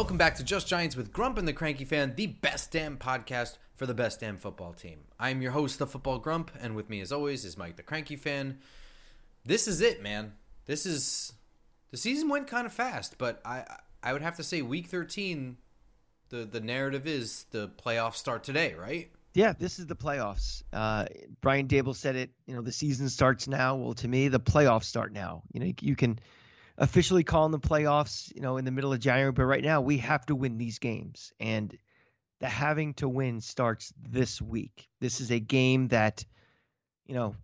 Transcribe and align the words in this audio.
Welcome 0.00 0.16
back 0.16 0.36
to 0.36 0.42
Just 0.42 0.66
Giants 0.66 0.96
with 0.96 1.12
Grump 1.12 1.36
and 1.36 1.46
the 1.46 1.52
Cranky 1.52 1.84
Fan, 1.84 2.14
the 2.16 2.28
best 2.28 2.72
damn 2.72 2.96
podcast 2.96 3.58
for 3.76 3.84
the 3.84 3.92
best 3.92 4.20
damn 4.20 4.38
football 4.38 4.72
team. 4.72 5.00
I'm 5.18 5.42
your 5.42 5.52
host, 5.52 5.78
the 5.78 5.86
Football 5.86 6.18
Grump, 6.20 6.50
and 6.58 6.74
with 6.74 6.88
me 6.88 7.02
as 7.02 7.12
always 7.12 7.44
is 7.44 7.58
Mike 7.58 7.76
the 7.76 7.82
Cranky 7.82 8.16
Fan. 8.16 8.60
This 9.44 9.68
is 9.68 9.82
it, 9.82 10.02
man. 10.02 10.32
This 10.64 10.86
is 10.86 11.34
the 11.90 11.98
season 11.98 12.30
went 12.30 12.46
kind 12.46 12.64
of 12.64 12.72
fast, 12.72 13.18
but 13.18 13.42
I 13.44 13.66
I 14.02 14.14
would 14.14 14.22
have 14.22 14.36
to 14.36 14.42
say 14.42 14.62
week 14.62 14.86
13 14.86 15.58
the 16.30 16.46
the 16.46 16.60
narrative 16.60 17.06
is 17.06 17.44
the 17.50 17.68
playoffs 17.68 18.14
start 18.14 18.42
today, 18.42 18.72
right? 18.72 19.10
Yeah, 19.34 19.52
this 19.52 19.78
is 19.78 19.86
the 19.86 19.96
playoffs. 19.96 20.62
Uh, 20.72 21.04
Brian 21.42 21.68
Daboll 21.68 21.94
said 21.94 22.16
it. 22.16 22.30
You 22.46 22.54
know, 22.54 22.62
the 22.62 22.72
season 22.72 23.10
starts 23.10 23.48
now. 23.48 23.76
Well, 23.76 23.92
to 23.92 24.08
me, 24.08 24.28
the 24.28 24.40
playoffs 24.40 24.84
start 24.84 25.12
now. 25.12 25.42
You 25.52 25.60
know, 25.60 25.72
you 25.82 25.94
can 25.94 26.18
officially 26.80 27.22
calling 27.22 27.52
the 27.52 27.60
playoffs, 27.60 28.34
you 28.34 28.40
know, 28.40 28.56
in 28.56 28.64
the 28.64 28.70
middle 28.70 28.92
of 28.92 28.98
January. 28.98 29.30
But 29.30 29.44
right 29.44 29.62
now, 29.62 29.82
we 29.82 29.98
have 29.98 30.24
to 30.26 30.34
win 30.34 30.56
these 30.58 30.78
games, 30.78 31.32
and 31.38 31.76
the 32.40 32.48
having 32.48 32.94
to 32.94 33.08
win 33.08 33.42
starts 33.42 33.92
this 34.02 34.40
week. 34.40 34.88
This 34.98 35.20
is 35.20 35.30
a 35.30 35.38
game 35.38 35.88
that, 35.88 36.24
you 37.06 37.14
know, 37.14 37.36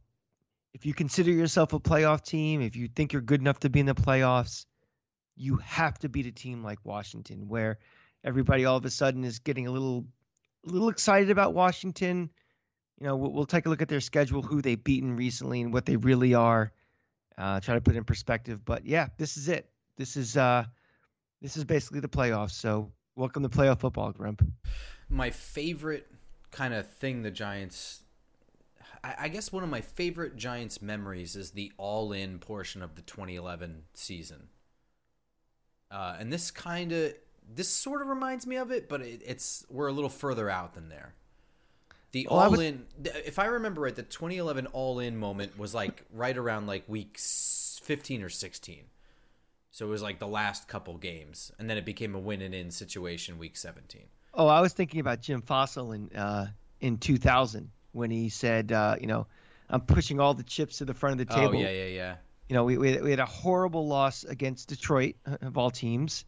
if 0.72 0.86
you 0.86 0.94
consider 0.94 1.30
yourself 1.30 1.74
a 1.74 1.78
playoff 1.78 2.24
team, 2.24 2.62
if 2.62 2.76
you 2.76 2.88
think 2.88 3.12
you're 3.12 3.22
good 3.22 3.40
enough 3.40 3.60
to 3.60 3.70
be 3.70 3.80
in 3.80 3.86
the 3.86 3.94
playoffs, 3.94 4.64
you 5.36 5.56
have 5.56 5.98
to 5.98 6.08
beat 6.08 6.26
a 6.26 6.32
team 6.32 6.64
like 6.64 6.78
Washington, 6.84 7.46
where 7.46 7.78
everybody 8.24 8.64
all 8.64 8.78
of 8.78 8.84
a 8.86 8.90
sudden 8.90 9.22
is 9.22 9.38
getting 9.40 9.66
a 9.66 9.70
little, 9.70 10.06
a 10.66 10.70
little 10.70 10.88
excited 10.88 11.30
about 11.30 11.52
Washington. 11.52 12.30
You 12.98 13.06
know, 13.06 13.16
we'll, 13.16 13.32
we'll 13.32 13.46
take 13.46 13.66
a 13.66 13.68
look 13.68 13.82
at 13.82 13.88
their 13.88 14.00
schedule, 14.00 14.40
who 14.40 14.62
they've 14.62 14.82
beaten 14.82 15.14
recently, 15.14 15.60
and 15.60 15.74
what 15.74 15.84
they 15.84 15.96
really 15.96 16.32
are 16.32 16.72
uh, 17.38 17.60
try 17.60 17.74
to 17.74 17.80
put 17.80 17.94
it 17.94 17.98
in 17.98 18.04
perspective. 18.04 18.64
But 18.64 18.84
yeah, 18.84 19.08
this 19.18 19.36
is 19.36 19.48
it. 19.48 19.68
This 19.96 20.16
is 20.16 20.36
uh, 20.36 20.64
this 21.40 21.56
is 21.56 21.64
basically 21.64 22.00
the 22.00 22.08
playoffs. 22.08 22.52
So 22.52 22.92
welcome 23.14 23.42
to 23.42 23.48
playoff 23.48 23.80
football, 23.80 24.12
Grump. 24.12 24.46
My 25.08 25.30
favorite 25.30 26.06
kind 26.50 26.74
of 26.74 26.88
thing 26.88 27.22
the 27.22 27.30
Giants. 27.30 28.02
I, 29.04 29.28
guess 29.28 29.52
one 29.52 29.62
of 29.62 29.68
my 29.68 29.82
favorite 29.82 30.36
Giants 30.36 30.82
memories 30.82 31.36
is 31.36 31.52
the 31.52 31.70
all-in 31.76 32.40
portion 32.40 32.82
of 32.82 32.96
the 32.96 33.02
2011 33.02 33.84
season. 33.94 34.48
Uh, 35.92 36.16
and 36.18 36.32
this 36.32 36.50
kind 36.50 36.90
of 36.90 37.14
this 37.48 37.68
sort 37.68 38.02
of 38.02 38.08
reminds 38.08 38.48
me 38.48 38.56
of 38.56 38.72
it, 38.72 38.88
but 38.88 39.02
it, 39.02 39.22
it's 39.24 39.64
we're 39.70 39.86
a 39.86 39.92
little 39.92 40.10
further 40.10 40.50
out 40.50 40.74
than 40.74 40.88
there. 40.88 41.14
The 42.12 42.26
all 42.28 42.50
was... 42.50 42.60
in, 42.60 42.86
if 43.04 43.38
I 43.38 43.46
remember 43.46 43.82
right, 43.82 43.94
the 43.94 44.02
2011 44.02 44.66
all 44.68 45.00
in 45.00 45.16
moment 45.16 45.58
was 45.58 45.74
like 45.74 46.04
right 46.12 46.36
around 46.36 46.66
like 46.66 46.84
week 46.88 47.18
15 47.18 48.22
or 48.22 48.28
16. 48.28 48.84
So 49.70 49.86
it 49.86 49.90
was 49.90 50.00
like 50.00 50.18
the 50.18 50.26
last 50.26 50.68
couple 50.68 50.96
games, 50.96 51.52
and 51.58 51.68
then 51.68 51.76
it 51.76 51.84
became 51.84 52.14
a 52.14 52.18
win 52.18 52.40
and 52.40 52.54
in 52.54 52.70
situation 52.70 53.38
week 53.38 53.58
17. 53.58 54.04
Oh, 54.32 54.46
I 54.46 54.62
was 54.62 54.72
thinking 54.72 55.00
about 55.00 55.20
Jim 55.20 55.42
Fassel 55.42 55.94
in 55.94 56.16
uh, 56.16 56.46
in 56.80 56.96
2000 56.96 57.70
when 57.92 58.10
he 58.10 58.30
said, 58.30 58.72
uh, 58.72 58.96
you 58.98 59.06
know, 59.06 59.26
I'm 59.68 59.82
pushing 59.82 60.18
all 60.18 60.32
the 60.32 60.44
chips 60.44 60.78
to 60.78 60.86
the 60.86 60.94
front 60.94 61.20
of 61.20 61.26
the 61.26 61.34
oh, 61.34 61.36
table. 61.36 61.58
Oh 61.58 61.60
yeah, 61.60 61.70
yeah, 61.70 61.86
yeah. 61.86 62.16
You 62.48 62.54
know, 62.54 62.64
we 62.64 62.78
we 62.78 63.10
had 63.10 63.20
a 63.20 63.26
horrible 63.26 63.86
loss 63.86 64.24
against 64.24 64.68
Detroit 64.68 65.16
of 65.26 65.58
all 65.58 65.70
teams 65.70 66.24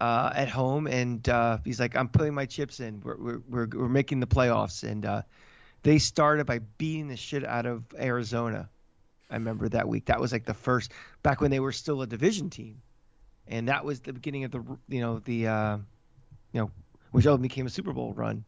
uh, 0.00 0.32
at 0.34 0.48
home, 0.48 0.86
and 0.86 1.28
uh, 1.28 1.58
he's 1.64 1.80
like, 1.80 1.96
"I'm 1.96 2.08
putting 2.08 2.34
my 2.34 2.46
chips 2.46 2.80
in. 2.80 3.00
We're 3.00 3.16
we're 3.16 3.42
we're, 3.48 3.68
we're 3.72 3.88
making 3.88 4.20
the 4.20 4.26
playoffs." 4.26 4.82
And 4.88 5.04
uh, 5.04 5.22
they 5.82 5.98
started 5.98 6.46
by 6.46 6.60
beating 6.78 7.08
the 7.08 7.16
shit 7.16 7.44
out 7.44 7.66
of 7.66 7.84
Arizona. 7.98 8.68
I 9.30 9.34
remember 9.34 9.68
that 9.68 9.88
week. 9.88 10.06
That 10.06 10.20
was 10.20 10.32
like 10.32 10.44
the 10.44 10.54
first 10.54 10.92
back 11.22 11.40
when 11.40 11.50
they 11.50 11.60
were 11.60 11.72
still 11.72 12.02
a 12.02 12.06
division 12.06 12.50
team, 12.50 12.80
and 13.48 13.68
that 13.68 13.84
was 13.84 14.00
the 14.00 14.12
beginning 14.12 14.44
of 14.44 14.50
the 14.50 14.62
you 14.88 15.00
know 15.00 15.18
the 15.20 15.48
uh, 15.48 15.76
you 16.52 16.60
know 16.60 16.70
which 17.10 17.26
all 17.26 17.38
became 17.38 17.66
a 17.66 17.70
Super 17.70 17.92
Bowl 17.92 18.12
run. 18.12 18.44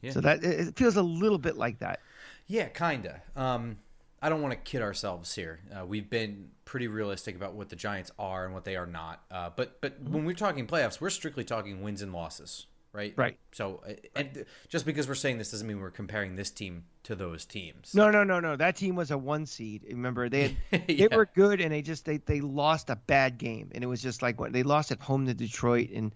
Yeah. 0.00 0.12
So 0.12 0.20
that 0.22 0.42
it 0.42 0.76
feels 0.76 0.96
a 0.96 1.02
little 1.02 1.38
bit 1.38 1.56
like 1.56 1.78
that. 1.78 2.00
Yeah, 2.48 2.68
kinda. 2.68 3.22
Um, 3.36 3.76
I 4.22 4.28
don't 4.28 4.40
want 4.40 4.52
to 4.52 4.58
kid 4.58 4.82
ourselves 4.82 5.34
here. 5.34 5.58
Uh, 5.76 5.84
we've 5.84 6.08
been 6.08 6.50
pretty 6.64 6.86
realistic 6.86 7.34
about 7.34 7.54
what 7.54 7.68
the 7.70 7.76
Giants 7.76 8.12
are 8.20 8.44
and 8.44 8.54
what 8.54 8.64
they 8.64 8.76
are 8.76 8.86
not. 8.86 9.20
Uh, 9.30 9.50
but 9.54 9.80
but 9.80 10.02
mm-hmm. 10.02 10.14
when 10.14 10.24
we're 10.24 10.34
talking 10.34 10.66
playoffs, 10.68 11.00
we're 11.00 11.10
strictly 11.10 11.42
talking 11.42 11.82
wins 11.82 12.02
and 12.02 12.12
losses, 12.12 12.66
right? 12.92 13.12
Right. 13.16 13.36
So 13.50 13.82
uh, 13.86 13.94
and 14.14 14.44
just 14.68 14.86
because 14.86 15.08
we're 15.08 15.16
saying 15.16 15.38
this 15.38 15.50
doesn't 15.50 15.66
mean 15.66 15.80
we're 15.80 15.90
comparing 15.90 16.36
this 16.36 16.50
team 16.50 16.84
to 17.02 17.16
those 17.16 17.44
teams. 17.44 17.96
No, 17.96 18.12
no, 18.12 18.22
no, 18.22 18.38
no. 18.38 18.54
That 18.54 18.76
team 18.76 18.94
was 18.94 19.10
a 19.10 19.18
one 19.18 19.44
seed. 19.44 19.82
Remember 19.88 20.28
they 20.28 20.56
had, 20.70 20.84
yeah. 20.88 21.08
they 21.08 21.16
were 21.16 21.28
good 21.34 21.60
and 21.60 21.72
they 21.72 21.82
just 21.82 22.04
they 22.04 22.18
they 22.18 22.40
lost 22.40 22.90
a 22.90 22.96
bad 22.96 23.38
game 23.38 23.70
and 23.74 23.82
it 23.82 23.88
was 23.88 24.00
just 24.00 24.22
like 24.22 24.38
what 24.38 24.52
they 24.52 24.62
lost 24.62 24.92
at 24.92 25.00
home 25.00 25.26
to 25.26 25.34
Detroit 25.34 25.90
and 25.90 26.14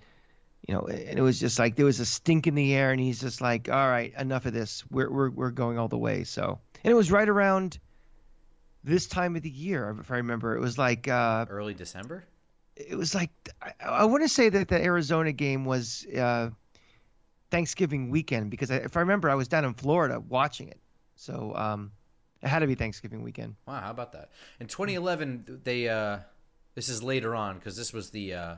you 0.68 0.74
know 0.74 0.82
and 0.82 1.18
it 1.18 1.22
was 1.22 1.40
just 1.40 1.58
like 1.58 1.74
there 1.74 1.86
was 1.86 1.98
a 1.98 2.06
stink 2.06 2.46
in 2.46 2.54
the 2.54 2.72
air 2.72 2.92
and 2.92 3.00
he's 3.00 3.20
just 3.20 3.40
like 3.40 3.68
all 3.68 3.88
right 3.88 4.14
enough 4.18 4.46
of 4.46 4.52
this 4.52 4.84
we're 4.90 5.10
we're 5.10 5.30
we're 5.30 5.50
going 5.50 5.78
all 5.78 5.88
the 5.88 5.98
way 5.98 6.24
so 6.24 6.58
and 6.82 6.90
it 6.90 6.94
was 6.94 7.12
right 7.12 7.28
around 7.28 7.78
this 8.86 9.06
time 9.06 9.36
of 9.36 9.42
the 9.42 9.50
year, 9.50 9.94
if 10.00 10.10
I 10.10 10.16
remember. 10.16 10.56
It 10.56 10.60
was 10.60 10.78
like 10.78 11.08
uh, 11.08 11.44
early 11.50 11.74
December. 11.74 12.24
It 12.76 12.96
was 12.96 13.14
like 13.14 13.30
I, 13.60 13.72
I 13.84 14.04
want 14.04 14.22
to 14.22 14.28
say 14.28 14.48
that 14.48 14.68
the 14.68 14.82
Arizona 14.82 15.32
game 15.32 15.64
was 15.64 16.06
uh, 16.06 16.50
Thanksgiving 17.50 18.10
weekend 18.10 18.50
because 18.50 18.70
I, 18.70 18.76
if 18.76 18.96
I 18.96 19.00
remember, 19.00 19.28
I 19.28 19.34
was 19.34 19.48
down 19.48 19.64
in 19.64 19.74
Florida 19.74 20.20
watching 20.20 20.68
it, 20.68 20.78
so 21.16 21.52
um, 21.56 21.90
it 22.42 22.48
had 22.48 22.60
to 22.60 22.66
be 22.66 22.76
Thanksgiving 22.76 23.22
weekend. 23.22 23.56
Wow, 23.66 23.80
how 23.80 23.90
about 23.90 24.12
that? 24.12 24.30
In 24.60 24.68
2011, 24.68 25.62
they 25.64 25.88
uh, 25.88 26.18
this 26.74 26.88
is 26.88 27.02
later 27.02 27.34
on 27.34 27.56
because 27.56 27.76
this 27.76 27.92
was 27.92 28.10
the 28.10 28.34
uh, 28.34 28.54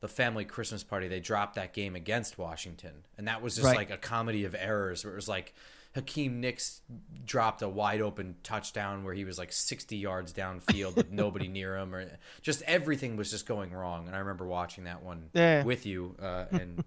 the 0.00 0.08
family 0.08 0.44
Christmas 0.44 0.82
party. 0.82 1.06
They 1.06 1.20
dropped 1.20 1.54
that 1.54 1.72
game 1.72 1.94
against 1.94 2.36
Washington, 2.36 3.04
and 3.16 3.28
that 3.28 3.42
was 3.42 3.54
just 3.54 3.66
right. 3.66 3.76
like 3.76 3.90
a 3.90 3.96
comedy 3.96 4.44
of 4.44 4.56
errors 4.58 5.04
where 5.04 5.12
it 5.12 5.16
was 5.16 5.28
like 5.28 5.54
Hakeem 5.96 6.42
Nicks 6.42 6.82
dropped 7.24 7.62
a 7.62 7.68
wide 7.68 8.02
open 8.02 8.36
touchdown 8.42 9.02
where 9.02 9.14
he 9.14 9.24
was 9.24 9.38
like 9.38 9.50
60 9.50 9.96
yards 9.96 10.34
downfield 10.34 10.94
with 10.94 11.10
nobody 11.10 11.48
near 11.48 11.74
him, 11.74 11.94
or 11.94 12.06
just 12.42 12.60
everything 12.62 13.16
was 13.16 13.30
just 13.30 13.46
going 13.46 13.72
wrong. 13.72 14.06
And 14.06 14.14
I 14.14 14.18
remember 14.18 14.46
watching 14.46 14.84
that 14.84 15.02
one 15.02 15.30
yeah. 15.32 15.64
with 15.64 15.86
you, 15.86 16.14
uh, 16.22 16.44
and 16.50 16.84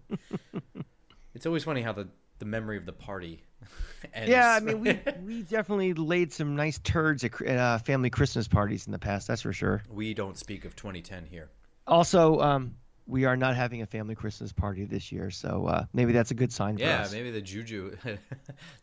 it's 1.34 1.48
always 1.48 1.64
funny 1.64 1.82
how 1.82 1.92
the 1.92 2.08
the 2.38 2.46
memory 2.46 2.78
of 2.78 2.86
the 2.86 2.94
party. 2.94 3.44
ends. 4.14 4.30
Yeah, 4.30 4.48
I 4.52 4.60
mean, 4.60 4.80
we 4.80 5.00
we 5.26 5.42
definitely 5.42 5.96
laid 5.96 6.32
some 6.32 6.56
nice 6.56 6.78
turds 6.78 7.24
at 7.24 7.42
uh, 7.42 7.80
family 7.80 8.12
Christmas 8.12 8.48
parties 8.48 8.86
in 8.86 8.92
the 8.92 9.00
past. 9.00 9.28
That's 9.28 9.42
for 9.42 9.54
sure. 9.54 9.82
We 9.90 10.14
don't 10.14 10.38
speak 10.38 10.66
of 10.66 10.76
2010 10.76 11.26
here. 11.26 11.50
Also, 11.88 12.40
um, 12.42 12.76
we 13.10 13.26
are 13.26 13.36
not 13.36 13.56
having 13.56 13.82
a 13.82 13.86
family 13.86 14.14
Christmas 14.14 14.54
party 14.54 14.86
this 14.86 15.12
year, 15.12 15.32
so 15.32 15.66
uh, 15.66 15.86
maybe 15.94 16.14
that's 16.14 16.30
a 16.32 16.36
good 16.36 16.54
sign 16.54 16.78
yeah, 16.78 16.98
for 16.98 17.04
us. 17.04 17.14
Yeah, 17.14 17.20
maybe 17.20 17.32
the 17.32 17.42
juju. 17.42 17.98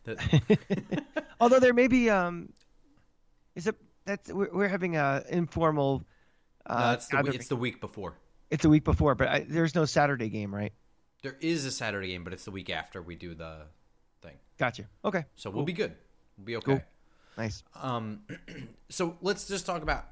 Although 1.39 1.59
there 1.59 1.73
may 1.73 1.87
be, 1.87 2.09
um, 2.09 2.49
is 3.55 3.67
it 3.67 3.75
that's 4.05 4.31
we're, 4.31 4.49
we're 4.51 4.67
having 4.67 4.97
a 4.97 5.23
informal. 5.29 6.03
Uh, 6.65 6.79
no, 6.79 6.91
it's 6.91 7.07
the, 7.07 7.21
week, 7.21 7.35
it's 7.35 7.47
the 7.47 7.55
week 7.55 7.79
before. 7.79 8.15
It's 8.51 8.63
the 8.63 8.69
week 8.69 8.83
before, 8.83 9.15
but 9.15 9.27
I, 9.29 9.45
there's 9.47 9.73
no 9.73 9.85
Saturday 9.85 10.29
game, 10.29 10.53
right? 10.53 10.73
There 11.23 11.37
is 11.39 11.65
a 11.65 11.71
Saturday 11.71 12.09
game, 12.09 12.23
but 12.23 12.33
it's 12.33 12.43
the 12.45 12.51
week 12.51 12.69
after 12.69 13.01
we 13.01 13.15
do 13.15 13.33
the 13.33 13.61
thing. 14.21 14.35
Gotcha. 14.57 14.83
Okay. 15.05 15.23
So 15.35 15.49
cool. 15.49 15.59
we'll 15.59 15.65
be 15.65 15.73
good. 15.73 15.95
We'll 16.37 16.45
be 16.45 16.55
okay. 16.57 16.65
Cool. 16.65 16.81
Nice. 17.37 17.63
Um, 17.75 18.21
so 18.89 19.17
let's 19.21 19.47
just 19.47 19.65
talk 19.65 19.83
about 19.83 20.07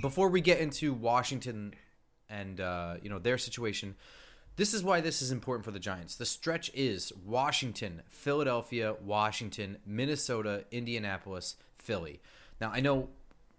before 0.00 0.28
we 0.28 0.40
get 0.40 0.58
into 0.58 0.92
Washington 0.92 1.74
and 2.30 2.60
uh, 2.60 2.94
you 3.02 3.10
know 3.10 3.18
their 3.18 3.38
situation. 3.38 3.96
This 4.56 4.74
is 4.74 4.82
why 4.82 5.00
this 5.00 5.22
is 5.22 5.30
important 5.30 5.64
for 5.64 5.70
the 5.70 5.78
Giants. 5.78 6.16
The 6.16 6.26
stretch 6.26 6.70
is 6.74 7.12
Washington, 7.24 8.02
Philadelphia, 8.10 8.94
Washington, 9.02 9.78
Minnesota, 9.86 10.64
Indianapolis, 10.70 11.56
Philly. 11.78 12.20
Now 12.60 12.70
I 12.72 12.80
know 12.80 13.08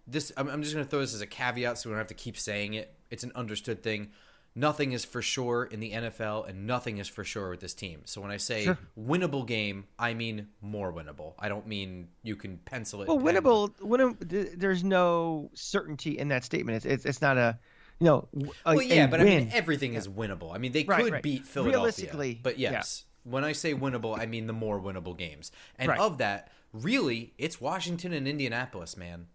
this. 0.08 0.32
I'm, 0.38 0.48
I'm 0.50 0.62
just 0.62 0.74
going 0.74 0.86
to 0.86 0.90
throw 0.90 1.00
this 1.00 1.14
as 1.14 1.22
a 1.22 1.28
caveat, 1.28 1.78
so 1.78 1.90
we 1.90 1.94
don't 1.94 2.00
have 2.00 2.08
to 2.08 2.14
keep 2.14 2.38
saying 2.38 2.74
it. 2.76 2.94
It's 3.10 3.24
an 3.24 3.32
understood 3.36 3.84
thing. 3.84 4.12
Nothing 4.54 4.92
is 4.92 5.06
for 5.06 5.22
sure 5.22 5.64
in 5.64 5.80
the 5.80 5.92
NFL, 5.92 6.50
and 6.50 6.68
nothing 6.68 6.98
is 6.98 7.08
for 7.08 7.24
sure 7.24 7.52
with 7.52 7.62
this 7.62 7.74
team. 7.74 8.02
So 8.04 8.20
when 8.20 8.32
I 8.32 8.38
say 8.38 8.66
sure. 8.66 8.78
winnable 9.00 9.48
game, 9.48 9.86
I 9.98 10.14
mean 10.14 10.48
more 10.62 10.92
winnable. 10.92 11.36
I 11.40 11.48
don't 11.48 11.66
mean 11.66 12.10
you 12.22 12.36
can 12.36 12.58
pencil 12.58 13.02
it. 13.02 13.08
Well, 13.08 13.18
winnable. 13.18 13.72
Winnable. 13.80 14.60
There's 14.60 14.84
no 14.84 15.50
certainty 15.54 16.20
in 16.20 16.28
that 16.28 16.44
statement. 16.44 16.78
It's 16.78 16.86
it's, 16.86 17.06
it's 17.06 17.22
not 17.22 17.38
a 17.38 17.58
you 18.02 18.06
know, 18.06 18.28
a, 18.66 18.76
well, 18.76 18.82
yeah, 18.82 19.06
but 19.06 19.20
win. 19.20 19.28
I 19.28 19.40
mean, 19.42 19.52
everything 19.54 19.94
is 19.94 20.08
winnable. 20.08 20.54
I 20.54 20.58
mean, 20.58 20.72
they 20.72 20.84
right, 20.84 21.04
could 21.04 21.14
right. 21.14 21.24
beat 21.24 21.46
Philadelphia, 21.46 22.36
but 22.42 22.58
yes, 22.58 23.06
when 23.24 23.44
I 23.44 23.52
say 23.52 23.76
winnable, 23.76 24.18
I 24.18 24.26
mean 24.26 24.48
the 24.48 24.54
more 24.54 24.82
winnable 24.82 25.16
games. 25.16 25.52
And 25.78 25.90
Right. 25.90 26.00
of 26.00 26.18
that, 26.18 26.52
really, 26.74 27.34
it's 27.38 27.62
Washington 27.62 28.12
and 28.12 28.28
Indianapolis, 28.28 28.98
man. 28.98 29.28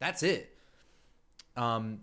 That's 0.00 0.22
it. 0.22 0.54
Um, 1.56 2.00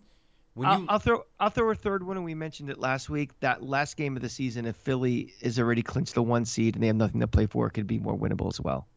when 0.56 0.68
I'll, 0.68 0.80
you 0.80 0.86
I'll 0.90 1.00
throw 1.00 1.24
I'll 1.40 1.52
throw 1.52 1.70
a 1.70 1.76
third 1.76 2.02
one, 2.02 2.18
and 2.18 2.26
we 2.26 2.34
mentioned 2.34 2.72
it 2.72 2.80
last 2.80 3.12
week. 3.12 3.40
That 3.42 3.62
last 3.62 3.96
game 3.96 4.16
of 4.16 4.24
the 4.24 4.30
season, 4.30 4.66
if 4.66 4.76
Philly 4.76 5.36
is 5.40 5.60
already 5.60 5.84
clinched 5.84 6.16
the 6.16 6.24
one 6.24 6.46
seed 6.46 6.74
and 6.74 6.82
they 6.82 6.88
have 6.88 6.96
nothing 6.96 7.22
to 7.22 7.28
play 7.28 7.46
for, 7.46 7.68
it 7.68 7.72
could 7.72 7.86
be 7.86 8.00
more 8.00 8.18
winnable 8.18 8.48
as 8.48 8.60
well. 8.60 8.88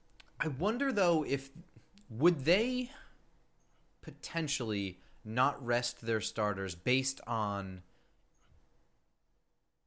I 0.41 0.49
wonder 0.49 0.91
though 0.91 1.23
if 1.23 1.51
would 2.09 2.47
they 2.47 2.91
potentially 4.01 4.99
not 5.25 5.65
rest 5.65 6.01
their 6.01 6.21
starters 6.21 6.75
based 6.75 7.21
on 7.27 7.83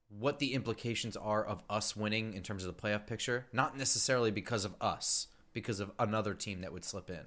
what 0.09 0.39
the 0.39 0.53
implications 0.53 1.17
are 1.17 1.43
of 1.43 1.63
us 1.69 1.95
winning 1.95 2.33
in 2.33 2.43
terms 2.43 2.63
of 2.63 2.75
the 2.75 2.81
playoff 2.81 3.07
picture, 3.07 3.47
not 3.51 3.77
necessarily 3.77 4.31
because 4.31 4.65
of 4.65 4.75
us, 4.79 5.27
because 5.53 5.79
of 5.79 5.91
another 5.97 6.33
team 6.33 6.61
that 6.61 6.71
would 6.71 6.85
slip 6.85 7.09
in. 7.09 7.25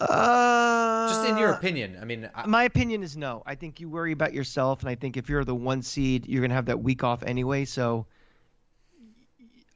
Uh, 0.00 1.08
Just 1.08 1.28
in 1.28 1.38
your 1.38 1.50
opinion, 1.50 1.98
I 2.00 2.04
mean, 2.04 2.28
I, 2.34 2.46
my 2.46 2.64
opinion 2.64 3.02
is 3.02 3.16
no. 3.16 3.42
I 3.46 3.54
think 3.54 3.78
you 3.78 3.88
worry 3.88 4.10
about 4.10 4.32
yourself, 4.32 4.80
and 4.80 4.88
I 4.88 4.96
think 4.96 5.16
if 5.16 5.28
you're 5.28 5.44
the 5.44 5.54
one 5.54 5.82
seed, 5.82 6.26
you're 6.26 6.42
gonna 6.42 6.54
have 6.54 6.66
that 6.66 6.82
week 6.82 7.04
off 7.04 7.22
anyway. 7.22 7.64
So, 7.64 8.06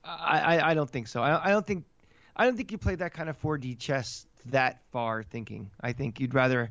I 0.03 0.57
I, 0.59 0.71
I 0.71 0.75
don't 0.75 0.91
think 0.91 1.07
so. 1.07 1.23
I, 1.23 1.49
I 1.49 1.51
don't 1.51 1.65
think 1.65 1.85
I 2.35 2.45
don't 2.45 2.57
think 2.57 2.73
you 2.73 2.79
play 2.79 2.97
that 2.97 3.13
kind 3.13 3.29
of 3.29 3.41
4D 3.41 3.79
chess 3.79 4.27
that 4.47 4.83
far 4.93 5.23
thinking. 5.23 5.71
I 5.81 5.93
think 5.93 6.21
you'd 6.21 6.35
rather 6.35 6.71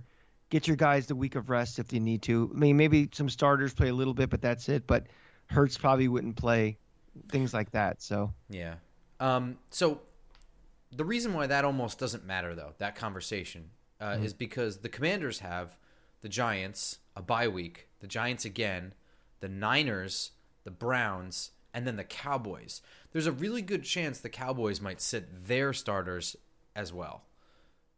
get 0.49 0.67
your 0.67 0.77
guys 0.77 1.07
the 1.07 1.15
week 1.15 1.35
of 1.35 1.49
rest 1.49 1.79
if 1.79 1.91
you 1.91 1.99
need 1.99 2.21
to. 2.23 2.51
I 2.53 2.57
mean, 2.57 2.77
maybe 2.77 3.09
some 3.11 3.29
starters 3.29 3.73
play 3.73 3.89
a 3.89 3.93
little 3.93 4.13
bit, 4.13 4.29
but 4.29 4.41
that's 4.41 4.69
it. 4.69 4.87
But 4.87 5.07
Hurts 5.47 5.77
probably 5.77 6.07
wouldn't 6.07 6.35
play 6.35 6.77
things 7.29 7.53
like 7.53 7.71
that. 7.71 8.01
So 8.01 8.33
yeah. 8.49 8.75
Um, 9.19 9.57
so 9.69 10.01
the 10.91 11.05
reason 11.05 11.33
why 11.33 11.47
that 11.47 11.65
almost 11.65 11.99
doesn't 11.99 12.25
matter, 12.25 12.55
though, 12.55 12.73
that 12.77 12.95
conversation, 12.95 13.71
uh, 13.99 14.17
is 14.21 14.33
because 14.33 14.77
the 14.77 14.89
Commanders 14.89 15.39
have 15.39 15.75
the 16.21 16.29
Giants 16.29 16.99
a 17.15 17.21
bye 17.21 17.47
week, 17.47 17.87
the 17.99 18.07
Giants 18.07 18.45
again, 18.45 18.93
the 19.39 19.49
Niners, 19.49 20.31
the 20.63 20.71
Browns, 20.71 21.51
and 21.73 21.85
then 21.85 21.95
the 21.95 22.03
Cowboys. 22.03 22.81
There's 23.11 23.27
a 23.27 23.31
really 23.31 23.61
good 23.61 23.83
chance 23.83 24.19
the 24.19 24.29
Cowboys 24.29 24.81
might 24.81 25.01
sit 25.01 25.47
their 25.47 25.73
starters 25.73 26.35
as 26.75 26.93
well. 26.93 27.23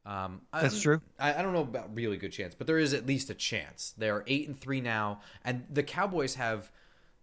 Um, 0.05 0.41
I- 0.53 0.61
That's 0.63 0.81
true. 0.81 1.01
I, 1.19 1.33
I 1.35 1.41
don't 1.41 1.53
know 1.53 1.61
about 1.61 1.95
really 1.95 2.17
good 2.17 2.31
chance, 2.31 2.55
but 2.55 2.67
there 2.67 2.77
is 2.79 2.93
at 2.93 3.05
least 3.05 3.29
a 3.29 3.35
chance. 3.35 3.93
They 3.97 4.09
are 4.09 4.23
eight 4.27 4.47
and 4.47 4.59
three 4.59 4.81
now, 4.81 5.21
and 5.43 5.65
the 5.69 5.83
Cowboys 5.83 6.35
have 6.35 6.71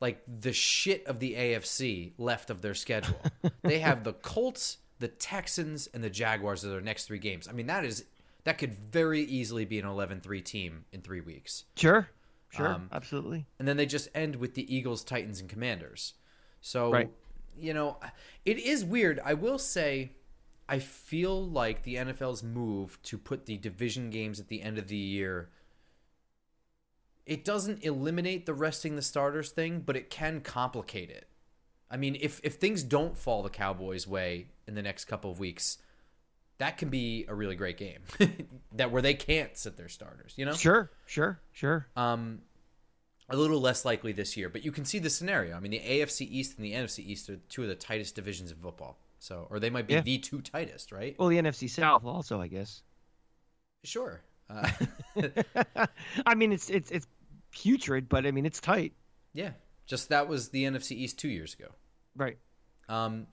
like 0.00 0.23
the 0.40 0.52
shit 0.52 1.06
of 1.06 1.19
the 1.20 1.34
AFC 1.34 2.12
left 2.19 2.50
of 2.50 2.61
their 2.61 2.75
schedule. 2.75 3.20
they 3.62 3.78
have 3.78 4.05
the 4.05 4.12
Colts, 4.12 4.78
the 4.99 5.08
Texans, 5.08 5.87
and 5.94 6.05
the 6.05 6.11
Jaguars 6.11 6.64
are 6.64 6.69
their 6.69 6.81
next 6.82 7.06
three 7.06 7.19
games. 7.19 7.49
I 7.49 7.52
mean, 7.52 7.67
that 7.69 7.84
is 7.84 8.05
that 8.44 8.58
could 8.58 8.75
very 8.75 9.23
easily 9.23 9.64
be 9.64 9.78
an 9.81 9.87
11-3 9.87 10.44
team 10.44 10.84
in 10.93 11.00
three 11.00 11.20
weeks. 11.20 11.64
sure, 11.76 12.08
sure, 12.50 12.69
Um, 12.69 12.88
absolutely. 12.93 13.44
And 13.58 13.67
then 13.67 13.76
they 13.76 13.87
just 13.87 14.08
end 14.14 14.37
with 14.37 14.55
the 14.55 14.73
Eagles, 14.73 15.02
Titans, 15.02 15.40
and 15.40 15.49
Commanders. 15.50 16.14
So, 16.61 16.93
Right. 16.93 17.11
you 17.58 17.75
know, 17.75 17.99
it 18.44 18.58
is 18.58 18.84
weird. 18.84 19.19
I 19.25 19.34
will 19.34 19.58
say, 19.58 20.12
I 20.68 20.78
feel 20.78 21.46
like 21.46 21.82
the 21.82 21.94
NFL's 21.96 22.42
move 22.42 23.00
to 23.04 23.18
put 23.18 23.46
the 23.46 23.56
division 23.56 24.10
games 24.10 24.40
at 24.40 24.48
the 24.48 24.62
end 24.62 24.78
of 24.78 24.88
the 24.88 24.96
year. 24.96 25.50
It 27.24 27.44
doesn't 27.44 27.84
eliminate 27.84 28.46
the 28.46 28.54
resting 28.54 28.96
the 28.96 29.02
starters 29.02 29.50
thing, 29.50 29.80
but 29.80 29.96
it 29.96 30.10
can 30.10 30.40
complicate 30.40 31.10
it. 31.10 31.28
I 31.90 31.96
mean, 31.96 32.16
if 32.20 32.40
if 32.42 32.54
things 32.54 32.82
don't 32.82 33.16
fall 33.16 33.42
the 33.42 33.50
Cowboys' 33.50 34.08
way 34.08 34.48
in 34.66 34.74
the 34.74 34.82
next 34.82 35.04
couple 35.04 35.30
of 35.30 35.38
weeks, 35.38 35.78
that 36.58 36.78
can 36.78 36.88
be 36.88 37.24
a 37.28 37.34
really 37.34 37.54
great 37.54 37.76
game. 37.76 38.00
that 38.72 38.90
where 38.90 39.02
they 39.02 39.14
can't 39.14 39.56
sit 39.56 39.76
their 39.76 39.88
starters, 39.88 40.34
you 40.36 40.44
know? 40.44 40.52
Sure, 40.52 40.90
sure, 41.06 41.40
sure. 41.52 41.86
Um, 41.96 42.40
a 43.28 43.36
little 43.36 43.60
less 43.60 43.84
likely 43.84 44.12
this 44.12 44.36
year, 44.36 44.48
but 44.48 44.64
you 44.64 44.72
can 44.72 44.84
see 44.84 44.98
the 44.98 45.10
scenario. 45.10 45.56
I 45.56 45.60
mean, 45.60 45.72
the 45.72 45.80
AFC 45.80 46.26
East 46.28 46.56
and 46.56 46.64
the 46.64 46.72
NFC 46.72 47.00
East 47.00 47.28
are 47.28 47.36
two 47.48 47.62
of 47.62 47.68
the 47.68 47.74
tightest 47.74 48.14
divisions 48.14 48.50
in 48.50 48.58
football. 48.58 48.98
So, 49.26 49.46
or 49.50 49.58
they 49.58 49.70
might 49.70 49.87
be 49.88 49.94
Yeah. 49.94 50.02
the 50.02 50.19
two 50.19 50.40
tightest, 50.40 50.93
right? 50.93 51.17
Well, 51.19 51.28
the 51.28 51.37
NFC 51.38 51.69
South 51.69 52.05
also, 52.05 52.40
I 52.40 52.46
guess. 52.46 52.82
Sure. 53.82 54.23
Uh, 54.49 54.70
I 56.26 56.34
mean, 56.37 56.52
it's 56.52 56.70
it's 56.70 56.90
it's 56.93 57.06
putrid, 57.50 58.08
but 58.08 58.25
I 58.25 58.31
mean, 58.31 58.46
it's 58.46 58.61
tight. 58.61 58.93
yeah. 59.32 59.50
Just 59.87 60.08
that 60.08 60.26
was 60.28 60.49
the 60.49 60.64
NFC 60.64 60.93
East 60.96 61.17
two 61.19 61.28
years 61.28 61.55
ago. 61.55 61.69
Right. 62.17 62.38
Um, 62.88 63.28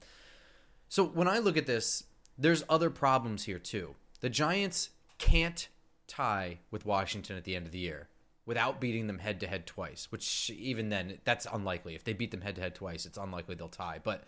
so 0.88 1.04
when 1.04 1.26
I 1.26 1.38
look 1.40 1.56
at 1.56 1.66
this, 1.66 2.04
there's 2.38 2.62
other 2.68 2.90
problems 2.90 3.42
here 3.44 3.58
too. 3.58 3.96
The 4.20 4.30
Giants 4.30 4.90
can't 5.18 5.68
tie 6.06 6.58
with 6.70 6.86
Washington 6.86 7.36
at 7.36 7.42
the 7.44 7.56
end 7.56 7.66
of 7.66 7.72
the 7.72 7.78
year 7.80 8.08
without 8.46 8.80
beating 8.80 9.08
them 9.08 9.18
head 9.18 9.40
to 9.40 9.48
head 9.48 9.66
twice, 9.66 10.06
which 10.12 10.48
even 10.50 10.90
then 10.90 11.18
that's 11.24 11.44
unlikely. 11.52 11.96
If 11.96 12.04
they 12.04 12.12
beat 12.12 12.30
them 12.30 12.42
head 12.42 12.54
to 12.56 12.60
head 12.60 12.74
twice, 12.76 13.04
it's 13.04 13.18
unlikely 13.18 13.56
they'll 13.56 13.68
tie. 13.68 13.98
But 14.04 14.22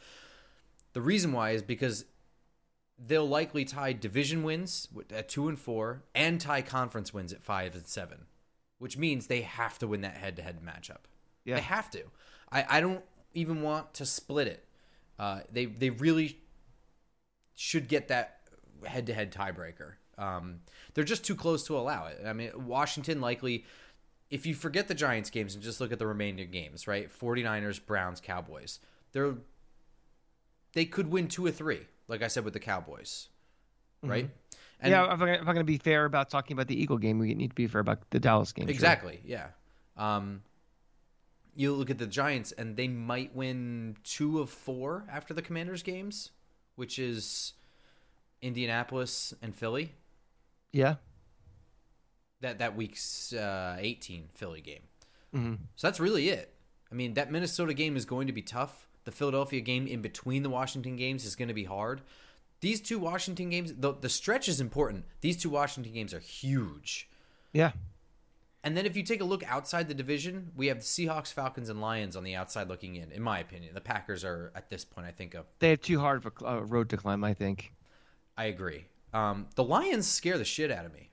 the 0.97 1.03
reason 1.03 1.31
why 1.31 1.51
is 1.51 1.61
because 1.61 2.07
they'll 2.99 3.29
likely 3.29 3.67
tie 3.67 3.93
division 3.93 4.43
wins 4.43 4.89
at 5.15 5.29
2 5.29 5.47
and 5.47 5.59
4 5.59 6.03
and 6.15 6.41
tie 6.41 6.63
conference 6.63 7.13
wins 7.13 7.35
at 7.35 7.43
5 7.43 7.75
and 7.75 7.87
7, 7.87 8.25
which 8.79 8.97
means 8.97 9.27
they 9.27 9.43
have 9.43 9.79
to 9.81 9.87
win 9.87 10.01
that 10.01 10.17
head 10.17 10.37
to 10.37 10.43
head 10.43 10.59
matchup. 10.65 11.01
Yeah. 11.45 11.57
They 11.57 11.61
have 11.61 11.91
to. 11.91 12.05
I, 12.51 12.65
I 12.67 12.81
don't 12.81 13.05
even 13.35 13.61
want 13.61 13.93
to 13.93 14.07
split 14.07 14.49
it. 14.49 14.65
Uh, 15.19 15.41
they 15.53 15.67
they 15.67 15.91
really 15.91 16.39
should 17.55 17.89
get 17.89 18.09
that 18.09 18.41
head 18.87 19.07
to 19.09 19.13
head 19.13 19.31
tiebreaker. 19.31 19.97
Um, 20.17 20.61
they're 20.95 21.05
just 21.05 21.27
too 21.27 21.37
close 21.37 21.67
to 21.67 21.77
allow 21.77 22.07
it. 22.07 22.23
I 22.25 22.33
mean, 22.33 22.53
Washington 22.67 23.21
likely, 23.21 23.67
if 24.31 24.47
you 24.47 24.55
forget 24.55 24.89
the 24.89 24.95
Giants 24.95 25.29
games 25.29 25.55
and 25.55 25.63
just 25.63 25.79
look 25.79 25.93
at 25.93 25.99
the 25.99 26.07
remaining 26.07 26.51
games, 26.51 26.89
right? 26.89 27.11
49ers, 27.13 27.85
Browns, 27.85 28.23
Cowboys. 28.23 28.81
They're 29.13 29.35
they 30.77 30.85
could 30.85 31.11
win 31.11 31.27
two 31.27 31.45
or 31.45 31.51
three, 31.51 31.81
like 32.07 32.23
I 32.23 32.29
said 32.29 32.45
with 32.45 32.53
the 32.53 32.61
Cowboys, 32.61 33.31
right? 34.03 34.29
And 34.79 34.91
yeah, 34.91 35.05
if 35.15 35.23
I'm, 35.23 35.29
I'm 35.29 35.45
going 35.45 35.57
to 35.57 35.65
be 35.65 35.79
fair 35.79 36.05
about 36.05 36.29
talking 36.29 36.55
about 36.55 36.69
the 36.69 36.79
Eagle 36.79 36.99
game, 36.99 37.19
we 37.19 37.33
need 37.33 37.49
to 37.49 37.55
be 37.55 37.67
fair 37.67 37.81
about 37.81 38.11
the 38.11 38.21
Dallas 38.21 38.53
game. 38.53 38.67
sure. 38.67 38.71
Exactly. 38.75 39.21
Yeah. 39.25 39.47
Um, 39.97 40.43
you 41.55 41.73
look 41.73 41.89
at 41.89 41.97
the 41.97 42.07
Giants, 42.07 42.53
and 42.53 42.77
they 42.77 42.89
might 42.89 43.35
win 43.35 43.97
two 44.05 44.39
of 44.39 44.51
four 44.51 45.07
after 45.11 45.33
the 45.33 45.41
Commanders 45.41 45.83
games, 45.83 46.33
which 46.75 46.99
is 46.99 47.55
Indianapolis 48.43 49.33
and 49.41 49.55
Philly. 49.55 49.95
Yeah. 50.73 50.97
That 52.43 52.59
that 52.59 52.77
week's 52.77 53.33
uh, 53.33 53.79
18 53.79 54.29
Philly 54.35 54.61
game. 54.61 54.83
hmm 55.33 55.55
So 55.77 55.87
that's 55.87 56.01
really 56.01 56.29
it. 56.29 56.53
I 56.93 56.95
mean, 56.95 57.15
that 57.15 57.33
Minnesota 57.33 57.73
game 57.73 57.97
is 57.97 58.05
going 58.05 58.27
to 58.27 58.35
be 58.35 58.43
tough. 58.43 58.86
The 59.07 59.13
Philadelphia 59.13 59.61
game 59.61 59.87
in 59.87 60.03
between 60.03 60.43
the 60.43 60.51
Washington 60.51 60.97
games 60.97 61.25
is 61.25 61.37
going 61.37 61.49
to 61.49 61.55
be 61.55 61.65
hard. 61.65 62.03
These 62.61 62.81
two 62.81 62.99
Washington 62.99 63.51
games, 63.51 63.73
the, 63.73 63.93
the 63.93 64.09
stretch 64.09 64.49
is 64.49 64.61
important. 64.61 65.05
These 65.21 65.37
two 65.37 65.49
Washington 65.49 65.93
games 65.93 66.13
are 66.13 66.19
huge. 66.19 67.09
Yeah. 67.53 67.71
And 68.65 68.77
then 68.77 68.85
if 68.85 68.97
you 68.97 69.05
take 69.05 69.21
a 69.21 69.25
look 69.25 69.45
outside 69.45 69.87
the 69.87 69.95
division, 69.95 70.51
we 70.57 70.67
have 70.67 70.79
the 70.79 70.85
Seahawks, 70.85 71.33
Falcons, 71.33 71.69
and 71.69 71.81
Lions 71.81 72.17
on 72.17 72.25
the 72.25 72.35
outside 72.35 72.69
looking 72.69 72.97
in. 72.97 73.13
In 73.13 73.23
my 73.23 73.39
opinion, 73.39 73.75
the 73.75 73.81
Packers 73.81 74.25
are 74.25 74.51
at 74.57 74.71
this 74.71 74.85
point, 74.85 75.07
I 75.07 75.13
think, 75.13 75.35
of 75.35 75.47
They 75.61 75.71
have 75.71 75.83
too 75.83 76.01
hard 76.01 76.27
of 76.27 76.33
a 76.43 76.47
uh, 76.49 76.61
road 76.63 76.89
to 76.91 76.97
climb, 76.97 77.23
I 77.23 77.33
think. 77.33 77.73
I 78.37 78.47
agree. 78.47 78.87
Um, 79.15 79.47
the 79.55 79.63
Lions 79.63 80.09
scare 80.09 80.37
the 80.37 80.45
shit 80.45 80.73
out 80.73 80.85
of 80.85 80.93
me. 80.93 81.11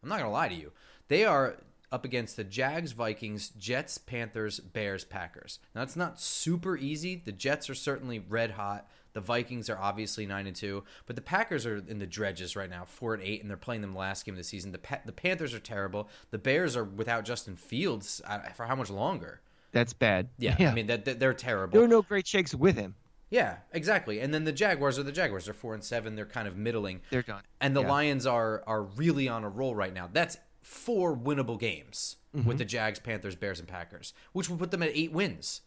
I'm 0.00 0.08
not 0.08 0.18
gonna 0.20 0.30
lie 0.30 0.48
to 0.48 0.54
you. 0.54 0.70
They 1.08 1.24
are 1.24 1.56
up 1.92 2.04
against 2.04 2.36
the 2.36 2.42
Jags, 2.44 2.92
Vikings, 2.92 3.50
Jets, 3.50 3.98
Panthers, 3.98 4.58
Bears, 4.58 5.04
Packers. 5.04 5.58
Now 5.74 5.82
it's 5.82 5.94
not 5.96 6.18
super 6.20 6.76
easy. 6.76 7.22
The 7.24 7.32
Jets 7.32 7.68
are 7.70 7.74
certainly 7.74 8.18
red 8.18 8.52
hot. 8.52 8.88
The 9.12 9.20
Vikings 9.20 9.68
are 9.68 9.78
obviously 9.78 10.24
nine 10.24 10.46
and 10.46 10.56
two, 10.56 10.84
but 11.06 11.16
the 11.16 11.22
Packers 11.22 11.66
are 11.66 11.76
in 11.86 11.98
the 11.98 12.06
dredges 12.06 12.56
right 12.56 12.70
now, 12.70 12.86
four 12.86 13.12
and 13.12 13.22
eight, 13.22 13.42
and 13.42 13.50
they're 13.50 13.58
playing 13.58 13.82
them 13.82 13.92
the 13.92 13.98
last 13.98 14.24
game 14.24 14.32
of 14.34 14.38
the 14.38 14.44
season. 14.44 14.72
The 14.72 14.78
pa- 14.78 15.02
the 15.04 15.12
Panthers 15.12 15.52
are 15.52 15.58
terrible. 15.60 16.08
The 16.30 16.38
Bears 16.38 16.76
are 16.76 16.84
without 16.84 17.26
Justin 17.26 17.54
Fields 17.56 18.22
uh, 18.26 18.38
for 18.54 18.64
how 18.64 18.74
much 18.74 18.88
longer? 18.88 19.42
That's 19.72 19.92
bad. 19.92 20.28
Yeah, 20.38 20.56
I 20.58 20.72
mean 20.74 20.86
that 20.86 21.04
that- 21.04 21.20
they're 21.20 21.34
terrible. 21.34 21.72
there 21.72 21.82
were 21.82 21.88
no 21.88 22.00
great 22.02 22.26
shakes 22.26 22.54
with 22.54 22.76
him. 22.76 22.94
Yeah, 23.28 23.56
exactly. 23.72 24.20
And 24.20 24.32
then 24.32 24.44
the 24.44 24.52
Jaguars 24.52 24.98
are 24.98 25.02
the 25.02 25.12
Jaguars. 25.12 25.44
They're 25.46 25.54
four 25.54 25.72
and 25.74 25.82
seven. 25.84 26.16
They're 26.16 26.26
kind 26.26 26.46
of 26.48 26.56
middling. 26.56 27.00
They're 27.10 27.22
done. 27.22 27.42
And 27.62 27.74
the 27.76 27.80
Yeah. 27.82 27.88
Lions 27.90 28.26
are 28.26 28.62
are 28.66 28.82
really 28.82 29.28
on 29.28 29.44
a 29.44 29.48
roll 29.48 29.74
right 29.74 29.92
now. 29.92 30.08
That's 30.12 30.38
four 30.62 31.16
winnable 31.16 31.58
games 31.58 32.16
Mm-hmm. 32.34 32.48
with 32.48 32.56
the 32.56 32.64
Jags, 32.64 32.98
Panthers, 32.98 33.36
Bears, 33.36 33.58
and 33.58 33.68
Packers, 33.68 34.14
which 34.32 34.48
would 34.48 34.58
put 34.58 34.70
them 34.70 34.82
at 34.82 34.88
eight 34.94 35.12
wins. 35.12 35.60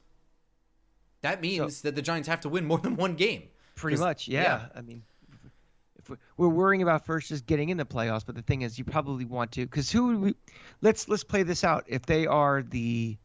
That 1.22 1.40
means 1.40 1.84
that 1.84 1.94
the 1.96 2.02
Giants 2.02 2.28
have 2.28 2.42
to 2.42 2.50
win 2.50 2.66
more 2.66 2.78
than 2.84 2.96
one 2.96 3.14
game. 3.14 3.44
Pretty 3.76 3.98
much, 3.98 4.28
yeah. 4.28 4.66
I 4.76 4.82
mean, 4.82 5.04
if 6.00 6.10
we- 6.10 6.18
we're 6.38 6.48
worrying 6.50 6.82
about 6.82 7.06
first 7.06 7.30
just 7.30 7.46
getting 7.46 7.70
in 7.70 7.78
the 7.78 7.86
playoffs, 7.86 8.26
but 8.26 8.34
the 8.34 8.42
thing 8.42 8.64
is, 8.64 8.80
you 8.80 8.84
probably 8.84 9.26
want 9.26 9.52
to 9.52 9.62
because 9.68 9.92
who 9.92 10.08
would 10.08 10.18
we? 10.22 10.36
Let's 10.82 11.08
let's 11.08 11.24
play 11.24 11.44
this 11.44 11.64
out. 11.64 11.84
If 11.88 12.08
they 12.08 12.26
are 12.26 12.64
the 12.64 13.16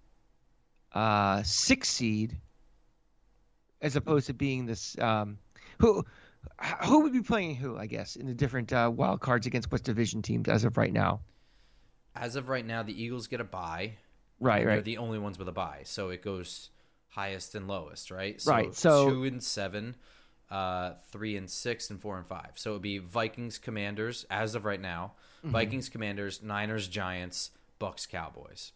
uh, 0.93 1.43
sixth 1.43 1.93
seed, 1.93 2.37
as 3.81 3.97
opposed 3.97 4.27
to 4.27 4.35
being 4.35 4.67
this 4.67 4.99
um, 4.99 5.39
who 5.79 6.05
who 6.85 7.01
would 7.05 7.13
be 7.15 7.23
playing 7.23 7.55
who? 7.57 7.79
I 7.79 7.87
guess 7.87 8.17
in 8.17 8.27
the 8.27 8.35
different 8.35 8.71
uh, 8.73 8.91
wild 8.95 9.21
cards 9.21 9.47
against 9.47 9.73
what 9.73 9.83
division 9.83 10.21
teams 10.21 10.47
as 10.49 10.65
of 10.65 10.77
right 10.77 10.93
now. 10.93 11.21
As 12.15 12.37
of 12.37 12.49
right 12.49 12.67
now, 12.67 12.83
the 12.83 13.01
Eagles 13.01 13.27
get 13.27 13.41
a 13.41 13.45
bye. 13.45 13.95
Right, 14.41 14.65
They're 14.65 14.81
the 14.81 14.99
only 14.99 15.19
ones 15.19 15.39
with 15.39 15.49
a 15.49 15.53
bye, 15.53 15.83
so 15.85 16.09
it 16.09 16.23
goes 16.23 16.71
highest 17.09 17.55
and 17.55 17.69
lowest, 17.69 18.11
right? 18.11 18.41
So 18.41 18.51
Right, 18.51 18.75
so- 18.75 19.11
two 19.11 19.25
and 19.25 19.43
seven, 19.43 19.97
uh, 20.51 20.95
three 21.13 21.37
and 21.37 21.49
six, 21.49 21.91
and 21.91 22.01
four 22.01 22.17
and 22.17 22.27
five. 22.27 22.53
So 22.55 22.71
it'd 22.71 22.83
be 22.83 22.99
Vikings, 22.99 23.59
Commanders 23.59 24.25
as 24.31 24.55
of 24.55 24.65
right 24.65 24.81
now. 24.81 25.13
Mm-hmm. 25.41 25.51
Vikings, 25.51 25.89
Commanders, 25.89 26.43
Niners, 26.43 26.89
Giants, 26.89 27.51
Bucks, 27.79 28.07
Cowboys. 28.07 28.73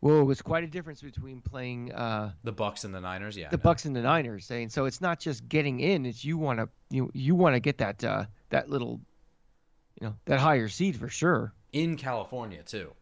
Whoa, 0.00 0.30
it's 0.30 0.42
quite 0.42 0.62
a 0.62 0.68
difference 0.68 1.02
between 1.02 1.40
playing 1.40 1.92
uh, 1.92 2.32
The 2.44 2.52
Bucks 2.52 2.84
and 2.84 2.94
the 2.94 3.00
Niners, 3.00 3.36
yeah. 3.36 3.48
The 3.48 3.56
know. 3.56 3.62
Bucks 3.62 3.84
and 3.84 3.96
the 3.96 4.02
Niners. 4.02 4.44
Saying 4.44 4.68
so, 4.68 4.84
it's 4.84 5.00
not 5.00 5.18
just 5.18 5.48
getting 5.48 5.80
in; 5.80 6.06
it's 6.06 6.24
you 6.24 6.38
want 6.38 6.60
to 6.60 6.68
you 6.90 7.10
you 7.14 7.34
want 7.34 7.56
to 7.56 7.60
get 7.60 7.78
that 7.78 8.04
uh, 8.04 8.26
that 8.50 8.70
little, 8.70 9.00
you 10.00 10.06
know, 10.06 10.14
that 10.26 10.38
higher 10.38 10.68
seed 10.68 10.96
for 10.96 11.08
sure. 11.08 11.52
In 11.72 11.96
California 11.96 12.62
too. 12.62 12.92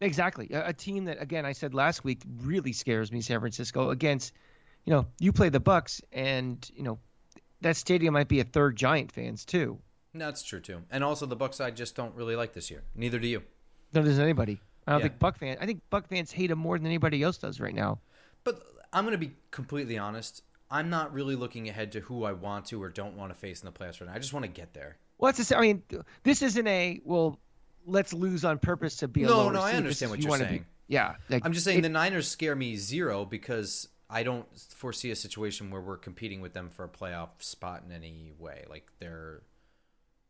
Exactly. 0.00 0.50
A, 0.52 0.68
a 0.68 0.72
team 0.72 1.06
that, 1.06 1.20
again, 1.22 1.46
I 1.46 1.52
said 1.52 1.72
last 1.74 2.04
week, 2.04 2.22
really 2.42 2.72
scares 2.72 3.10
me. 3.10 3.20
San 3.22 3.40
Francisco 3.40 3.90
against, 3.90 4.32
you 4.84 4.92
know, 4.92 5.06
you 5.18 5.32
play 5.32 5.48
the 5.48 5.60
Bucks, 5.60 6.02
and 6.12 6.68
you 6.74 6.82
know, 6.82 6.98
that 7.62 7.76
stadium 7.76 8.12
might 8.14 8.28
be 8.28 8.40
a 8.40 8.44
third 8.44 8.76
Giant 8.76 9.10
fans 9.12 9.44
too. 9.44 9.78
No, 10.12 10.26
That's 10.26 10.42
true 10.42 10.60
too. 10.60 10.82
And 10.90 11.02
also 11.02 11.26
the 11.26 11.36
Bucks, 11.36 11.60
I 11.60 11.70
just 11.70 11.94
don't 11.96 12.14
really 12.14 12.36
like 12.36 12.52
this 12.52 12.70
year. 12.70 12.82
Neither 12.94 13.18
do 13.18 13.26
you. 13.28 13.42
No, 13.94 14.02
does 14.02 14.18
anybody. 14.18 14.60
I 14.86 14.92
don't 14.92 15.00
Yeah. 15.00 15.08
think 15.08 15.18
Buck 15.18 15.38
fans. 15.38 15.58
I 15.60 15.66
think 15.66 15.80
Buck 15.90 16.08
fans 16.08 16.30
hate 16.30 16.50
him 16.50 16.58
more 16.58 16.78
than 16.78 16.86
anybody 16.86 17.22
else 17.22 17.38
does 17.38 17.60
right 17.60 17.74
now. 17.74 17.98
But 18.44 18.62
I'm 18.92 19.04
going 19.04 19.18
to 19.18 19.26
be 19.26 19.32
completely 19.50 19.98
honest. 19.98 20.42
I'm 20.70 20.90
not 20.90 21.12
really 21.12 21.36
looking 21.36 21.68
ahead 21.68 21.92
to 21.92 22.00
who 22.00 22.24
I 22.24 22.32
want 22.32 22.66
to 22.66 22.82
or 22.82 22.88
don't 22.88 23.16
want 23.16 23.32
to 23.32 23.38
face 23.38 23.60
in 23.62 23.66
the 23.66 23.72
playoffs 23.72 24.00
right 24.00 24.08
now. 24.08 24.14
I 24.14 24.18
just 24.18 24.32
want 24.32 24.44
to 24.44 24.50
get 24.50 24.74
there. 24.74 24.96
Well, 25.18 25.32
that's 25.32 25.48
the 25.48 25.56
I 25.56 25.60
mean, 25.60 25.82
this 26.22 26.42
isn't 26.42 26.66
a 26.66 27.00
well. 27.04 27.38
Let's 27.86 28.12
lose 28.12 28.44
on 28.44 28.58
purpose 28.58 28.96
to 28.98 29.08
be 29.08 29.22
a 29.22 29.26
No, 29.26 29.48
no, 29.50 29.60
I 29.62 29.72
understand 29.72 30.10
what 30.10 30.18
you 30.18 30.24
you're 30.24 30.30
wanna 30.30 30.44
be- 30.44 30.48
saying. 30.50 30.66
yeah, 30.88 31.14
like, 31.28 31.44
I'm 31.46 31.52
just 31.52 31.64
saying 31.64 31.78
it- 31.78 31.82
the 31.82 31.88
Niners 31.88 32.28
scare 32.28 32.54
me 32.56 32.76
zero 32.76 33.24
because 33.24 33.88
I 34.10 34.22
don't 34.24 34.46
foresee 34.74 35.10
a 35.10 35.16
situation 35.16 35.70
where 35.70 35.80
we're 35.80 35.96
competing 35.96 36.40
with 36.40 36.52
them 36.52 36.68
for 36.70 36.84
a 36.84 36.88
playoff 36.88 37.30
spot 37.40 37.82
in 37.86 37.92
any 37.92 38.32
way. 38.38 38.64
Like 38.68 38.90
they're, 38.98 39.42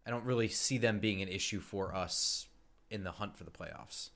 I 0.07 0.11
don't 0.11 0.25
really 0.25 0.49
see 0.49 0.79
them 0.79 0.99
being 0.99 1.21
an 1.23 1.29
issue 1.29 1.61
for 1.61 1.95
us 1.95 2.49
in 2.91 3.05
the 3.05 3.13
hunt 3.13 3.37
for 3.37 3.45
the 3.45 3.51
playoffs. 3.51 4.11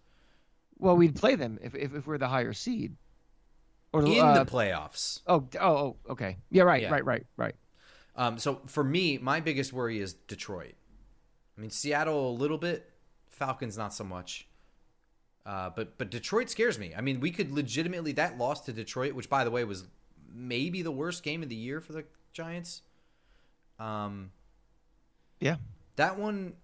well, 0.79 0.97
we'd 0.97 1.15
play 1.17 1.35
them 1.35 1.59
if 1.63 1.75
if, 1.75 1.95
if 1.95 2.07
we're 2.07 2.19
the 2.19 2.29
higher 2.29 2.53
seed. 2.53 2.97
Or 3.93 4.05
In 4.05 4.21
uh, 4.21 4.45
the 4.45 4.51
playoffs. 4.51 5.21
oh 5.27 5.49
oh 5.61 5.77
oh 5.77 5.97
okay 6.11 6.37
yeah 6.51 6.63
right 6.63 6.83
Yeah. 6.83 6.91
right 6.91 7.05
right 7.05 7.27
right 7.37 7.55
Um, 8.17 8.39
so 8.39 8.61
for 8.67 8.85
me, 8.85 9.19
my 9.19 9.41
biggest 9.41 9.73
worry 9.73 9.99
is 9.99 10.13
Detroit. 10.15 10.75
I 11.57 11.61
mean, 11.61 11.71
Seattle 11.71 12.31
a 12.31 12.37
little 12.37 12.57
bit, 12.59 12.90
Falcons 13.41 13.77
not 13.77 13.93
so 13.93 14.05
much. 14.05 14.47
Uh, 15.47 15.71
but 15.75 15.97
but 15.99 16.11
Detroit 16.11 16.51
scares 16.51 16.79
me. 16.79 16.93
I 16.97 17.01
mean, 17.01 17.19
we 17.19 17.31
could 17.31 17.51
legitimately 17.51 18.13
that 18.13 18.37
loss 18.39 18.61
to 18.67 18.73
Detroit, 18.73 19.15
which 19.15 19.29
by 19.31 19.43
the 19.43 19.51
way 19.51 19.65
was 19.65 19.85
maybe 20.33 20.83
the 20.83 20.93
worst 20.93 21.23
game 21.25 21.43
of 21.43 21.49
the 21.49 21.57
year 21.57 21.81
for 21.81 21.93
the 21.95 22.05
Giants. 22.33 22.83
Um, 23.79 24.31
yeah 25.41 25.57
that 25.97 26.19
one, 26.19 26.55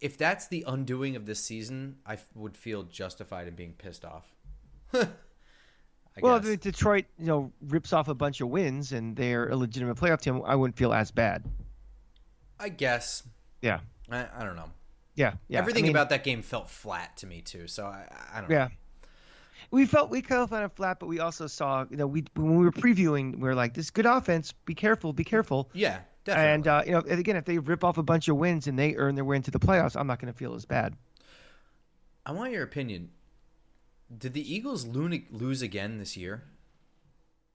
if 0.00 0.16
that's 0.18 0.48
the 0.48 0.64
undoing 0.66 1.14
of 1.16 1.26
this 1.26 1.44
season, 1.44 1.96
I 2.06 2.14
f- 2.14 2.28
would 2.34 2.56
feel 2.56 2.82
justified 2.84 3.46
in 3.48 3.54
being 3.54 3.74
pissed 3.74 4.04
off. 4.04 4.24
I 4.94 5.08
Well, 6.20 6.38
guess. 6.40 6.48
if 6.48 6.60
Detroit, 6.60 7.04
you 7.18 7.26
know, 7.26 7.52
rips 7.68 7.92
off 7.92 8.08
a 8.08 8.14
bunch 8.14 8.40
of 8.40 8.48
wins 8.48 8.92
and 8.92 9.16
they're 9.16 9.48
a 9.50 9.56
legitimate 9.56 9.96
playoff 9.96 10.20
team, 10.20 10.42
I 10.44 10.54
wouldn't 10.54 10.76
feel 10.76 10.92
as 10.92 11.10
bad. 11.10 11.44
I 12.58 12.68
guess 12.68 13.22
Yeah, 13.60 13.80
I, 14.10 14.26
I 14.36 14.44
don't 14.44 14.56
know. 14.56 14.70
Yeah, 15.14 15.34
yeah. 15.48 15.58
I 15.58 15.60
Everything 15.60 15.84
mean, 15.84 15.92
about 15.92 16.10
that 16.10 16.24
game 16.24 16.42
felt 16.42 16.68
flat 16.70 17.16
to 17.18 17.26
me 17.26 17.40
too. 17.40 17.66
So 17.66 17.84
I, 17.86 18.06
I 18.32 18.40
don't 18.40 18.50
know. 18.50 18.56
yeah. 18.56 18.68
We 19.70 19.86
felt 19.86 20.10
we 20.10 20.20
kind 20.20 20.42
of 20.42 20.50
found 20.50 20.64
it 20.64 20.72
flat, 20.72 20.98
but 21.00 21.06
we 21.06 21.18
also 21.20 21.46
saw, 21.46 21.86
you 21.88 21.96
know, 21.96 22.06
we 22.06 22.24
when 22.34 22.56
we 22.56 22.64
were 22.64 22.72
previewing, 22.72 23.36
we 23.36 23.42
were 23.42 23.54
like, 23.54 23.74
"This 23.74 23.90
good 23.90 24.06
offense. 24.06 24.52
Be 24.52 24.74
careful, 24.74 25.12
be 25.14 25.24
careful." 25.24 25.70
Yeah, 25.72 26.00
definitely. 26.24 26.52
And 26.52 26.68
uh, 26.68 26.82
you 26.84 26.92
know, 26.92 27.02
and 27.08 27.18
again, 27.18 27.36
if 27.36 27.46
they 27.46 27.58
rip 27.58 27.82
off 27.82 27.96
a 27.96 28.02
bunch 28.02 28.28
of 28.28 28.36
wins 28.36 28.66
and 28.66 28.78
they 28.78 28.94
earn 28.96 29.14
their 29.14 29.24
way 29.24 29.36
into 29.36 29.50
the 29.50 29.58
playoffs, 29.60 29.98
I'm 29.98 30.06
not 30.06 30.20
going 30.20 30.32
to 30.32 30.38
feel 30.38 30.54
as 30.54 30.66
bad. 30.66 30.94
I 32.26 32.32
want 32.32 32.52
your 32.52 32.62
opinion. 32.62 33.10
Did 34.16 34.34
the 34.34 34.54
Eagles 34.54 34.86
lose 34.86 35.62
again 35.62 35.98
this 35.98 36.16
year? 36.18 36.44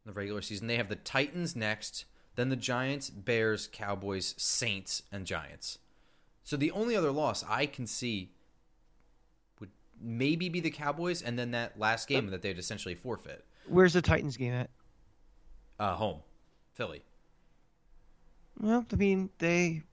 In 0.03 0.11
the 0.11 0.13
regular 0.13 0.41
season, 0.41 0.67
they 0.67 0.77
have 0.77 0.89
the 0.89 0.95
Titans 0.95 1.55
next, 1.55 2.05
then 2.35 2.49
the 2.49 2.55
Giants, 2.55 3.09
Bears, 3.11 3.69
Cowboys, 3.71 4.33
Saints, 4.37 5.03
and 5.11 5.25
Giants. 5.25 5.77
So 6.47 6.55
the 6.55 6.71
only 6.71 6.95
other 6.95 7.11
loss 7.11 7.43
I 7.45 7.65
can 7.65 7.85
see 7.85 8.31
would 9.59 9.69
maybe 10.01 10.47
be 10.47 10.61
the 10.61 10.69
Cowboys, 10.69 11.21
and 11.21 11.37
then 11.37 11.51
that 11.51 11.77
last 11.77 12.07
game 12.07 12.27
that 12.27 12.41
they'd 12.41 12.57
essentially 12.57 12.95
forfeit. 12.95 13.43
Where's 13.67 13.91
the 13.91 14.01
Titans 14.01 14.37
game 14.37 14.53
at? 14.53 14.69
Uh, 15.77 15.95
home, 15.95 16.19
Philly. 16.71 17.03
Well, 18.61 18.85
I 18.89 18.95
mean, 18.95 19.29
they 19.39 19.83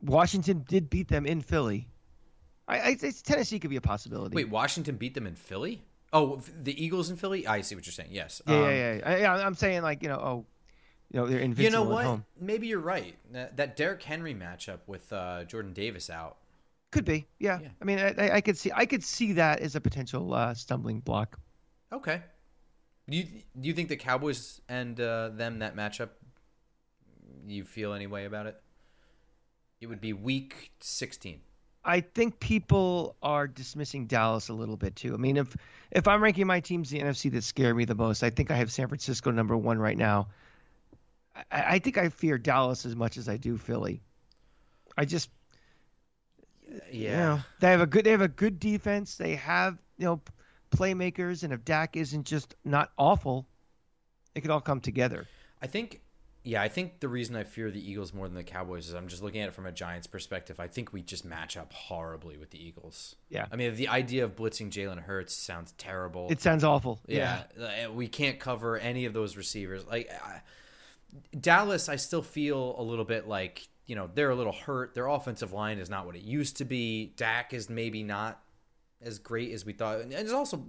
Washington 0.00 0.64
did 0.66 0.88
beat 0.88 1.08
them 1.08 1.26
in 1.26 1.42
Philly. 1.42 1.86
I, 2.66 2.78
I 2.78 2.96
it's 3.02 3.20
Tennessee 3.20 3.58
could 3.58 3.68
be 3.68 3.76
a 3.76 3.82
possibility. 3.82 4.34
Wait, 4.34 4.48
Washington 4.48 4.96
beat 4.96 5.12
them 5.12 5.26
in 5.26 5.34
Philly? 5.34 5.82
Oh, 6.14 6.40
the 6.62 6.82
Eagles 6.82 7.10
in 7.10 7.16
Philly. 7.16 7.46
I 7.46 7.60
see 7.60 7.74
what 7.74 7.84
you're 7.84 7.92
saying. 7.92 8.08
Yes. 8.10 8.40
Yeah, 8.46 8.54
Um, 8.54 8.62
yeah, 8.62 8.70
yeah, 8.70 8.94
yeah. 9.10 9.16
yeah. 9.18 9.34
I'm 9.34 9.54
saying 9.54 9.82
like 9.82 10.02
you 10.02 10.08
know, 10.08 10.16
oh, 10.16 10.46
you 11.14 11.20
know, 11.20 11.26
they're 11.28 11.38
You 11.38 11.44
invincible 11.44 11.84
know 11.84 11.90
at 11.90 11.94
what? 11.94 12.04
home. 12.04 12.24
Maybe 12.40 12.66
you're 12.66 12.80
right. 12.80 13.14
That, 13.30 13.76
Derrick 13.76 14.02
Henry 14.02 14.34
matchup 14.34 14.80
with 14.88 15.12
uh, 15.12 15.44
Jordan 15.44 15.72
Davis 15.72 16.10
out. 16.10 16.38
Could 16.90 17.04
be, 17.04 17.26
yeah. 17.38 17.60
Yeah. 17.62 17.68
I 17.80 17.84
mean, 17.84 18.00
I, 18.00 18.14
I- 18.18 18.34
I 18.36 18.40
could 18.40 18.58
see, 18.58 18.72
I 18.74 18.84
could 18.84 19.04
see 19.04 19.34
that 19.34 19.60
as 19.60 19.76
a 19.76 19.80
potential 19.80 20.34
uh, 20.34 20.54
stumbling 20.54 20.98
block. 20.98 21.38
Okay. 21.92 22.20
Do 23.08 23.16
you 23.16 23.24
do 23.60 23.68
you 23.68 23.74
think 23.74 23.90
the 23.90 23.96
Cowboys 23.96 24.60
and 24.68 24.98
uh, 25.00 25.28
them 25.28 25.60
that 25.60 25.76
matchup? 25.76 26.08
You 27.46 27.64
feel 27.64 27.92
any 27.92 28.06
way 28.08 28.24
about 28.24 28.46
it? 28.46 28.60
It 29.80 29.86
would 29.86 30.00
be 30.00 30.12
Week 30.14 30.72
16. 30.80 31.40
I 31.84 32.00
think 32.00 32.40
people 32.40 33.14
are 33.22 33.46
dismissing 33.46 34.06
Dallas 34.06 34.48
a 34.48 34.54
little 34.54 34.78
bit 34.78 34.96
too. 34.96 35.12
I 35.14 35.18
mean, 35.18 35.36
if 35.36 35.54
if 35.90 36.08
I'm 36.08 36.22
ranking 36.22 36.46
my 36.46 36.60
teams 36.60 36.88
the 36.90 36.98
NFC 37.00 37.30
that 37.32 37.44
scare 37.44 37.74
me 37.74 37.84
the 37.84 37.94
most, 37.94 38.22
I 38.22 38.30
think 38.30 38.50
I 38.50 38.56
have 38.56 38.72
San 38.72 38.88
Francisco 38.88 39.30
number 39.30 39.56
one 39.56 39.78
right 39.78 39.98
now. 39.98 40.28
I, 41.34 41.44
I 41.50 41.78
think 41.78 41.98
I 41.98 42.08
fear 42.08 42.38
Dallas 42.38 42.86
as 42.86 42.96
much 42.96 43.16
as 43.16 43.28
I 43.28 43.36
do 43.36 43.56
Philly. 43.56 44.02
I 44.96 45.04
just 45.04 45.30
you 46.90 47.08
know, 47.08 47.40
they 47.60 47.70
have 47.70 47.80
a 47.80 47.86
good 47.86 48.04
they 48.04 48.10
have 48.10 48.20
a 48.20 48.28
good 48.28 48.58
defense. 48.58 49.16
They 49.16 49.36
have 49.36 49.78
you 49.98 50.06
know 50.06 50.20
playmakers, 50.70 51.42
and 51.42 51.52
if 51.52 51.64
Dak 51.64 51.96
isn't 51.96 52.24
just 52.24 52.54
not 52.64 52.90
awful, 52.98 53.46
it 54.34 54.40
could 54.40 54.50
all 54.50 54.60
come 54.60 54.80
together. 54.80 55.26
I 55.62 55.66
think, 55.66 56.00
yeah, 56.42 56.60
I 56.62 56.68
think 56.68 57.00
the 57.00 57.08
reason 57.08 57.36
I 57.36 57.44
fear 57.44 57.70
the 57.70 57.90
Eagles 57.90 58.12
more 58.12 58.26
than 58.26 58.34
the 58.34 58.44
Cowboys 58.44 58.88
is 58.88 58.94
I'm 58.94 59.08
just 59.08 59.22
looking 59.22 59.40
at 59.40 59.48
it 59.48 59.54
from 59.54 59.66
a 59.66 59.72
Giants 59.72 60.06
perspective. 60.06 60.60
I 60.60 60.68
think 60.68 60.92
we 60.92 61.02
just 61.02 61.24
match 61.24 61.56
up 61.56 61.72
horribly 61.72 62.36
with 62.36 62.50
the 62.50 62.62
Eagles. 62.62 63.16
Yeah. 63.28 63.46
I 63.50 63.56
mean, 63.56 63.74
the 63.76 63.88
idea 63.88 64.24
of 64.24 64.36
blitzing 64.36 64.70
Jalen 64.70 65.00
Hurts 65.00 65.34
sounds 65.34 65.72
terrible. 65.78 66.28
It 66.30 66.40
sounds 66.40 66.64
awful. 66.64 67.00
Yeah, 67.06 67.44
uh, 67.58 67.92
we 67.92 68.08
can't 68.08 68.38
cover 68.38 68.76
any 68.76 69.04
of 69.04 69.12
those 69.12 69.36
receivers. 69.36 69.86
Like 69.86 70.10
I, 70.10 70.40
Dallas, 71.38 71.88
I 71.88 71.96
still 71.96 72.22
feel 72.22 72.74
a 72.78 72.82
little 72.82 73.04
bit 73.04 73.28
like 73.28 73.68
you 73.86 73.94
know 73.96 74.08
they're 74.12 74.30
a 74.30 74.34
little 74.36 74.52
hurt. 74.52 74.94
Their 74.94 75.06
offensive 75.06 75.52
line 75.52 75.78
is 75.78 75.90
not 75.90 76.06
what 76.06 76.16
it 76.16 76.22
used 76.22 76.56
to 76.58 76.64
be. 76.64 77.12
Dak 77.16 77.52
is 77.52 77.68
maybe 77.68 78.02
not 78.02 78.40
as 79.02 79.18
great 79.18 79.52
as 79.52 79.64
we 79.64 79.72
thought, 79.72 80.00
and 80.00 80.12
it's 80.12 80.32
also 80.32 80.64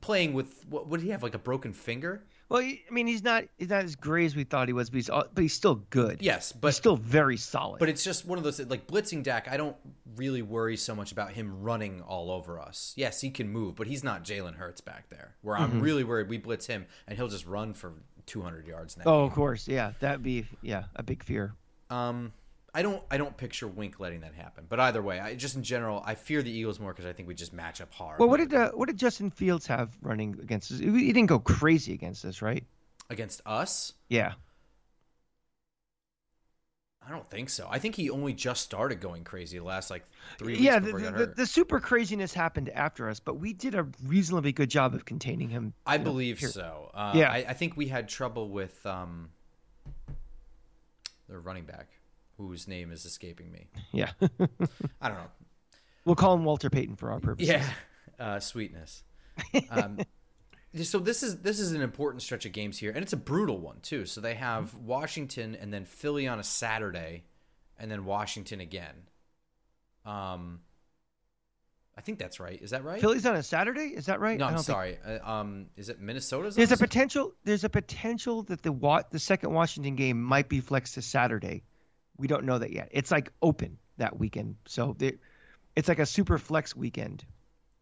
playing 0.00 0.32
with 0.32 0.64
what 0.68 0.88
would 0.88 1.00
he 1.00 1.10
have 1.10 1.22
like 1.22 1.34
a 1.34 1.38
broken 1.38 1.72
finger? 1.72 2.24
Well, 2.48 2.60
I 2.60 2.78
mean, 2.90 3.06
he's 3.06 3.22
not 3.22 3.44
he's 3.56 3.70
not 3.70 3.84
as 3.84 3.96
great 3.96 4.26
as 4.26 4.36
we 4.36 4.44
thought 4.44 4.68
he 4.68 4.74
was, 4.74 4.90
but 4.90 4.96
he's 4.96 5.08
but 5.08 5.30
he's 5.38 5.54
still 5.54 5.76
good. 5.90 6.20
Yes, 6.20 6.52
but 6.52 6.68
he's 6.68 6.76
still 6.76 6.96
very 6.96 7.36
solid. 7.36 7.78
But 7.78 7.88
it's 7.88 8.04
just 8.04 8.26
one 8.26 8.36
of 8.36 8.44
those 8.44 8.60
like 8.60 8.86
blitzing 8.86 9.22
Dak. 9.22 9.48
I 9.50 9.56
don't 9.56 9.76
really 10.16 10.42
worry 10.42 10.76
so 10.76 10.94
much 10.94 11.10
about 11.10 11.32
him 11.32 11.62
running 11.62 12.02
all 12.02 12.30
over 12.30 12.60
us. 12.60 12.92
Yes, 12.96 13.22
he 13.22 13.30
can 13.30 13.48
move, 13.48 13.76
but 13.76 13.86
he's 13.86 14.04
not 14.04 14.24
Jalen 14.24 14.56
Hurts 14.56 14.80
back 14.80 15.08
there. 15.08 15.36
Where 15.40 15.56
Mm-hmm. 15.56 15.64
I'm 15.64 15.80
really 15.80 16.04
worried 16.04 16.28
we 16.28 16.36
blitz 16.38 16.66
him 16.66 16.86
and 17.06 17.16
he'll 17.16 17.28
just 17.28 17.46
run 17.46 17.72
for 17.74 17.94
200 18.26 18.66
yards. 18.66 18.96
Oh, 19.04 19.24
of 19.24 19.32
course, 19.32 19.68
yeah, 19.68 19.92
that'd 20.00 20.22
be 20.22 20.46
yeah 20.62 20.84
a 20.96 21.02
big 21.02 21.22
fear. 21.22 21.54
Um, 21.90 22.32
I 22.74 22.82
don't 22.82 23.02
I 23.10 23.18
don't 23.18 23.36
picture 23.36 23.68
Wink 23.68 24.00
letting 24.00 24.20
that 24.20 24.34
happen. 24.34 24.66
But 24.68 24.80
either 24.80 25.02
way, 25.02 25.20
I 25.20 25.34
just 25.34 25.56
in 25.56 25.62
general 25.62 26.02
I 26.04 26.14
fear 26.14 26.42
the 26.42 26.50
Eagles 26.50 26.80
more 26.80 26.92
because 26.92 27.06
I 27.06 27.12
think 27.12 27.28
we 27.28 27.34
just 27.34 27.52
match 27.52 27.80
up 27.80 27.92
hard. 27.92 28.18
Well, 28.18 28.28
what 28.28 28.38
did 28.38 28.52
uh, 28.52 28.70
what 28.72 28.88
did 28.88 28.98
Justin 28.98 29.30
Fields 29.30 29.66
have 29.66 29.96
running 30.02 30.38
against 30.42 30.72
us? 30.72 30.78
He 30.78 30.90
he 30.90 31.12
didn't 31.12 31.28
go 31.28 31.38
crazy 31.38 31.92
against 31.92 32.24
us, 32.24 32.42
right? 32.42 32.64
against 33.10 33.40
us? 33.46 33.92
Yeah. 34.08 34.32
I 37.06 37.10
don't 37.10 37.28
think 37.28 37.50
so. 37.50 37.68
I 37.70 37.78
think 37.78 37.94
he 37.94 38.08
only 38.08 38.32
just 38.32 38.62
started 38.62 39.00
going 39.00 39.24
crazy 39.24 39.58
the 39.58 39.64
last 39.64 39.90
like 39.90 40.04
three 40.38 40.54
weeks 40.54 40.62
Yeah, 40.62 40.78
the, 40.78 40.86
he 40.86 41.04
the, 41.04 41.32
the, 41.36 41.46
super 41.46 41.78
craziness 41.78 42.32
happened 42.32 42.70
after 42.70 43.10
us, 43.10 43.20
but 43.20 43.38
we 43.38 43.52
did 43.52 43.74
a 43.74 43.86
reasonably 44.04 44.52
good 44.52 44.70
job 44.70 44.94
of 44.94 45.04
containing 45.04 45.50
him. 45.50 45.74
I 45.86 45.94
you 45.94 45.98
know, 45.98 46.04
believe 46.04 46.40
so. 46.40 46.90
Uh, 46.94 47.12
Yeah. 47.14 47.30
I, 47.30 47.44
I 47.48 47.52
think 47.52 47.76
we 47.76 47.88
had 47.88 48.08
trouble 48.08 48.48
with 48.48 48.84
um, 48.86 49.28
the 51.28 51.38
running 51.38 51.64
back, 51.64 51.88
whose 52.38 52.66
name 52.66 52.90
is 52.90 53.04
escaping 53.04 53.52
me. 53.52 53.66
Yeah, 53.92 54.12
I 55.00 55.08
don't 55.08 55.18
know. 55.18 55.30
we'll 56.06 56.16
call 56.16 56.34
him 56.34 56.44
Walter 56.44 56.70
Payton 56.70 56.96
for 56.96 57.12
our 57.12 57.20
purposes. 57.20 57.50
Yeah, 57.50 57.68
uh, 58.18 58.40
sweetness. 58.40 59.02
Um, 59.70 59.98
so 60.82 60.98
this 60.98 61.22
is 61.22 61.38
this 61.38 61.60
is 61.60 61.72
an 61.72 61.82
important 61.82 62.22
stretch 62.22 62.46
of 62.46 62.52
games 62.52 62.78
here, 62.78 62.90
and 62.90 63.02
it's 63.02 63.12
a 63.12 63.16
brutal 63.18 63.58
one 63.58 63.78
too. 63.80 64.06
So 64.06 64.20
they 64.20 64.34
have 64.34 64.74
Washington 64.74 65.54
and 65.54 65.72
then 65.72 65.84
Philly 65.84 66.26
on 66.26 66.40
a 66.40 66.42
Saturday, 66.44 67.24
and 67.78 67.90
then 67.90 68.04
Washington 68.04 68.60
again. 68.60 68.94
Um, 70.04 70.60
I 71.96 72.00
think 72.00 72.18
that's 72.18 72.40
right. 72.40 72.60
Is 72.60 72.70
that 72.70 72.82
right? 72.84 73.00
Philly's 73.00 73.24
on 73.24 73.36
a 73.36 73.42
Saturday. 73.42 73.92
Is 73.94 74.06
that 74.06 74.18
right? 74.20 74.36
no, 74.38 74.46
I'm 74.46 74.54
don't 74.54 74.64
think- 74.64 74.74
sorry. 74.74 74.98
Uh, 75.06 75.30
um, 75.30 75.66
is 75.76 75.88
it 75.88 76.00
Minnesota's? 76.00 76.56
on 76.56 76.58
There's 76.60 76.72
a 76.72 76.76
Sa- 76.76 76.84
potential. 76.84 77.34
There's 77.44 77.64
a 77.64 77.68
potential 77.68 78.42
that 78.44 78.62
the 78.62 78.72
wa- 78.72 79.04
the 79.10 79.20
second 79.20 79.52
Washington 79.52 79.94
game 79.94 80.20
might 80.20 80.48
be 80.48 80.60
flexed 80.60 80.94
to 80.94 81.02
Saturday. 81.02 81.62
We 82.16 82.26
don't 82.26 82.44
know 82.44 82.58
that 82.58 82.72
yet. 82.72 82.88
It's 82.90 83.10
like 83.12 83.30
open 83.42 83.78
that 83.98 84.18
weekend, 84.18 84.56
so 84.66 84.94
there- 84.98 85.12
it's 85.76 85.88
like 85.88 86.00
a 86.00 86.06
super 86.06 86.36
flex 86.38 86.74
weekend. 86.74 87.24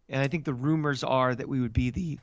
And 0.08 0.20
I 0.20 0.28
think 0.28 0.44
the 0.44 0.52
rumors 0.54 1.02
are 1.04 1.34
that 1.34 1.48
we 1.48 1.60
would 1.60 1.72
be 1.72 1.90
the 1.90 2.18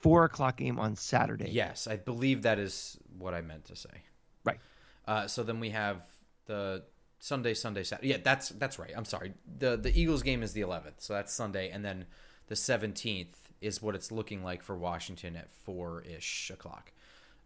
four 0.00 0.24
o'clock 0.24 0.56
game 0.56 0.78
on 0.78 0.96
Saturday. 0.96 1.50
Yes, 1.50 1.86
I 1.86 1.96
believe 1.96 2.42
that 2.42 2.58
is 2.58 2.98
what 3.18 3.34
I 3.34 3.40
meant 3.40 3.66
to 3.66 3.76
say. 3.76 4.02
Right. 4.44 4.58
Uh, 5.06 5.26
so 5.26 5.42
then 5.42 5.60
we 5.60 5.70
have 5.70 6.04
the 6.46 6.84
Sunday, 7.18 7.54
Sunday, 7.54 7.82
Saturday. 7.82 8.08
Yeah, 8.08 8.18
that's 8.22 8.50
that's 8.50 8.78
right. 8.78 8.92
I'm 8.96 9.04
sorry. 9.04 9.34
the 9.58 9.76
The 9.76 9.98
Eagles 9.98 10.22
game 10.22 10.42
is 10.42 10.52
the 10.52 10.60
11th, 10.62 10.98
so 10.98 11.14
that's 11.14 11.32
Sunday, 11.32 11.70
and 11.70 11.84
then 11.84 12.06
the 12.46 12.54
17th 12.54 13.34
is 13.60 13.82
what 13.82 13.94
it's 13.94 14.12
looking 14.12 14.44
like 14.44 14.62
for 14.62 14.76
Washington 14.76 15.36
at 15.36 15.52
four 15.52 16.02
ish 16.02 16.50
o'clock. 16.50 16.92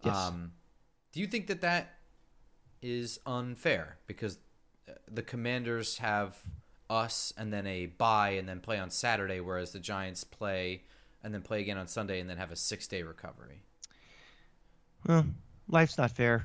Yes. 0.05 0.15
Um, 0.15 0.53
do 1.13 1.21
you 1.21 1.27
think 1.27 1.47
that 1.47 1.61
that 1.63 1.95
is 2.83 3.21
unfair 3.25 3.99
because 4.07 4.39
uh, 4.89 4.93
the 5.11 5.23
Commanders 5.23 5.99
have 5.99 6.37
us 6.91 7.33
and 7.37 7.53
then 7.53 7.67
a 7.67 7.87
bye 7.87 8.31
and 8.31 8.49
then 8.49 8.61
play 8.61 8.79
on 8.79 8.91
Saturday, 8.91 9.41
whereas 9.41 9.73
the 9.73 9.79
Giants 9.79 10.25
play 10.25 10.83
and 11.23 11.33
then 11.33 11.43
play 11.43 11.61
again 11.61 11.79
on 11.79 11.87
Sunday 11.87 12.21
and 12.21 12.29
then 12.29 12.37
have 12.37 12.51
a 12.51 12.57
six 12.57 12.87
day 12.87 13.03
recovery? 13.03 13.63
Well, 15.07 15.27
life's 15.69 15.99
not 15.99 16.13
fair. 16.13 16.45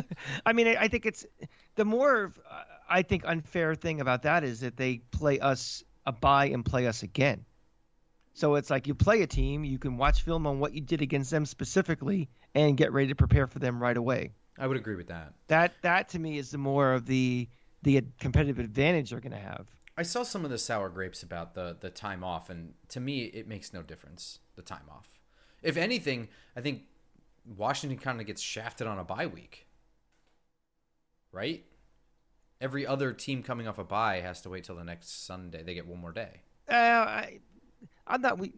I 0.46 0.52
mean, 0.52 0.68
I, 0.68 0.88
think 0.88 1.06
it's 1.06 1.26
the 1.74 1.84
more 1.84 2.32
uh, 2.50 2.62
I 2.88 3.02
think 3.02 3.24
unfair 3.26 3.74
thing 3.74 4.00
about 4.00 4.22
that 4.22 4.44
is 4.44 4.60
that 4.60 4.76
they 4.76 4.98
play 5.10 5.38
us 5.40 5.82
a 6.06 6.12
bye 6.12 6.46
and 6.46 6.64
play 6.64 6.86
us 6.86 7.02
again. 7.02 7.44
So 8.34 8.54
it's 8.54 8.70
like 8.70 8.86
you 8.86 8.94
play 8.94 9.22
a 9.22 9.26
team, 9.26 9.64
you 9.64 9.78
can 9.78 9.96
watch 9.96 10.22
film 10.22 10.46
on 10.46 10.60
what 10.60 10.72
you 10.72 10.80
did 10.80 11.02
against 11.02 11.30
them 11.30 11.44
specifically, 11.44 12.28
and 12.54 12.76
get 12.76 12.92
ready 12.92 13.08
to 13.08 13.16
prepare 13.16 13.48
for 13.48 13.58
them 13.58 13.82
right 13.82 13.96
away. 13.96 14.32
I 14.56 14.66
would 14.66 14.76
agree 14.76 14.94
with 14.94 15.08
that. 15.08 15.32
That 15.48 15.72
that 15.82 16.10
to 16.10 16.18
me 16.18 16.38
is 16.38 16.50
the 16.50 16.58
more 16.58 16.92
of 16.92 17.04
the 17.06 17.48
the 17.82 18.02
competitive 18.18 18.58
advantage 18.58 19.10
they're 19.10 19.20
going 19.20 19.32
to 19.32 19.38
have. 19.38 19.66
I 19.98 20.02
saw 20.02 20.22
some 20.22 20.44
of 20.44 20.50
the 20.52 20.58
sour 20.58 20.88
grapes 20.88 21.24
about 21.24 21.54
the 21.54 21.76
the 21.78 21.90
time 21.90 22.22
off, 22.22 22.50
and 22.50 22.74
to 22.90 23.00
me, 23.00 23.24
it 23.24 23.48
makes 23.48 23.72
no 23.74 23.82
difference. 23.82 24.38
The 24.54 24.62
time 24.62 24.88
off. 24.88 25.08
If 25.60 25.76
anything, 25.76 26.28
I 26.56 26.60
think 26.60 26.82
Washington 27.44 27.98
kind 27.98 28.20
of 28.20 28.26
gets 28.26 28.40
shafted 28.40 28.86
on 28.86 28.98
a 28.98 29.04
bye 29.04 29.26
week, 29.26 29.66
right? 31.32 31.64
Every 32.60 32.86
other 32.86 33.12
team 33.12 33.42
coming 33.42 33.66
off 33.66 33.78
a 33.78 33.84
bye 33.84 34.20
has 34.20 34.40
to 34.42 34.48
wait 34.50 34.64
till 34.64 34.76
the 34.76 34.84
next 34.84 35.26
Sunday. 35.26 35.62
They 35.64 35.74
get 35.74 35.86
one 35.86 36.00
more 36.00 36.12
day. 36.12 36.42
Uh, 36.68 36.74
I, 36.74 37.38
I'm 38.06 38.20
not. 38.20 38.38
We 38.38 38.52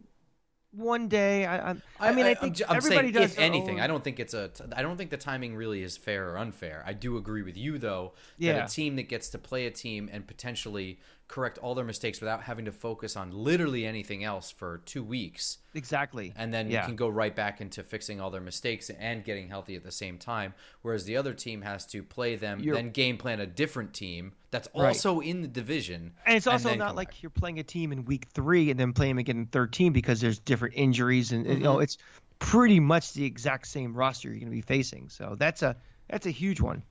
one 0.73 1.07
day. 1.07 1.45
I, 1.45 1.71
I, 1.71 1.75
I 1.99 2.11
mean, 2.13 2.25
I, 2.25 2.31
I'm 2.31 2.35
think 2.37 2.61
I'm 2.67 2.77
everybody 2.77 3.11
saying 3.11 3.13
does. 3.13 3.33
if 3.33 3.39
anything. 3.39 3.75
own- 3.77 3.83
I 3.83 3.87
don't 3.87 4.03
think 4.03 4.19
it's 4.19 4.33
a. 4.33 4.49
I 4.75 4.81
don't 4.81 4.97
think 4.97 5.09
the 5.09 5.17
timing 5.17 5.55
really 5.55 5.83
is 5.83 5.97
fair 5.97 6.31
or 6.31 6.37
unfair. 6.37 6.83
I 6.85 6.93
do 6.93 7.17
agree 7.17 7.41
with 7.41 7.57
you 7.57 7.77
though 7.77 8.13
that 8.39 8.65
a 8.65 8.73
team 8.73 8.95
that 8.95 9.09
gets 9.09 9.29
to 9.29 9.37
play 9.37 9.65
a 9.65 9.71
team 9.71 10.09
and 10.11 10.25
potentially 10.27 10.99
correct 11.31 11.57
all 11.59 11.73
their 11.73 11.85
mistakes 11.85 12.19
without 12.21 12.43
having 12.43 12.65
to 12.65 12.71
focus 12.71 13.15
on 13.15 13.31
literally 13.31 13.85
anything 13.85 14.23
else 14.23 14.51
for 14.51 14.81
two 14.85 15.03
weeks 15.03 15.57
exactly. 15.73 16.33
and 16.35 16.53
then 16.53 16.69
Yeah. 16.69 16.85
can 16.85 16.95
go 16.95 17.07
right 17.07 17.35
back 17.35 17.61
into 17.61 17.81
fixing 17.83 18.19
all 18.21 18.29
their 18.29 18.41
mistakes 18.41 18.89
and 18.91 19.23
getting 19.23 19.47
healthy 19.47 19.75
at 19.75 19.83
the 19.83 19.91
same 19.91 20.17
time. 20.19 20.53
Whereas 20.81 21.05
the 21.05 21.15
other 21.17 21.33
team 21.33 21.61
has 21.63 21.85
to 21.87 22.03
play 22.03 22.35
them, 22.35 22.59
You're- 22.59 22.75
then 22.77 22.91
game 22.91 23.17
plan 23.17 23.39
a 23.39 23.47
different 23.47 23.93
team 23.93 24.33
that's 24.51 24.67
Right. 24.75 24.87
also 24.89 25.21
in 25.21 25.41
the 25.41 25.47
division. 25.47 26.11
And 26.25 26.35
it's 26.35 26.45
also 26.47 26.69
then 26.69 26.77
not 26.77 26.95
like 26.95 27.07
back. 27.09 27.23
you're 27.23 27.29
playing 27.29 27.57
a 27.59 27.63
team 27.63 27.91
in 27.91 28.05
week 28.05 28.27
three 28.33 28.69
and 28.69 28.79
then 28.79 28.91
playing 28.93 29.11
them 29.11 29.19
again 29.19 29.37
in 29.37 29.45
13 29.47 29.93
because 29.93 30.19
there's 30.21 30.37
different 30.39 30.75
injuries 30.75 31.31
and 31.31 31.45
you 31.47 31.55
know 31.59 31.73
Mm-hmm. 31.75 31.83
it's 31.83 31.97
pretty 32.39 32.79
much 32.79 33.13
the 33.13 33.23
exact 33.23 33.67
same 33.67 33.93
roster 33.93 34.27
you're 34.27 34.37
going 34.39 34.45
to 34.47 34.51
be 34.51 34.61
facing. 34.61 35.07
So 35.09 35.35
that's 35.39 35.61
a 35.63 35.77
that's 36.09 36.25
a 36.25 36.31
huge 36.31 36.59
one. 36.59 36.83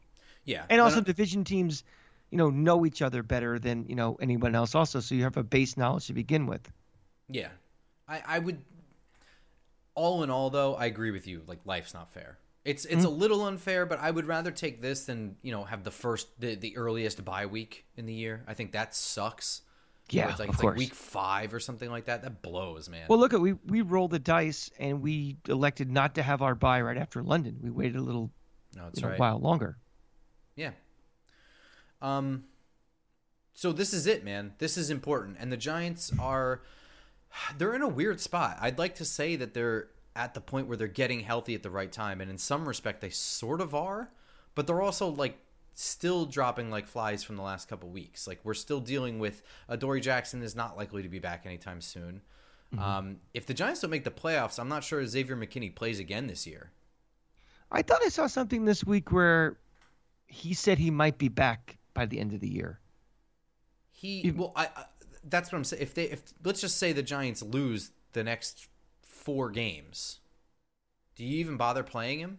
yeah, 0.46 0.64
And 0.70 0.80
also 0.80 1.02
division 1.02 1.44
teams, 1.44 1.84
you 2.30 2.38
know, 2.38 2.50
know 2.50 2.86
each 2.86 3.02
other 3.02 3.22
better 3.22 3.58
than 3.58 3.84
you 3.88 3.94
know 3.96 4.16
anyone 4.20 4.54
else. 4.54 4.74
Also, 4.74 5.00
so 5.00 5.14
you 5.14 5.22
have 5.24 5.36
a 5.36 5.42
base 5.42 5.76
knowledge 5.76 6.06
to 6.06 6.12
begin 6.12 6.46
with. 6.46 6.70
yeah, 7.28 7.48
I, 8.08 8.22
I 8.26 8.38
would. 8.38 8.58
All 9.94 10.22
in 10.22 10.30
all, 10.30 10.50
though, 10.50 10.74
I 10.76 10.86
agree 10.86 11.10
with 11.10 11.26
you. 11.26 11.42
Like 11.46 11.58
life's 11.64 11.92
not 11.94 12.12
fair. 12.12 12.38
It's 12.64 12.84
it's 12.84 13.04
a 13.04 13.08
Mm-hmm. 13.08 13.18
little 13.18 13.44
unfair, 13.46 13.86
but 13.86 13.98
I 13.98 14.10
would 14.10 14.26
rather 14.26 14.50
take 14.50 14.80
this 14.80 15.04
than 15.06 15.36
you 15.42 15.52
know 15.52 15.64
have 15.64 15.82
the 15.84 15.90
first 15.90 16.28
the, 16.40 16.54
the 16.54 16.76
earliest 16.76 17.24
bye 17.24 17.46
week 17.46 17.86
in 17.96 18.06
the 18.06 18.12
year. 18.14 18.44
I 18.46 18.54
think 18.54 18.72
that 18.72 18.94
sucks. 18.94 19.62
Yeah, 20.10 20.28
it's 20.30 20.38
like 20.40 20.48
of 20.48 20.54
it's 20.54 20.60
course. 20.62 20.72
like 20.72 20.78
week 20.78 20.94
five 20.94 21.54
or 21.54 21.60
something 21.60 21.88
like 21.90 22.06
that. 22.06 22.22
That 22.22 22.42
blows, 22.42 22.88
man. 22.88 23.06
Well, 23.08 23.18
look 23.18 23.32
at 23.32 23.40
we 23.40 23.52
we 23.66 23.80
rolled 23.82 24.10
the 24.10 24.18
dice 24.18 24.70
and 24.78 25.02
we 25.02 25.36
elected 25.48 25.90
not 25.90 26.14
to 26.16 26.22
have 26.22 26.42
our 26.42 26.54
bye 26.54 26.80
right 26.82 26.96
after 26.96 27.22
London. 27.22 27.58
We 27.62 27.70
waited 27.70 27.96
a 27.96 28.02
little 28.02 28.30
no, 28.76 28.84
that's 28.84 29.00
know, 29.00 29.08
right. 29.08 29.18
while 29.18 29.38
longer. 29.38 29.76
Um 32.00 32.44
so 33.52 33.72
this 33.72 33.92
is 33.92 34.06
it, 34.06 34.24
man. 34.24 34.54
This 34.58 34.76
is 34.76 34.90
important. 34.90 35.36
And 35.38 35.52
the 35.52 35.56
Giants 35.56 36.12
are 36.18 36.62
they're 37.58 37.74
in 37.74 37.82
a 37.82 37.88
weird 37.88 38.20
spot. 38.20 38.56
I'd 38.60 38.78
like 38.78 38.96
to 38.96 39.04
say 39.04 39.36
that 39.36 39.54
they're 39.54 39.88
at 40.16 40.34
the 40.34 40.40
point 40.40 40.66
where 40.66 40.76
they're 40.76 40.88
getting 40.88 41.20
healthy 41.20 41.54
at 41.54 41.62
the 41.62 41.70
right 41.70 41.92
time 41.92 42.20
and 42.20 42.30
in 42.30 42.38
some 42.38 42.66
respect 42.66 43.00
they 43.00 43.10
sort 43.10 43.60
of 43.60 43.74
are, 43.74 44.10
but 44.54 44.66
they're 44.66 44.82
also 44.82 45.08
like 45.08 45.38
still 45.74 46.26
dropping 46.26 46.70
like 46.70 46.86
flies 46.86 47.22
from 47.22 47.36
the 47.36 47.42
last 47.42 47.68
couple 47.68 47.88
weeks. 47.88 48.26
Like 48.26 48.40
we're 48.44 48.54
still 48.54 48.80
dealing 48.80 49.18
with 49.18 49.42
Adoree 49.68 50.00
Jackson 50.00 50.42
is 50.42 50.56
not 50.56 50.76
likely 50.76 51.02
to 51.02 51.08
be 51.08 51.18
back 51.18 51.46
anytime 51.46 51.80
soon. 51.80 52.22
Um, 52.78 53.16
if 53.34 53.46
the 53.46 53.54
Giants 53.54 53.80
don't 53.80 53.90
make 53.90 54.04
the 54.04 54.10
playoffs, 54.10 54.58
I'm 54.58 54.68
not 54.68 54.84
sure 54.84 55.04
Xavier 55.04 55.36
McKinney 55.36 55.74
plays 55.74 55.98
again 55.98 56.28
this 56.28 56.46
year. 56.46 56.70
I 57.72 57.82
thought 57.82 58.00
I 58.04 58.08
saw 58.08 58.26
something 58.26 58.64
this 58.64 58.84
week 58.84 59.10
where 59.10 59.58
he 60.26 60.54
said 60.54 60.78
he 60.78 60.90
might 60.90 61.18
be 61.18 61.28
back 61.28 61.78
by 61.94 62.06
the 62.06 62.18
end 62.18 62.32
of 62.32 62.40
the 62.40 62.48
year. 62.48 62.80
He 63.92 64.32
well, 64.34 64.52
I, 64.56 64.66
I 64.76 64.84
that's 65.24 65.52
what 65.52 65.58
I'm 65.58 65.64
saying. 65.64 65.82
If 65.82 65.94
they 65.94 66.04
if 66.04 66.22
let's 66.44 66.60
just 66.60 66.78
say 66.78 66.92
the 66.92 67.02
Giants 67.02 67.42
lose 67.42 67.90
the 68.12 68.24
next 68.24 68.68
four 69.02 69.50
games, 69.50 70.20
do 71.16 71.24
you 71.24 71.38
even 71.40 71.56
bother 71.56 71.82
playing 71.82 72.20
him? 72.20 72.38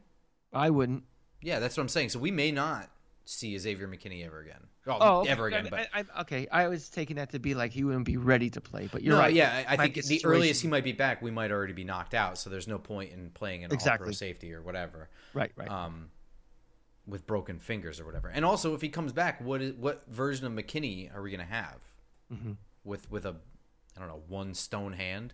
I 0.54 0.70
wouldn't. 0.70 1.04
Yeah, 1.42 1.60
that's 1.60 1.78
what 1.78 1.84
I'm 1.84 1.90
saying. 1.90 2.10
So 2.10 2.20
we 2.20 2.32
may 2.32 2.52
not 2.52 2.90
see 3.26 3.58
Xavier 3.58 3.88
McKinney 3.88 4.26
ever 4.26 4.40
again. 4.40 4.62
Well, 4.86 4.98
Oh, 5.00 5.20
okay. 5.22 5.30
ever 5.30 5.48
again. 5.48 5.68
I, 5.68 5.70
But 5.70 5.80
I, 5.94 6.00
I, 6.16 6.22
okay, 6.22 6.48
I 6.52 6.68
was 6.68 6.90
taking 6.90 7.18
that 7.18 7.30
to 7.32 7.40
be 7.40 7.54
like 7.54 7.72
he 7.72 7.84
wouldn't 7.84 8.06
be 8.06 8.18
ready 8.18 8.50
to 8.50 8.62
play, 8.62 8.90
but 8.92 9.04
you're 9.04 9.14
no, 9.16 9.22
right. 9.22 9.34
yeah, 9.34 9.64
I, 9.70 9.74
I 9.74 9.78
think 9.78 9.94
the 9.94 10.02
situation- 10.02 10.30
earliest 10.30 10.62
he 10.64 10.68
might 10.68 10.84
be 10.84 10.92
back, 10.92 11.22
we 11.22 11.30
might 11.32 11.52
already 11.52 11.74
be 11.74 11.84
knocked 11.84 12.16
out. 12.16 12.40
So 12.40 12.50
there's 12.50 12.68
no 12.68 12.80
point 12.80 13.12
in 13.14 13.30
playing 13.30 13.64
an 13.64 13.72
Exactly. 13.72 14.06
all-pro 14.06 14.14
safety 14.14 14.52
or 14.54 14.62
whatever. 14.64 15.10
Right, 15.36 15.52
right. 15.56 15.70
Um, 15.70 16.10
with 17.12 17.28
broken 17.28 17.60
fingers 17.60 18.00
or 18.00 18.06
whatever. 18.06 18.30
And 18.30 18.44
also, 18.44 18.74
if 18.74 18.82
he 18.82 18.90
comes 18.90 19.14
back, 19.14 19.42
what 19.42 19.62
is 19.62 19.74
what 19.74 20.04
version 20.08 20.48
of 20.48 20.54
McKinney 20.54 21.14
are 21.14 21.22
we 21.22 21.30
going 21.30 21.46
to 21.46 21.54
have? 21.54 21.78
Mm-hmm. 22.34 22.54
With 22.84 23.12
with 23.12 23.26
a, 23.26 23.36
I 23.96 24.00
don't 24.00 24.08
know, 24.08 24.24
one 24.28 24.56
stone 24.56 24.94
hand. 24.94 25.34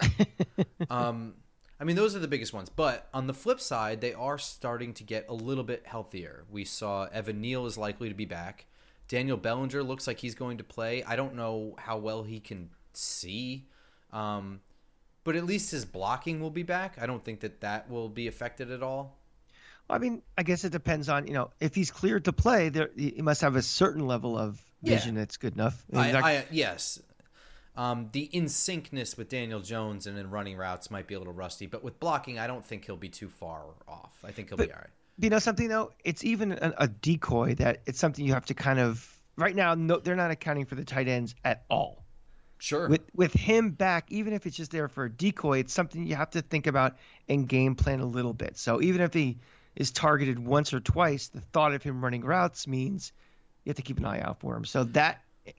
um, 0.90 1.34
I 1.78 1.84
mean, 1.84 1.94
those 1.94 2.16
are 2.16 2.18
the 2.18 2.28
biggest 2.28 2.52
ones. 2.52 2.70
But 2.70 3.08
on 3.14 3.26
the 3.26 3.34
flip 3.34 3.60
side, 3.60 4.00
they 4.00 4.14
are 4.14 4.38
starting 4.38 4.94
to 4.94 5.04
get 5.04 5.26
a 5.28 5.34
little 5.34 5.62
bit 5.62 5.86
healthier. 5.86 6.44
We 6.50 6.64
saw 6.64 7.04
Evan 7.12 7.40
Neal 7.40 7.66
is 7.66 7.78
likely 7.78 8.08
to 8.08 8.14
be 8.14 8.24
back. 8.24 8.66
Daniel 9.06 9.36
Bellinger 9.36 9.82
looks 9.82 10.06
like 10.06 10.20
he's 10.20 10.34
going 10.34 10.58
to 10.58 10.64
play. 10.64 11.02
I 11.04 11.16
don't 11.16 11.34
know 11.34 11.74
how 11.78 11.98
well 11.98 12.22
he 12.22 12.40
can 12.40 12.70
see. 12.92 13.66
Um, 14.12 14.60
but 15.24 15.36
at 15.36 15.44
least 15.44 15.70
his 15.70 15.84
blocking 15.84 16.40
will 16.40 16.50
be 16.50 16.62
back. 16.62 16.96
I 17.00 17.06
don't 17.06 17.24
think 17.24 17.40
that 17.40 17.60
that 17.60 17.90
will 17.90 18.08
be 18.08 18.26
affected 18.26 18.70
at 18.70 18.82
all. 18.82 19.19
I 19.90 19.98
mean, 19.98 20.22
I 20.38 20.42
guess 20.42 20.64
it 20.64 20.70
depends 20.72 21.08
on 21.08 21.26
you 21.26 21.32
know 21.34 21.50
if 21.60 21.74
he's 21.74 21.90
cleared 21.90 22.24
to 22.26 22.32
play. 22.32 22.68
There, 22.68 22.90
he 22.96 23.20
must 23.22 23.40
have 23.42 23.56
a 23.56 23.62
certain 23.62 24.06
level 24.06 24.36
of 24.38 24.60
Yeah. 24.82 24.94
vision 24.96 25.14
that's 25.14 25.36
good 25.36 25.54
enough. 25.54 25.84
I, 25.94 26.12
not- 26.12 26.24
I 26.24 26.44
yes. 26.50 27.00
Um, 27.76 28.08
the 28.12 28.22
in 28.24 28.46
syncness 28.46 29.16
with 29.16 29.28
Daniel 29.28 29.60
Jones 29.60 30.06
and 30.06 30.18
in 30.18 30.28
running 30.30 30.56
routes 30.56 30.90
might 30.90 31.06
be 31.06 31.14
a 31.14 31.18
little 31.18 31.32
rusty, 31.32 31.66
but 31.66 31.84
with 31.84 31.98
blocking, 32.00 32.38
I 32.38 32.46
don't 32.46 32.64
think 32.64 32.84
he'll 32.84 32.96
be 32.96 33.08
too 33.08 33.28
far 33.28 33.62
off. 33.88 34.12
I 34.24 34.32
think 34.32 34.48
he'll 34.48 34.58
be 34.58 34.66
But- 34.66 34.74
all 34.74 34.80
right. 34.80 34.90
you 35.18 35.30
know 35.30 35.38
something 35.38 35.68
though? 35.68 35.92
It's 36.04 36.24
even 36.24 36.52
a, 36.52 36.74
a 36.78 36.88
decoy 36.88 37.54
that 37.56 37.82
it's 37.86 37.98
something 37.98 38.24
you 38.26 38.32
have 38.34 38.46
to 38.46 38.54
kind 38.54 38.80
of 38.80 39.08
right 39.36 39.54
now. 39.54 39.74
No, 39.74 39.98
they're 39.98 40.16
not 40.16 40.30
accounting 40.30 40.66
for 40.66 40.74
the 40.74 40.84
tight 40.84 41.08
ends 41.08 41.34
at 41.44 41.64
all. 41.70 42.04
Sure. 42.58 42.88
With 42.88 43.02
with 43.14 43.32
him 43.32 43.70
back, 43.70 44.06
even 44.10 44.34
if 44.34 44.44
it's 44.46 44.56
just 44.56 44.70
there 44.72 44.88
for 44.88 45.04
a 45.04 45.10
decoy, 45.10 45.60
it's 45.60 45.72
something 45.72 46.06
you 46.06 46.16
have 46.16 46.30
to 46.30 46.42
think 46.42 46.66
about 46.66 46.96
and 47.28 47.48
game 47.48 47.74
plan 47.76 48.00
a 48.00 48.04
little 48.06 48.34
bit. 48.34 48.58
So 48.58 48.82
even 48.82 49.00
if 49.00 49.14
he 49.14 49.38
is 49.76 49.90
targeted 49.90 50.38
once 50.38 50.72
or 50.74 50.80
twice, 50.80 51.28
the 51.28 51.40
thought 51.40 51.72
of 51.74 51.82
him 51.82 52.02
running 52.02 52.22
routes 52.24 52.66
means 52.66 53.12
you 53.64 53.70
have 53.70 53.76
to 53.76 53.82
keep 53.82 53.98
an 53.98 54.04
eye 54.04 54.20
out 54.20 54.40
for 54.40 54.56
him. 54.56 54.64
So 54.64 54.84
that 54.84 55.22
eh, 55.46 55.52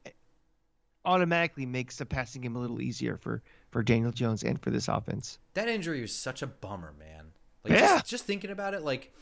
automatically 1.05 1.65
makes 1.65 1.97
the 1.97 2.05
passing 2.05 2.41
game 2.41 2.55
a 2.55 2.59
little 2.59 2.81
easier 2.81 3.17
for 3.17 3.41
for 3.71 3.81
Daniel 3.83 4.11
Jones 4.11 4.43
and 4.43 4.61
for 4.61 4.69
this 4.69 4.87
offense. 4.89 5.39
that 5.53 5.69
injury 5.69 6.01
was 6.01 6.13
such 6.13 6.41
a 6.41 6.47
bummer, 6.47 6.93
man. 6.99 7.27
Like 7.63 7.73
Yeah. 7.73 7.97
just, 7.97 8.05
just 8.07 8.25
thinking 8.25 8.51
about 8.51 8.73
it, 8.73 8.81
like 8.83 9.13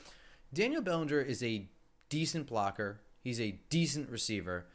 Daniel 0.53 0.81
Bellinger 0.81 1.21
is 1.21 1.43
a 1.43 1.67
decent 2.09 2.47
blocker. 2.47 2.99
He's 3.21 3.39
a 3.39 3.51
decent 3.69 4.09
receiver, 4.09 4.65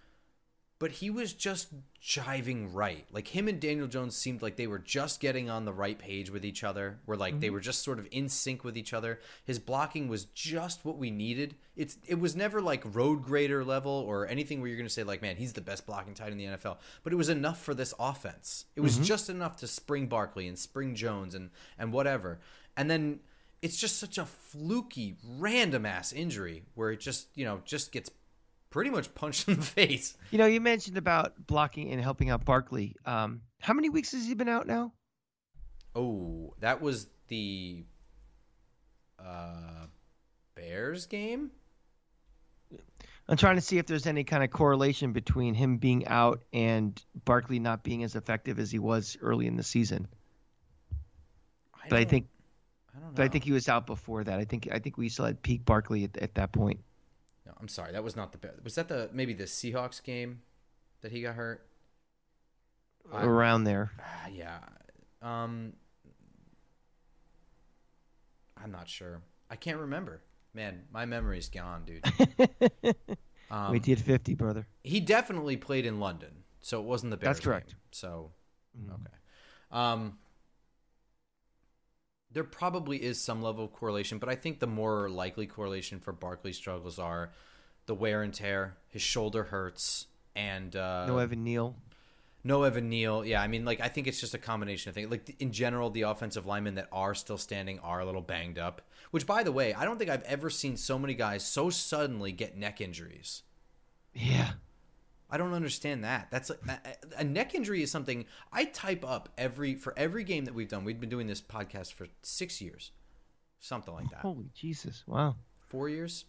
but 0.79 0.91
he 0.91 1.09
was 1.09 1.33
just 1.33 1.69
jiving 2.03 2.69
right. 2.73 3.07
Like 3.13 3.29
him 3.29 3.49
and 3.49 3.61
Daniel 3.61 3.87
Jones 3.87 4.17
seemed 4.17 4.43
like 4.43 4.57
they 4.57 4.67
were 4.67 4.79
just 4.79 5.21
getting 5.21 5.49
on 5.49 5.65
the 5.65 5.73
right 5.73 5.99
page 5.99 6.31
with 6.31 6.45
each 6.45 6.65
other. 6.65 6.99
Where 7.05 7.17
like 7.17 7.41
they 7.41 7.47
mm-hmm. 7.47 7.55
were 7.55 7.61
just 7.61 7.83
sort 7.83 7.99
of 7.99 8.09
in 8.11 8.29
sync 8.29 8.65
with 8.65 8.77
each 8.77 8.93
other. 8.93 9.21
His 9.45 9.59
blocking 9.59 10.09
was 10.09 10.25
just 10.27 10.85
what 10.85 10.99
we 10.99 11.11
needed. 11.11 11.55
It's 11.77 11.97
it 12.07 12.19
was 12.19 12.35
never 12.35 12.61
like 12.61 12.83
road 12.95 13.23
grader 13.23 13.65
level 13.65 13.93
or 13.93 14.27
anything 14.27 14.61
where 14.61 14.69
you're 14.69 14.77
going 14.77 14.89
to 14.89 14.93
say 14.93 15.05
like, 15.05 15.23
man, 15.23 15.37
he's 15.37 15.53
the 15.53 15.61
best 15.61 15.87
blocking 15.87 16.15
tight 16.15 16.33
end 16.33 16.41
the 16.41 16.45
NFL. 16.45 16.79
But 17.05 17.13
it 17.13 17.17
was 17.17 17.29
enough 17.29 17.63
for 17.63 17.73
this 17.73 17.95
offense. 17.99 18.67
It 18.75 18.81
was 18.81 18.97
mm-hmm. 18.97 19.05
just 19.05 19.31
enough 19.31 19.57
to 19.57 19.67
spring 19.67 20.07
Barkley 20.07 20.49
and 20.49 20.59
spring 20.59 20.95
Jones 20.95 21.35
and 21.35 21.51
and 21.79 21.93
whatever. 21.93 22.41
And 22.77 22.91
then 22.91 23.21
it's 23.63 23.79
just 23.79 23.99
such 23.99 24.19
a 24.19 24.27
fluky, 24.27 25.17
random 25.39 25.87
ass 25.87 26.13
injury 26.13 26.65
where 26.75 26.91
it 26.91 27.01
just 27.01 27.29
you 27.37 27.45
know 27.45 27.63
just 27.65 27.93
gets 27.93 28.11
pretty 28.75 28.91
much 28.91 29.15
punched 29.15 29.49
in 29.49 29.55
the 29.55 29.63
face. 29.63 30.17
You 30.33 30.39
know, 30.39 30.47
you 30.47 30.61
mentioned 30.61 30.99
about 30.99 31.47
blocking 31.47 31.93
and 31.93 32.03
helping 32.03 32.29
out 32.29 32.45
Barkley. 32.45 32.97
Um, 33.07 33.43
how 33.61 33.73
many 33.73 33.89
weeks 33.89 34.11
has 34.11 34.27
he 34.27 34.35
been 34.35 34.49
out 34.49 34.67
now? 34.67 34.93
Oh, 35.95 36.55
that 36.59 36.83
was 36.83 37.07
the 37.29 37.85
uh, 39.17 39.87
Bears 40.57 41.07
game. 41.07 41.53
I'm 43.29 43.37
trying 43.37 43.55
to 43.55 43.61
see 43.61 43.79
if 43.79 43.87
there's 43.87 44.09
any 44.09 44.25
kind 44.25 44.43
of 44.43 44.51
correlation 44.51 45.13
between 45.13 45.55
him 45.55 45.77
being 45.77 46.09
out 46.09 46.43
and 46.53 47.01
Barkley 47.25 47.61
not 47.61 47.85
being 47.85 48.03
as 48.03 48.17
effective 48.17 48.59
as 48.59 48.73
he 48.73 48.81
was 48.81 49.17
early 49.23 49.47
in 49.47 49.55
the 49.55 49.63
season. 49.63 50.09
But 51.89 52.01
I 52.01 52.05
think, 52.05 52.27
I 52.93 52.99
don't 52.99 53.11
know. 53.11 53.13
but 53.15 53.25
I 53.25 53.29
think 53.29 53.45
he 53.45 53.53
was 53.53 53.69
out 53.69 53.87
before 53.87 54.25
that. 54.25 54.41
I 54.41 54.45
think, 54.45 54.69
I 54.73 54.81
think 54.81 54.99
we 54.99 55.09
still 55.11 55.27
had 55.27 55.41
peak 55.43 55.65
Barkley 55.65 56.03
at, 56.03 56.17
at 56.17 56.35
that 56.35 56.51
point. 56.51 56.81
No, 57.47 57.53
I'm 57.61 57.69
sorry, 57.69 57.93
that 57.93 58.03
was 58.05 58.17
not 58.17 58.33
the 58.33 58.39
best. 58.39 58.63
Was 58.65 58.75
that 58.77 58.89
the 58.89 59.11
maybe 59.13 59.35
the 59.35 59.45
Seahawks 59.45 60.03
game 60.03 60.43
that 61.03 61.13
he 61.13 61.23
got 61.23 61.35
hurt? 61.35 61.67
I- 63.13 63.25
around 63.25 63.65
there. 63.65 63.93
Ah, 64.01 64.29
yeah. 64.33 64.59
Um, 65.23 65.75
I'm 68.63 68.71
not 68.71 68.89
sure. 68.89 69.21
I 69.51 69.57
can't 69.57 69.79
remember. 69.79 70.23
Man, 70.55 70.83
my 70.93 71.05
memory's 71.07 71.49
gone, 71.49 71.85
dude. 71.85 72.97
Um, 73.51 73.73
we 73.73 73.79
did 73.79 74.01
50, 74.01 74.35
brother. 74.35 74.67
he 74.83 75.01
definitely 75.01 75.59
played 75.59 75.85
in 75.85 76.01
London, 76.01 76.31
so 76.63 76.81
it 76.81 76.87
wasn't 76.87 77.11
the 77.11 77.19
Bears. 77.19 77.37
That's 77.37 77.45
correct. 77.45 77.69
game. 77.69 77.77
So 77.93 78.33
Mhm. 78.77 78.95
okay. 78.95 79.15
Um, 79.71 80.19
there 82.35 82.45
probably 82.45 83.03
is 83.03 83.21
some 83.21 83.41
level 83.43 83.65
of 83.65 83.73
correlation, 83.73 84.19
but 84.19 84.29
I 84.29 84.35
think 84.35 84.59
the 84.61 84.67
more 84.67 85.09
likely 85.09 85.47
correlation 85.47 85.99
for 86.01 86.13
Barkley's 86.13 86.57
struggles 86.57 86.99
are 86.99 87.31
the 87.87 87.95
wear 87.95 88.23
and 88.23 88.35
tear. 88.35 88.77
His 88.91 89.03
shoulder 89.03 89.45
hurts, 89.45 90.07
and 90.37 90.75
uh, 90.77 91.07
No 91.07 91.19
Evan 91.19 91.43
Neal. 91.45 91.77
no 92.43 92.65
Evan 92.65 92.89
Neal. 92.91 93.25
Yeah, 93.25 93.41
I 93.41 93.47
mean, 93.47 93.65
like 93.65 93.81
I 93.81 93.89
think 93.89 94.07
it's 94.07 94.21
just 94.21 94.35
a 94.35 94.39
combination 94.39 94.91
of 94.91 94.95
things. 94.95 95.11
Like 95.11 95.37
in 95.41 95.53
general, 95.53 95.91
the 95.91 96.03
offensive 96.03 96.45
linemen 96.45 96.75
that 96.75 96.89
are 96.93 97.15
still 97.15 97.39
standing 97.39 97.79
are 97.81 98.01
a 98.01 98.05
little 98.05 98.21
banged 98.23 98.59
up. 98.59 98.83
Which, 99.11 99.27
by 99.27 99.45
the 99.45 99.53
way, 99.53 99.73
I 99.73 99.85
don't 99.85 99.97
think 99.99 100.11
I've 100.11 100.25
ever 100.25 100.51
seen 100.51 100.77
so 100.77 100.99
many 100.99 101.15
guys 101.15 101.47
so 101.47 101.71
suddenly 101.71 102.33
get 102.33 102.57
neck 102.57 102.81
injuries. 102.81 103.43
Yeah. 104.13 104.53
I 105.35 105.37
don't 105.37 105.53
understand 105.53 106.05
that. 106.05 106.29
That's 106.31 106.51
a, 106.51 106.57
a, 106.69 106.79
a 107.23 107.25
neck 107.25 107.57
injury 107.57 107.83
is 107.83 107.91
something 107.91 108.25
I 108.53 108.67
type 108.67 109.05
up 109.05 109.31
every 109.37 109.75
for 109.75 109.93
every 109.97 110.23
game 110.23 110.45
that 110.45 110.55
we've 110.55 110.69
done. 110.69 110.85
We've 110.85 111.01
been 111.01 111.09
doing 111.11 111.27
this 111.27 111.41
podcast 111.41 111.93
for 111.95 112.07
six 112.23 112.61
years, 112.61 112.93
something 113.59 113.93
like 113.93 114.09
that. 114.11 114.21
Holy 114.21 114.51
Jesus. 114.55 115.03
Wow. 115.09 115.35
Four 115.67 115.89
years, 115.89 116.25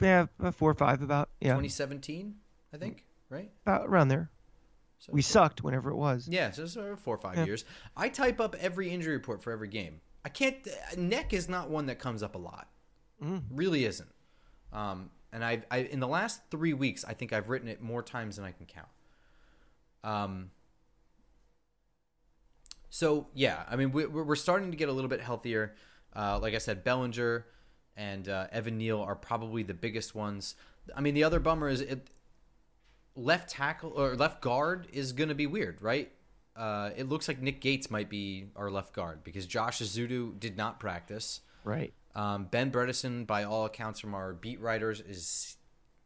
Yeah, 0.00 0.26
four 0.52 0.70
or 0.70 0.74
five 0.74 1.02
about. 1.02 1.28
Yeah. 1.42 1.48
2017, 1.50 2.36
I 2.72 2.78
think, 2.78 3.04
right? 3.28 3.50
About 3.66 3.86
around 3.86 4.08
there. 4.08 4.30
So 4.98 5.12
We 5.12 5.20
sucked 5.20 5.62
whenever 5.62 5.90
it 5.90 5.96
was. 5.96 6.26
Yeah, 6.26 6.50
so 6.50 6.62
it's 6.62 6.74
uh, 6.78 6.96
four 6.98 7.16
or 7.16 7.18
five 7.18 7.36
Yeah. 7.36 7.44
years. 7.44 7.66
I 7.98 8.08
type 8.08 8.40
up 8.40 8.56
every 8.58 8.88
injury 8.90 9.12
report 9.12 9.42
for 9.42 9.52
every 9.52 9.68
game. 9.68 10.00
I 10.24 10.30
can't. 10.30 10.56
uh, 10.66 10.94
Neck 10.96 11.34
is 11.34 11.50
not 11.50 11.68
one 11.68 11.84
that 11.86 11.98
comes 11.98 12.22
up 12.22 12.34
a 12.34 12.38
lot. 12.38 12.68
Mm. 13.22 13.42
Really 13.50 13.84
isn't. 13.84 14.08
Um, 14.72 15.10
and 15.32 15.44
I, 15.44 15.62
I, 15.70 15.78
in 15.78 16.00
the 16.00 16.08
last 16.08 16.42
three 16.50 16.72
weeks, 16.72 17.04
I 17.04 17.14
think 17.14 17.32
I've 17.32 17.48
written 17.48 17.68
it 17.68 17.80
more 17.82 18.02
times 18.02 18.36
than 18.36 18.44
I 18.44 18.52
can 18.52 18.66
count. 18.66 18.88
Um. 20.04 20.50
So 22.90 23.26
yeah, 23.34 23.64
I 23.68 23.76
mean, 23.76 23.92
we, 23.92 24.06
we're 24.06 24.24
we're 24.24 24.36
starting 24.36 24.70
to 24.70 24.76
get 24.76 24.88
a 24.88 24.92
little 24.92 25.10
bit 25.10 25.20
healthier. 25.20 25.74
Uh, 26.14 26.38
like 26.40 26.54
I 26.54 26.58
said, 26.58 26.84
Bellinger 26.84 27.46
and 27.96 28.28
uh, 28.28 28.46
Evan 28.50 28.78
Neal 28.78 29.00
are 29.00 29.14
probably 29.14 29.62
the 29.62 29.74
biggest 29.74 30.14
ones. 30.14 30.54
I 30.96 31.00
mean, 31.00 31.14
the 31.14 31.24
other 31.24 31.40
bummer 31.40 31.68
is 31.68 31.80
it, 31.80 32.08
left 33.14 33.50
tackle 33.50 33.92
or 33.94 34.16
left 34.16 34.40
guard 34.40 34.86
is 34.92 35.12
going 35.12 35.28
to 35.28 35.34
be 35.34 35.46
weird, 35.46 35.82
right? 35.82 36.10
Uh, 36.56 36.90
it 36.96 37.08
looks 37.08 37.28
like 37.28 37.40
Nick 37.40 37.60
Gates 37.60 37.90
might 37.90 38.08
be 38.08 38.46
our 38.56 38.70
left 38.70 38.92
guard 38.94 39.22
because 39.22 39.46
Josh 39.46 39.80
Ezeudu 39.80 40.38
did 40.38 40.56
not 40.56 40.80
practice. 40.80 41.40
Right. 41.64 41.92
Um, 42.18 42.48
ben 42.50 42.72
Bredeson, 42.72 43.28
by 43.28 43.44
all 43.44 43.64
accounts 43.64 44.00
from 44.00 44.12
our 44.12 44.32
beat 44.32 44.60
writers, 44.60 45.00
is 45.00 45.56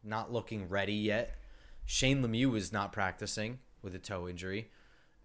not 0.03 0.31
looking 0.31 0.69
ready 0.69 0.93
yet. 0.93 1.35
Shane 1.85 2.21
Lemieux 2.21 2.55
is 2.55 2.71
not 2.71 2.93
practicing 2.93 3.57
with 3.81 3.95
a 3.95 3.99
toe 3.99 4.27
injury, 4.27 4.69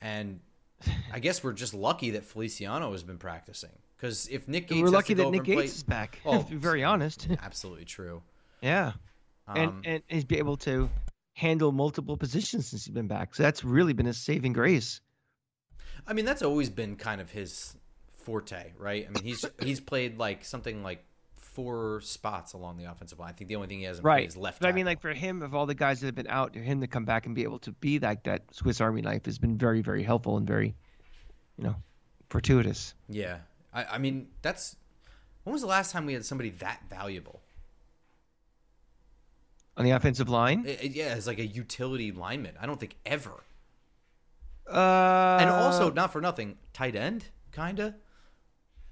and 0.01 0.40
I 1.12 1.18
guess 1.18 1.44
we're 1.44 1.53
just 1.53 1.74
lucky 1.74 2.12
that 2.12 2.24
Feliciano 2.24 2.92
has 2.92 3.03
been 3.03 3.18
practicing 3.18 3.72
because 3.98 4.29
if 4.29 4.48
Nick 4.48 4.68
Gates 4.68 4.81
We're 4.81 4.88
lucky 4.88 5.12
that 5.12 5.31
Nick 5.31 5.40
and 5.40 5.46
play- 5.46 5.62
Gates 5.64 5.77
is 5.77 5.83
back. 5.83 6.20
Oh, 6.24 6.42
to 6.42 6.51
be 6.51 6.57
very 6.57 6.83
honest. 6.85 7.29
absolutely 7.42 7.85
true. 7.85 8.22
yeah. 8.62 8.92
Um, 9.46 9.57
and 9.57 9.87
and 9.87 10.03
he's 10.09 10.24
be 10.24 10.38
able 10.38 10.57
to 10.59 10.88
handle 11.35 11.70
multiple 11.70 12.16
positions 12.16 12.66
since 12.68 12.87
he's 12.87 12.94
been 12.94 13.09
back. 13.09 13.35
So 13.35 13.42
that's 13.42 13.62
really 13.62 13.92
been 13.92 14.07
his 14.07 14.16
saving 14.16 14.55
grace. 14.55 15.03
I 16.07 16.14
mean, 16.14 16.24
that's 16.24 16.42
always 16.42 16.70
been 16.70 16.96
kind 16.96 17.20
of 17.20 17.31
his 17.31 17.77
forte, 18.29 18.73
right? 18.79 19.07
I 19.09 19.11
mean, 19.11 19.25
he's 19.25 19.45
he's 19.62 19.81
played 19.81 20.19
like 20.19 20.45
something 20.45 20.83
like 20.83 21.03
four 21.37 22.01
spots 22.03 22.53
along 22.53 22.77
the 22.77 22.85
offensive 22.85 23.19
line. 23.19 23.31
I 23.31 23.33
think 23.33 23.49
the 23.49 23.57
only 23.57 23.69
thing 23.69 23.79
he 23.79 23.85
hasn't 23.85 24.05
played 24.21 24.29
is 24.29 24.37
left. 24.37 24.61
But 24.61 24.69
I 24.69 24.73
mean, 24.73 24.87
like 24.87 25.01
for 25.01 25.12
him, 25.14 25.43
of 25.43 25.55
all 25.55 25.67
the 25.67 25.75
guys 25.75 26.01
that 26.01 26.07
have 26.07 26.14
been 26.14 26.29
out, 26.29 26.53
for 26.53 26.61
him 26.61 26.81
to 26.83 26.87
come 26.87 27.05
back 27.05 27.27
and 27.27 27.35
be 27.35 27.43
able 27.43 27.59
to 27.61 27.73
be 27.73 27.99
like 27.99 28.25
that 28.25 28.43
Swiss 28.55 28.81
Army 28.81 29.01
knife 29.03 29.25
has 29.25 29.38
been 29.38 29.57
very, 29.59 29.81
very 29.83 30.03
helpful 30.03 30.37
and 30.37 30.47
very, 30.47 30.75
you 31.57 31.64
know, 31.64 31.75
fortuitous. 32.29 32.95
yeah. 33.09 33.38
I, 33.75 33.85
I 33.85 33.99
mean, 33.99 34.29
that's 34.43 34.77
when 35.45 35.53
was 35.53 35.62
the 35.62 35.69
last 35.69 35.91
time 35.93 36.07
we 36.07 36.12
had 36.12 36.25
somebody 36.25 36.51
that 36.51 36.81
valuable? 36.91 37.41
On 39.77 39.85
the 39.85 39.93
offensive 39.93 40.29
line, 40.29 40.64
I- 40.67 40.79
I- 40.83 40.91
yeah, 40.93 41.07
as 41.07 41.27
like 41.27 41.38
a 41.38 41.47
utility 41.47 42.11
lineman. 42.12 42.55
I 42.61 42.67
don't 42.67 42.81
think 42.81 42.97
ever. 43.07 43.33
uh, 44.71 45.38
And 45.41 45.49
also, 45.51 45.91
not 45.91 46.12
for 46.12 46.21
nothing, 46.21 46.59
tight 46.73 46.95
end, 46.97 47.27
kinda. 47.53 47.95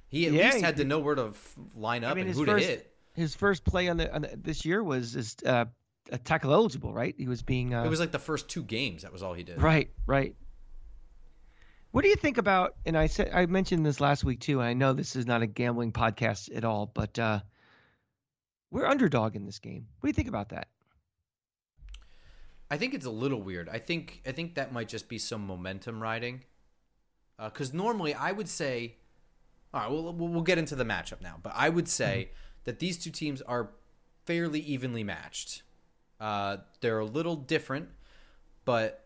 He 0.09 0.27
at 0.27 0.33
Yeah, 0.33 0.45
least 0.45 0.57
he 0.59 0.63
had 0.63 0.77
to 0.77 0.85
know 0.85 0.99
where 1.01 1.15
to 1.15 1.27
f- 1.29 1.55
line 1.75 2.05
up 2.05 2.13
I 2.13 2.15
mean, 2.15 2.27
and 2.29 2.35
who 2.37 2.45
first 2.47 2.65
to 2.65 2.71
hit. 2.73 2.93
his 3.15 3.35
first 3.35 3.65
play 3.65 3.89
on 3.89 3.97
the, 3.97 4.15
on 4.15 4.23
the 4.23 4.37
this 4.37 4.65
year 4.65 4.83
was 4.83 5.17
is 5.17 5.37
uh, 5.45 5.65
a 6.13 6.19
tackle 6.19 6.53
eligible, 6.53 6.93
right? 6.93 7.15
He 7.19 7.27
was 7.29 7.43
being 7.43 7.75
uh, 7.75 7.83
It 7.85 7.89
was 7.89 8.01
like 8.01 8.13
the 8.13 8.19
first 8.19 8.49
two 8.49 8.63
games. 8.63 9.03
That 9.03 9.13
was 9.13 9.23
all 9.23 9.35
he 9.35 9.43
did. 9.43 9.61
Right, 9.61 9.91
right. 10.07 10.35
What 11.91 12.03
do 12.03 12.09
you 12.09 12.17
think 12.17 12.37
about? 12.39 12.75
And 12.85 12.97
I 12.97 13.07
said 13.07 13.31
I 13.33 13.47
mentioned 13.47 13.85
this 13.87 14.01
last 14.01 14.23
week 14.23 14.41
too. 14.41 14.61
And 14.61 14.69
I 14.69 14.75
know 14.75 14.93
this 14.93 15.17
is 15.17 15.27
not 15.27 15.43
a 15.43 15.47
gambling 15.47 15.93
podcast 15.93 16.55
at 16.55 16.65
all, 16.65 16.87
but 16.87 17.19
uh, 17.19 17.41
we're 18.71 18.87
underdog 18.87 19.35
in 19.35 19.47
this 19.47 19.59
game. 19.59 19.87
What 20.01 20.07
do 20.07 20.11
you 20.11 20.15
think 20.15 20.29
about 20.29 20.51
that? 20.51 20.69
I 22.71 22.77
think 22.77 22.95
it's 22.95 23.07
a 23.07 23.11
little 23.11 23.41
weird. 23.41 23.69
I 23.69 23.79
think 23.79 24.23
I 24.27 24.33
think 24.33 24.55
that 24.57 24.73
might 24.73 24.89
just 24.89 25.09
be 25.09 25.19
some 25.19 25.47
momentum 25.47 26.03
riding. 26.03 26.43
Because 27.43 27.73
normally 27.75 28.13
I 28.15 28.33
would 28.33 28.49
say, 28.49 28.97
all 29.77 29.83
right, 29.83 29.91
we'll, 29.91 30.13
we'll 30.13 30.43
get 30.43 30.57
into 30.57 30.75
the 30.75 30.85
matchup 30.85 31.21
now. 31.21 31.39
But 31.43 31.53
I 31.55 31.69
would 31.69 31.87
say 31.87 32.31
that 32.65 32.79
these 32.79 32.97
two 32.97 33.11
teams 33.11 33.43
are 33.43 33.71
fairly 34.25 34.61
evenly 34.61 35.05
matched. 35.05 35.63
Uh, 36.19 36.59
they're 36.81 36.99
a 36.99 37.05
little 37.05 37.37
different, 37.37 37.91
but 38.65 39.05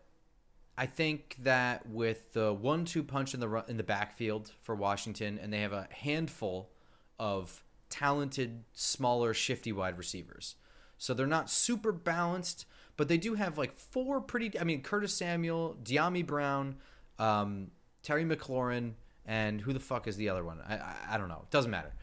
I 0.77 0.85
think 0.85 1.35
that 1.43 1.87
with 1.89 2.31
the 2.31 2.53
one-two 2.53 3.03
punch 3.03 3.33
in 3.33 3.41
the 3.41 3.65
in 3.67 3.75
the 3.75 3.83
backfield 3.83 4.51
for 4.61 4.73
Washington, 4.73 5.37
and 5.41 5.51
they 5.51 5.59
have 5.59 5.73
a 5.73 5.89
handful 5.91 6.71
of 7.19 7.63
talented, 7.89 8.63
smaller, 8.71 9.33
shifty 9.33 9.73
wide 9.73 9.97
receivers. 9.97 10.55
So 10.97 11.13
they're 11.13 11.27
not 11.27 11.49
super 11.49 11.91
balanced, 11.91 12.65
but 12.95 13.09
they 13.09 13.17
do 13.17 13.33
have 13.33 13.57
like 13.57 13.77
four 13.77 14.21
pretty. 14.21 14.57
I 14.57 14.63
mean, 14.63 14.81
Curtis 14.83 15.13
Samuel, 15.13 15.75
Dyami 15.83 16.25
Brown, 16.25 16.77
um, 17.19 17.71
Terry 18.03 18.23
McLaurin, 18.23 18.93
and 19.25 19.61
who 19.61 19.73
the 19.73 19.79
fuck 19.79 20.07
is 20.07 20.17
the 20.17 20.29
other 20.29 20.43
one? 20.43 20.59
I, 20.67 20.75
I 20.77 20.95
I 21.11 21.17
don't 21.17 21.27
know. 21.29 21.41
It 21.43 21.51
doesn't 21.51 21.71
matter. 21.71 21.93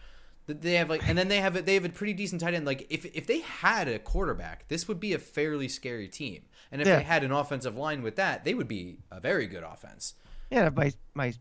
Th- 0.46 0.58
They 0.60 0.74
have 0.74 0.88
like, 0.90 1.06
and 1.08 1.16
then 1.18 1.28
they 1.28 1.40
have 1.40 1.56
a, 1.56 1.62
they 1.62 1.74
have 1.74 1.84
a 1.84 1.88
pretty 1.90 2.12
decent 2.14 2.40
tight 2.40 2.54
end. 2.54 2.66
Like 2.66 2.86
if 2.90 3.04
if 3.14 3.26
they 3.26 3.40
had 3.40 3.88
a 3.88 3.98
quarterback, 3.98 4.68
this 4.68 4.88
would 4.88 5.00
be 5.00 5.12
a 5.12 5.18
fairly 5.18 5.68
scary 5.68 6.08
team. 6.08 6.42
And 6.70 6.80
if 6.80 6.86
Yeah. 6.88 6.96
they 6.96 7.02
had 7.04 7.24
an 7.24 7.32
offensive 7.32 7.76
line 7.76 8.02
with 8.02 8.16
that, 8.16 8.44
they 8.44 8.54
would 8.54 8.68
be 8.68 8.98
a 9.10 9.20
very 9.20 9.46
good 9.46 9.62
offense. 9.62 10.14
Yeah, 10.50 10.66
if 10.66 10.74
my 10.74 10.92
my 11.14 11.32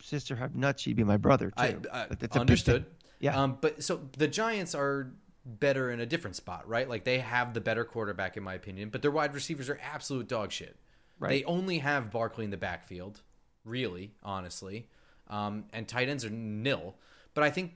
sister 0.00 0.36
had 0.36 0.56
nuts, 0.56 0.82
she'd 0.82 0.96
be 0.96 1.04
my 1.04 1.16
brother 1.16 1.50
too. 1.50 1.54
I, 1.56 1.76
I 1.92 2.06
that's 2.18 2.36
a 2.36 2.40
understood. 2.40 2.86
Yeah. 3.20 3.40
Um, 3.40 3.58
but 3.60 3.82
so 3.82 4.08
the 4.18 4.26
Giants 4.28 4.74
are 4.74 5.12
better 5.44 5.90
in 5.90 6.00
a 6.00 6.06
different 6.06 6.36
spot, 6.36 6.68
right? 6.68 6.88
Like 6.88 7.04
they 7.04 7.18
have 7.20 7.54
the 7.54 7.60
better 7.60 7.84
quarterback, 7.84 8.36
in 8.36 8.42
my 8.42 8.54
opinion, 8.54 8.90
but 8.90 9.02
their 9.02 9.10
wide 9.10 9.34
receivers 9.34 9.68
are 9.68 9.78
absolute 9.82 10.28
dog 10.28 10.50
shit. 10.52 10.76
Right. 11.18 11.28
They 11.30 11.44
only 11.44 11.78
have 11.78 12.10
Barkley 12.10 12.44
in 12.44 12.50
the 12.50 12.56
backfield, 12.56 13.20
really, 13.64 14.12
honestly, 14.24 14.88
um, 15.32 15.64
and 15.72 15.88
tight 15.88 16.08
ends 16.08 16.24
are 16.24 16.30
nil. 16.30 16.94
But 17.34 17.42
I 17.42 17.50
think 17.50 17.72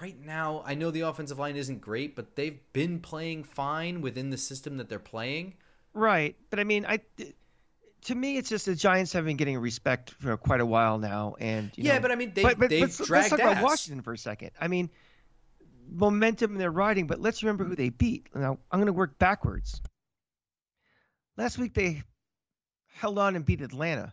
right 0.00 0.18
now, 0.24 0.62
I 0.64 0.74
know 0.74 0.90
the 0.90 1.02
offensive 1.02 1.38
line 1.38 1.56
isn't 1.56 1.80
great, 1.80 2.14
but 2.14 2.36
they've 2.36 2.60
been 2.72 3.00
playing 3.00 3.44
fine 3.44 4.00
within 4.00 4.30
the 4.30 4.38
system 4.38 4.76
that 4.76 4.88
they're 4.88 4.98
playing. 4.98 5.54
Right, 5.92 6.36
but 6.48 6.60
I 6.60 6.64
mean, 6.64 6.86
I 6.86 7.00
to 8.02 8.14
me, 8.14 8.36
it's 8.36 8.48
just 8.48 8.66
the 8.66 8.74
Giants 8.74 9.12
have 9.12 9.24
been 9.24 9.36
getting 9.36 9.58
respect 9.58 10.10
for 10.10 10.36
quite 10.36 10.60
a 10.60 10.66
while 10.66 10.98
now, 10.98 11.34
and 11.40 11.70
you 11.76 11.84
yeah, 11.84 11.94
know, 11.94 12.00
but 12.00 12.12
I 12.12 12.14
mean, 12.14 12.32
they, 12.32 12.42
but, 12.42 12.58
but 12.58 12.70
they've 12.70 12.82
let's, 12.82 13.10
let's 13.10 13.28
talk 13.28 13.40
ass. 13.40 13.52
about 13.52 13.64
Washington 13.64 14.02
for 14.02 14.12
a 14.12 14.18
second. 14.18 14.52
I 14.60 14.68
mean, 14.68 14.88
momentum 15.90 16.54
they're 16.54 16.70
riding, 16.70 17.08
but 17.08 17.20
let's 17.20 17.42
remember 17.42 17.64
who 17.64 17.74
they 17.74 17.88
beat. 17.90 18.28
Now, 18.34 18.58
I'm 18.70 18.78
going 18.78 18.86
to 18.86 18.92
work 18.92 19.18
backwards. 19.18 19.82
Last 21.36 21.58
week 21.58 21.74
they 21.74 22.02
held 22.94 23.18
on 23.18 23.34
and 23.34 23.44
beat 23.44 23.60
Atlanta. 23.60 24.12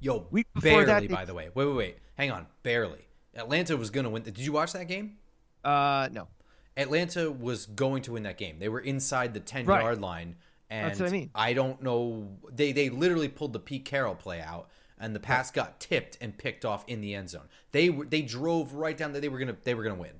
Yo, 0.00 0.26
before 0.32 0.44
barely, 0.60 0.84
that, 0.86 1.00
they- 1.02 1.06
by 1.06 1.24
the 1.24 1.34
way. 1.34 1.48
Wait, 1.54 1.66
wait, 1.66 1.76
wait. 1.76 1.98
Hang 2.22 2.30
on. 2.30 2.46
Barely. 2.62 3.00
Atlanta 3.34 3.76
was 3.76 3.90
going 3.90 4.04
to 4.04 4.10
win. 4.10 4.22
Did 4.22 4.38
you 4.38 4.52
watch 4.52 4.72
that 4.74 4.86
game? 4.86 5.16
Uh, 5.64 6.08
no, 6.12 6.28
Atlanta 6.76 7.32
was 7.32 7.66
going 7.66 8.02
to 8.02 8.12
win 8.12 8.22
that 8.22 8.38
game. 8.38 8.58
They 8.60 8.68
were 8.68 8.78
inside 8.78 9.34
the 9.34 9.40
10 9.40 9.66
Right. 9.66 9.82
yard 9.82 10.00
line. 10.00 10.36
And 10.70 10.86
That's 10.88 11.00
what 11.00 11.08
I 11.08 11.12
mean. 11.12 11.30
don't 11.54 11.82
know. 11.82 12.28
They, 12.48 12.70
they 12.70 12.90
literally 12.90 13.28
pulled 13.28 13.52
the 13.52 13.58
Pete 13.58 13.84
Carroll 13.84 14.14
play 14.14 14.40
out, 14.40 14.68
and 15.00 15.16
the 15.16 15.20
pass 15.20 15.50
got 15.50 15.80
tipped 15.80 16.16
and 16.20 16.38
picked 16.38 16.64
off 16.64 16.84
in 16.86 17.00
the 17.00 17.14
end 17.14 17.28
zone. 17.30 17.48
They 17.72 17.90
were 17.90 18.04
they 18.06 18.22
drove 18.22 18.74
right 18.74 18.96
down 18.96 19.10
there. 19.12 19.20
They 19.20 19.28
were 19.28 19.38
gonna 19.40 19.56
they 19.64 19.74
were 19.74 19.82
gonna 19.82 19.96
win. 19.96 20.12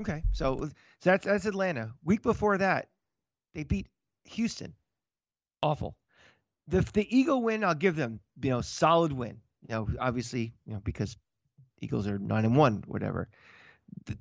okay, 0.00 0.24
so, 0.32 0.58
so 0.64 0.70
that's 1.02 1.24
that's 1.24 1.46
Atlanta. 1.46 1.92
Week 2.04 2.22
before 2.22 2.58
that, 2.58 2.88
they 3.54 3.62
beat 3.62 3.86
Houston. 4.24 4.74
Awful. 5.62 5.96
The 6.68 6.80
the 6.92 7.06
Eagle 7.16 7.42
win, 7.42 7.62
I'll 7.64 7.74
give 7.74 7.96
them, 7.96 8.20
you 8.42 8.50
know, 8.50 8.60
solid 8.62 9.12
win. 9.12 9.40
You 9.70 9.76
know, 9.76 9.88
obviously, 10.00 10.52
you 10.66 10.74
know, 10.74 10.80
because 10.82 11.16
Eagles 11.80 12.08
are 12.08 12.18
nine 12.18 12.44
and 12.44 12.56
one, 12.56 12.82
whatever. 12.88 13.28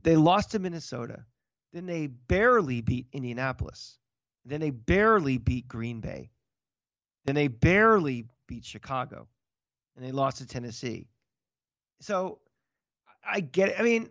They 0.03 0.15
lost 0.15 0.51
to 0.51 0.59
Minnesota. 0.59 1.25
Then 1.73 1.87
they 1.87 2.05
barely 2.05 2.81
beat 2.81 3.07
Indianapolis. 3.11 3.97
Then 4.45 4.61
they 4.61 4.69
barely 4.69 5.39
beat 5.39 5.67
Green 5.67 6.01
Bay. 6.01 6.29
Then 7.25 7.33
they 7.33 7.47
barely 7.47 8.25
beat 8.45 8.63
Chicago. 8.63 9.27
And 9.95 10.05
they 10.05 10.11
lost 10.11 10.37
to 10.37 10.45
Tennessee. 10.45 11.07
So 11.99 12.37
I 13.27 13.39
get 13.39 13.69
it. 13.69 13.75
I 13.79 13.81
mean, 13.81 14.09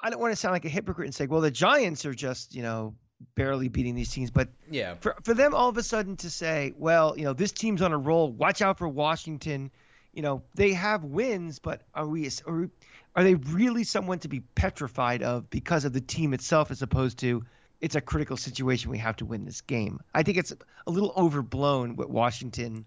I 0.00 0.10
don't 0.10 0.20
want 0.20 0.30
to 0.32 0.36
sound 0.36 0.52
like 0.52 0.64
a 0.66 0.70
hypocrite 0.70 1.06
and 1.06 1.14
say, 1.14 1.26
well, 1.26 1.40
the 1.40 1.50
Giants 1.50 2.06
are 2.06 2.14
just, 2.14 2.54
you 2.54 2.62
know, 2.62 2.94
barely 3.34 3.68
beating 3.68 3.96
these 3.96 4.12
teams. 4.12 4.30
But 4.30 4.48
Yeah. 4.70 4.94
for 5.00 5.16
for 5.24 5.34
them 5.34 5.52
all 5.52 5.68
of 5.68 5.76
a 5.78 5.82
sudden 5.82 6.16
to 6.18 6.30
say, 6.30 6.74
well, 6.76 7.18
you 7.18 7.24
know, 7.24 7.32
this 7.32 7.50
team's 7.50 7.82
on 7.82 7.92
a 7.92 7.98
roll. 7.98 8.30
Watch 8.30 8.62
out 8.62 8.78
for 8.78 8.88
Washington. 8.88 9.72
You 10.12 10.22
know, 10.22 10.42
they 10.54 10.72
have 10.72 11.04
wins, 11.04 11.58
but 11.58 11.82
are 11.94 12.06
we 12.06 12.28
are, 12.46 12.68
are 13.14 13.24
they 13.24 13.34
really 13.34 13.84
someone 13.84 14.18
to 14.20 14.28
be 14.28 14.40
petrified 14.40 15.22
of 15.22 15.48
because 15.50 15.84
of 15.84 15.92
the 15.92 16.00
team 16.00 16.34
itself, 16.34 16.70
as 16.70 16.82
opposed 16.82 17.18
to 17.20 17.44
it's 17.80 17.94
a 17.94 18.00
critical 18.00 18.36
situation 18.36 18.90
we 18.90 18.98
have 18.98 19.16
to 19.16 19.24
win 19.24 19.44
this 19.44 19.60
game? 19.60 20.00
I 20.14 20.22
think 20.22 20.38
it's 20.38 20.52
a 20.86 20.90
little 20.90 21.12
overblown 21.16 21.96
with 21.96 22.08
Washington, 22.08 22.86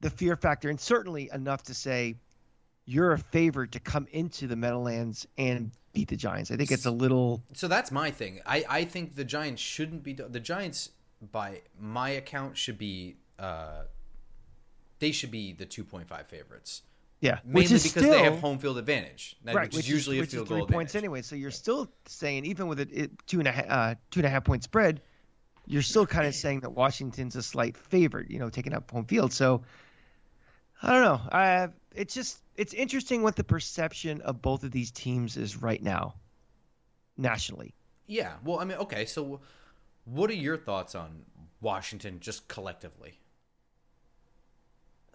the 0.00 0.10
fear 0.10 0.36
factor, 0.36 0.68
and 0.68 0.80
certainly 0.80 1.30
enough 1.32 1.62
to 1.64 1.74
say 1.74 2.16
you're 2.84 3.12
a 3.12 3.18
favorite 3.18 3.72
to 3.72 3.80
come 3.80 4.06
into 4.10 4.46
the 4.46 4.56
Meadowlands 4.56 5.26
and 5.38 5.70
beat 5.92 6.08
the 6.08 6.16
Giants. 6.16 6.50
I 6.50 6.56
think 6.56 6.70
it's 6.70 6.86
a 6.86 6.90
little 6.90 7.42
So 7.54 7.68
that's 7.68 7.92
my 7.92 8.10
thing. 8.10 8.40
I, 8.44 8.64
I 8.68 8.84
think 8.84 9.14
the 9.14 9.24
Giants 9.24 9.62
shouldn't 9.62 10.02
be 10.02 10.14
the 10.14 10.40
Giants 10.40 10.90
by 11.30 11.62
my 11.78 12.10
account 12.10 12.56
should 12.56 12.78
be 12.78 13.16
uh 13.38 13.82
they 15.02 15.10
should 15.10 15.32
be 15.32 15.52
the 15.52 15.66
2.5 15.66 16.26
favorites. 16.26 16.82
yeah, 17.20 17.40
Mainly 17.44 17.62
which 17.62 17.72
is 17.72 17.82
because 17.82 18.04
still, 18.04 18.12
they 18.12 18.22
have 18.22 18.38
home 18.38 18.58
field 18.58 18.78
advantage, 18.78 19.36
right, 19.44 19.66
which, 19.74 19.80
is 19.80 19.88
usually 19.88 20.20
which 20.20 20.28
a 20.28 20.36
field 20.36 20.48
three 20.48 20.58
goal 20.58 20.66
points 20.68 20.92
advantage. 20.92 21.04
anyway. 21.04 21.22
So 21.22 21.34
you're 21.34 21.50
still 21.50 21.90
saying, 22.06 22.44
even 22.44 22.68
with 22.68 22.78
a 22.78 23.10
two 23.26 23.40
and 23.40 23.48
a 23.48 23.52
half, 23.52 23.66
uh, 23.68 23.94
two 24.12 24.20
and 24.20 24.26
a 24.26 24.30
half 24.30 24.44
point 24.44 24.62
spread, 24.62 25.02
you're 25.66 25.82
still 25.82 26.06
kind 26.06 26.28
of 26.28 26.34
saying 26.44 26.60
that 26.60 26.70
Washington's 26.70 27.34
a 27.34 27.42
slight 27.42 27.76
favorite, 27.76 28.30
you 28.30 28.38
know, 28.38 28.48
taking 28.48 28.72
up 28.72 28.88
home 28.92 29.04
field. 29.06 29.32
So 29.32 29.62
I 30.80 30.92
don't 30.92 31.02
know. 31.02 31.20
I 31.32 31.68
it's 31.96 32.14
just 32.14 32.38
it's 32.56 32.72
interesting 32.72 33.24
what 33.24 33.34
the 33.34 33.44
perception 33.44 34.20
of 34.20 34.40
both 34.40 34.62
of 34.62 34.70
these 34.70 34.92
teams 34.92 35.36
is 35.36 35.60
right 35.60 35.82
now, 35.82 36.14
nationally. 37.16 37.74
Yeah. 38.06 38.34
Well, 38.44 38.60
I 38.60 38.64
mean, 38.64 38.78
okay. 38.78 39.04
So, 39.04 39.40
what 40.04 40.30
are 40.30 40.34
your 40.34 40.56
thoughts 40.56 40.94
on 40.94 41.24
Washington 41.60 42.20
just 42.20 42.46
collectively? 42.46 43.18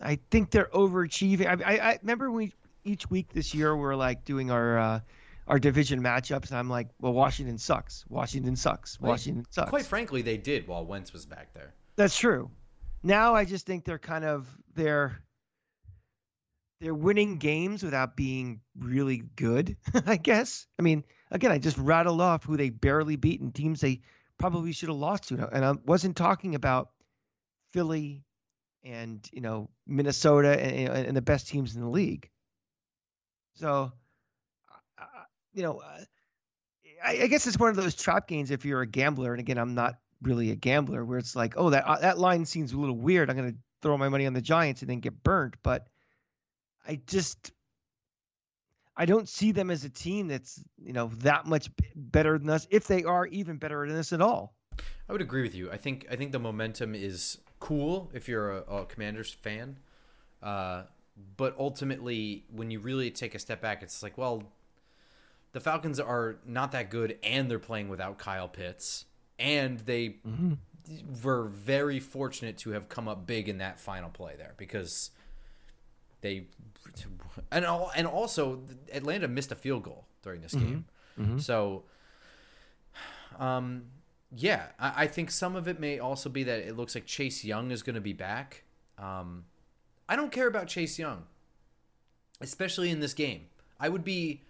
I 0.01 0.19
think 0.31 0.51
they're 0.51 0.69
overachieving. 0.73 1.47
I, 1.47 1.75
I, 1.75 1.89
I 1.91 1.99
remember 2.01 2.31
we 2.31 2.53
each 2.83 3.09
week 3.09 3.33
this 3.33 3.53
year 3.53 3.75
we're 3.75 3.95
like 3.95 4.25
doing 4.25 4.51
our 4.51 4.77
uh, 4.77 4.99
our 5.47 5.59
division 5.59 6.01
matchups, 6.01 6.49
and 6.49 6.57
I'm 6.57 6.69
like, 6.69 6.89
well, 6.99 7.13
Washington 7.13 7.57
sucks. 7.57 8.05
Washington 8.09 8.55
sucks. 8.55 8.99
Washington 8.99 9.45
sucks. 9.49 9.69
Quite 9.69 9.85
frankly, 9.85 10.21
they 10.21 10.37
did 10.37 10.67
while 10.67 10.85
Wentz 10.85 11.13
was 11.13 11.25
back 11.25 11.53
there. 11.53 11.73
That's 11.95 12.17
true. 12.17 12.51
Now 13.03 13.35
I 13.35 13.45
just 13.45 13.65
think 13.65 13.85
they're 13.85 13.99
kind 13.99 14.25
of 14.25 14.47
they're 14.75 15.21
they're 16.79 16.93
winning 16.93 17.37
games 17.37 17.83
without 17.83 18.15
being 18.15 18.61
really 18.77 19.23
good, 19.35 19.77
I 20.05 20.17
guess. 20.17 20.67
I 20.77 20.83
mean, 20.83 21.03
again, 21.31 21.51
I 21.51 21.57
just 21.57 21.77
rattled 21.77 22.21
off 22.21 22.43
who 22.43 22.57
they 22.57 22.69
barely 22.69 23.15
beat 23.15 23.41
and 23.41 23.53
teams 23.53 23.81
they 23.81 24.01
probably 24.37 24.71
should 24.71 24.89
have 24.89 24.97
lost 24.97 25.29
to. 25.29 25.49
And 25.51 25.65
I 25.65 25.71
wasn't 25.85 26.15
talking 26.15 26.53
about 26.53 26.91
Philly 27.73 28.23
and, 28.87 29.27
you 29.31 29.41
know, 29.41 29.69
Minnesota 29.85 30.59
and, 30.59 31.07
and 31.07 31.17
the 31.17 31.21
best 31.21 31.47
teams 31.47 31.75
in 31.75 31.81
the 31.81 31.89
league. 31.89 32.29
So, 33.55 33.91
uh, 34.97 35.05
you 35.53 35.63
know, 35.63 35.79
uh, 35.79 36.03
I, 37.03 37.23
I 37.23 37.27
guess 37.27 37.47
it's 37.47 37.59
one 37.59 37.69
of 37.69 37.75
those 37.75 37.95
trap 37.95 38.27
games 38.27 38.51
if 38.51 38.65
you're 38.65 38.81
a 38.81 38.87
gambler. 38.87 39.33
And 39.33 39.39
again, 39.39 39.57
I'm 39.57 39.75
not 39.75 39.95
really 40.21 40.51
a 40.51 40.55
gambler 40.55 41.03
where 41.03 41.19
it's 41.19 41.35
like, 41.35 41.55
oh, 41.57 41.69
that 41.71 41.85
uh, 41.85 41.99
that 41.99 42.17
line 42.17 42.45
seems 42.45 42.71
a 42.71 42.77
little 42.77 42.97
weird. 42.97 43.29
I'm 43.29 43.35
going 43.35 43.51
to 43.51 43.57
throw 43.81 43.97
my 43.97 44.09
money 44.09 44.25
on 44.25 44.33
the 44.33 44.41
Giants 44.41 44.81
and 44.81 44.89
then 44.89 44.99
get 44.99 45.23
burnt. 45.23 45.55
But 45.63 45.87
I 46.87 46.99
just 47.07 47.51
I 48.95 49.05
don't 49.05 49.27
see 49.27 49.51
them 49.51 49.69
as 49.69 49.83
a 49.83 49.89
team 49.89 50.27
that's 50.27 50.63
you 50.77 50.93
know 50.93 51.11
that 51.17 51.45
much 51.45 51.69
better 51.95 52.37
than 52.37 52.49
us. 52.49 52.67
If 52.69 52.87
they 52.87 53.03
are 53.03 53.25
even 53.27 53.57
better 53.57 53.87
than 53.87 53.97
us 53.97 54.13
at 54.13 54.21
all. 54.21 54.55
I 55.09 55.13
would 55.13 55.21
agree 55.21 55.41
with 55.41 55.55
you. 55.55 55.71
I 55.71 55.77
think 55.77 56.07
I 56.11 56.15
think 56.15 56.31
the 56.31 56.39
momentum 56.39 56.93
is 56.93 57.37
cool 57.59 58.09
if 58.13 58.27
you're 58.27 58.51
a, 58.51 58.61
a 58.61 58.85
Commanders 58.85 59.31
fan, 59.31 59.77
uh, 60.43 60.83
but 61.35 61.55
ultimately, 61.57 62.45
when 62.51 62.69
you 62.71 62.79
really 62.79 63.09
take 63.11 63.33
a 63.35 63.39
step 63.39 63.61
back, 63.61 63.81
it's 63.81 64.03
like, 64.03 64.17
well, 64.17 64.43
the 65.53 65.59
Falcons 65.59 65.99
are 65.99 66.37
not 66.45 66.71
that 66.73 66.89
good, 66.91 67.17
and 67.23 67.49
they're 67.49 67.57
playing 67.59 67.89
without 67.89 68.19
Kyle 68.19 68.47
Pitts, 68.47 69.05
and 69.39 69.79
they 69.79 70.17
were 71.23 71.45
very 71.45 71.99
fortunate 71.99 72.57
to 72.59 72.69
have 72.71 72.87
come 72.89 73.07
up 73.07 73.25
big 73.25 73.49
in 73.49 73.57
that 73.57 73.79
final 73.79 74.09
play 74.09 74.35
there 74.37 74.53
because 74.57 75.09
they 76.21 76.45
and 77.51 77.65
al- 77.65 77.91
and 77.95 78.05
also 78.07 78.61
Atlanta 78.93 79.27
missed 79.27 79.51
a 79.51 79.55
field 79.55 79.83
goal 79.83 80.05
during 80.21 80.41
this 80.41 80.53
game, 80.53 80.85
so 81.39 81.83
um, 83.39 83.83
yeah, 84.35 84.67
I, 84.79 85.03
I 85.03 85.07
think 85.07 85.31
some 85.31 85.55
of 85.55 85.67
it 85.67 85.79
may 85.79 85.99
also 85.99 86.29
be 86.29 86.43
that 86.43 86.59
it 86.59 86.75
looks 86.75 86.95
like 86.95 87.05
Chase 87.05 87.43
Young 87.43 87.71
is 87.71 87.83
going 87.83 87.95
to 87.95 88.01
be 88.01 88.13
back. 88.13 88.63
Um, 88.97 89.45
I 90.09 90.15
don't 90.15 90.31
care 90.31 90.47
about 90.47 90.67
Chase 90.67 90.97
Young, 90.97 91.23
especially 92.41 92.89
in 92.89 92.99
this 92.99 93.13
game. 93.13 93.47
I 93.79 93.89
would 93.89 94.03
be, 94.03 94.41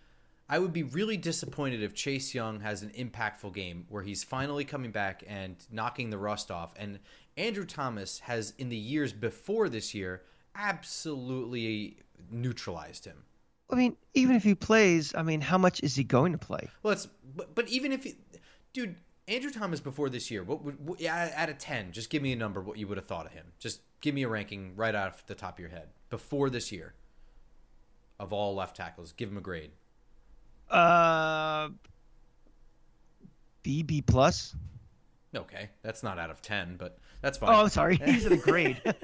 I 0.49 0.59
would 0.59 0.71
be 0.71 0.83
really 0.83 1.17
disappointed 1.17 1.83
if 1.83 1.93
Chase 1.93 2.33
Young 2.33 2.61
has 2.61 2.81
an 2.81 2.91
impactful 2.91 3.53
game 3.53 3.85
where 3.89 4.03
he's 4.03 4.23
finally 4.23 4.63
coming 4.63 4.91
back 4.91 5.23
and 5.27 5.55
knocking 5.71 6.09
the 6.09 6.17
rust 6.17 6.49
off. 6.49 6.73
And 6.77 6.99
Andrew 7.35 7.65
Thomas 7.65 8.19
has, 8.19 8.53
in 8.57 8.69
the 8.69 8.77
years 8.77 9.13
before 9.13 9.67
this 9.67 9.93
year, 9.93 10.23
absolutely 10.55 11.97
neutralized 12.31 13.05
him. 13.05 13.23
I 13.69 13.75
mean, 13.75 13.97
even 14.13 14.35
if 14.35 14.43
he 14.43 14.55
plays, 14.55 15.13
I 15.13 15.23
mean, 15.23 15.41
how 15.41 15.57
much 15.57 15.81
is 15.83 15.95
he 15.95 16.03
going 16.03 16.31
to 16.31 16.37
play? 16.37 16.69
Well, 16.83 16.93
it's 16.93 17.07
but, 17.35 17.53
but 17.53 17.67
even 17.67 17.91
if, 17.91 18.05
he, 18.05 18.15
dude, 18.71 18.95
Andrew 19.27 19.51
Thomas 19.51 19.79
before 19.79 20.09
this 20.09 20.31
year, 20.31 20.43
what 20.43 20.63
would 20.63 20.85
what, 20.85 21.01
yeah, 21.01 21.31
out 21.35 21.49
of 21.49 21.57
ten? 21.57 21.91
Just 21.91 22.09
give 22.09 22.21
me 22.21 22.31
a 22.31 22.35
number. 22.35 22.61
What 22.61 22.77
you 22.77 22.87
would 22.87 22.97
have 22.97 23.07
thought 23.07 23.25
of 23.25 23.33
him? 23.33 23.47
Just 23.59 23.81
give 24.01 24.15
me 24.15 24.23
a 24.23 24.27
ranking 24.27 24.75
right 24.75 24.95
off 24.95 25.25
the 25.25 25.35
top 25.35 25.55
of 25.55 25.59
your 25.59 25.69
head 25.69 25.89
before 26.09 26.49
this 26.49 26.71
year 26.71 26.93
of 28.19 28.31
all 28.31 28.55
left 28.55 28.77
tackles. 28.77 29.11
Give 29.11 29.29
him 29.29 29.37
a 29.37 29.41
grade. 29.41 29.71
Uh, 30.69 31.69
B 33.63 33.83
B 33.83 34.01
plus. 34.01 34.55
Okay, 35.35 35.69
that's 35.81 36.03
not 36.03 36.17
out 36.17 36.29
of 36.29 36.41
ten, 36.41 36.77
but 36.77 36.97
that's 37.21 37.37
fine. 37.37 37.49
Oh, 37.53 37.67
sorry. 37.67 37.97
He's 38.05 38.25
in 38.25 38.33
a 38.33 38.37
grade. 38.37 38.81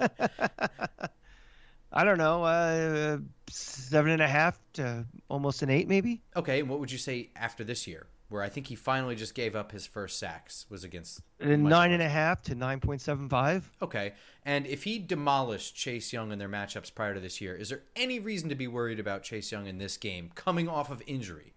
I 1.95 2.03
don't 2.03 2.17
know, 2.17 2.43
uh, 2.43 3.19
seven 3.49 4.13
and 4.13 4.21
a 4.21 4.27
half 4.27 4.59
to 4.73 5.05
almost 5.29 5.61
an 5.61 5.69
eight, 5.69 5.87
maybe. 5.87 6.23
Okay, 6.35 6.61
and 6.61 6.67
what 6.67 6.79
would 6.79 6.91
you 6.91 6.97
say 6.97 7.29
after 7.35 7.63
this 7.63 7.85
year, 7.85 8.07
where 8.33 8.41
I 8.41 8.49
think 8.49 8.67
he 8.67 8.75
finally 8.75 9.15
just 9.15 9.35
gave 9.35 9.55
up 9.55 9.71
his 9.71 9.85
first 9.87 10.19
sacks 10.19 10.65
was 10.69 10.83
against 10.83 11.21
Uh, 11.39 11.55
nine 11.55 11.91
and 11.91 12.01
a 12.01 12.09
half 12.09 12.41
to 12.43 12.55
nine 12.55 12.79
point 12.81 12.99
seven 12.99 13.29
five. 13.29 13.71
Okay, 13.81 14.13
and 14.43 14.65
if 14.67 14.83
he 14.83 14.99
demolished 14.99 15.75
Chase 15.75 16.11
Young 16.11 16.31
in 16.33 16.39
their 16.39 16.49
matchups 16.49 16.93
prior 16.93 17.13
to 17.13 17.19
this 17.21 17.39
year, 17.39 17.55
is 17.55 17.69
there 17.69 17.83
any 17.95 18.19
reason 18.19 18.49
to 18.49 18.55
be 18.55 18.67
worried 18.67 18.99
about 18.99 19.23
Chase 19.23 19.51
Young 19.51 19.67
in 19.67 19.77
this 19.77 19.95
game 19.95 20.31
coming 20.35 20.67
off 20.67 20.89
of 20.91 21.01
injury? 21.07 21.53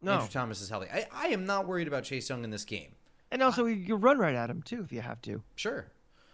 No, 0.00 0.12
Andrew 0.12 0.28
Thomas 0.28 0.60
is 0.62 0.70
healthy. 0.70 0.88
I, 0.90 1.06
I 1.12 1.26
am 1.26 1.44
not 1.44 1.66
worried 1.66 1.86
about 1.88 2.04
Chase 2.04 2.30
Young 2.30 2.44
in 2.44 2.50
this 2.50 2.64
game. 2.64 2.92
and 3.30 3.42
also 3.42 3.66
you 3.66 3.96
run 3.96 4.18
right 4.18 4.34
at 4.34 4.48
him 4.48 4.62
too 4.62 4.82
if 4.82 4.92
you 4.92 5.00
have 5.02 5.20
to. 5.22 5.42
Sure. 5.56 5.86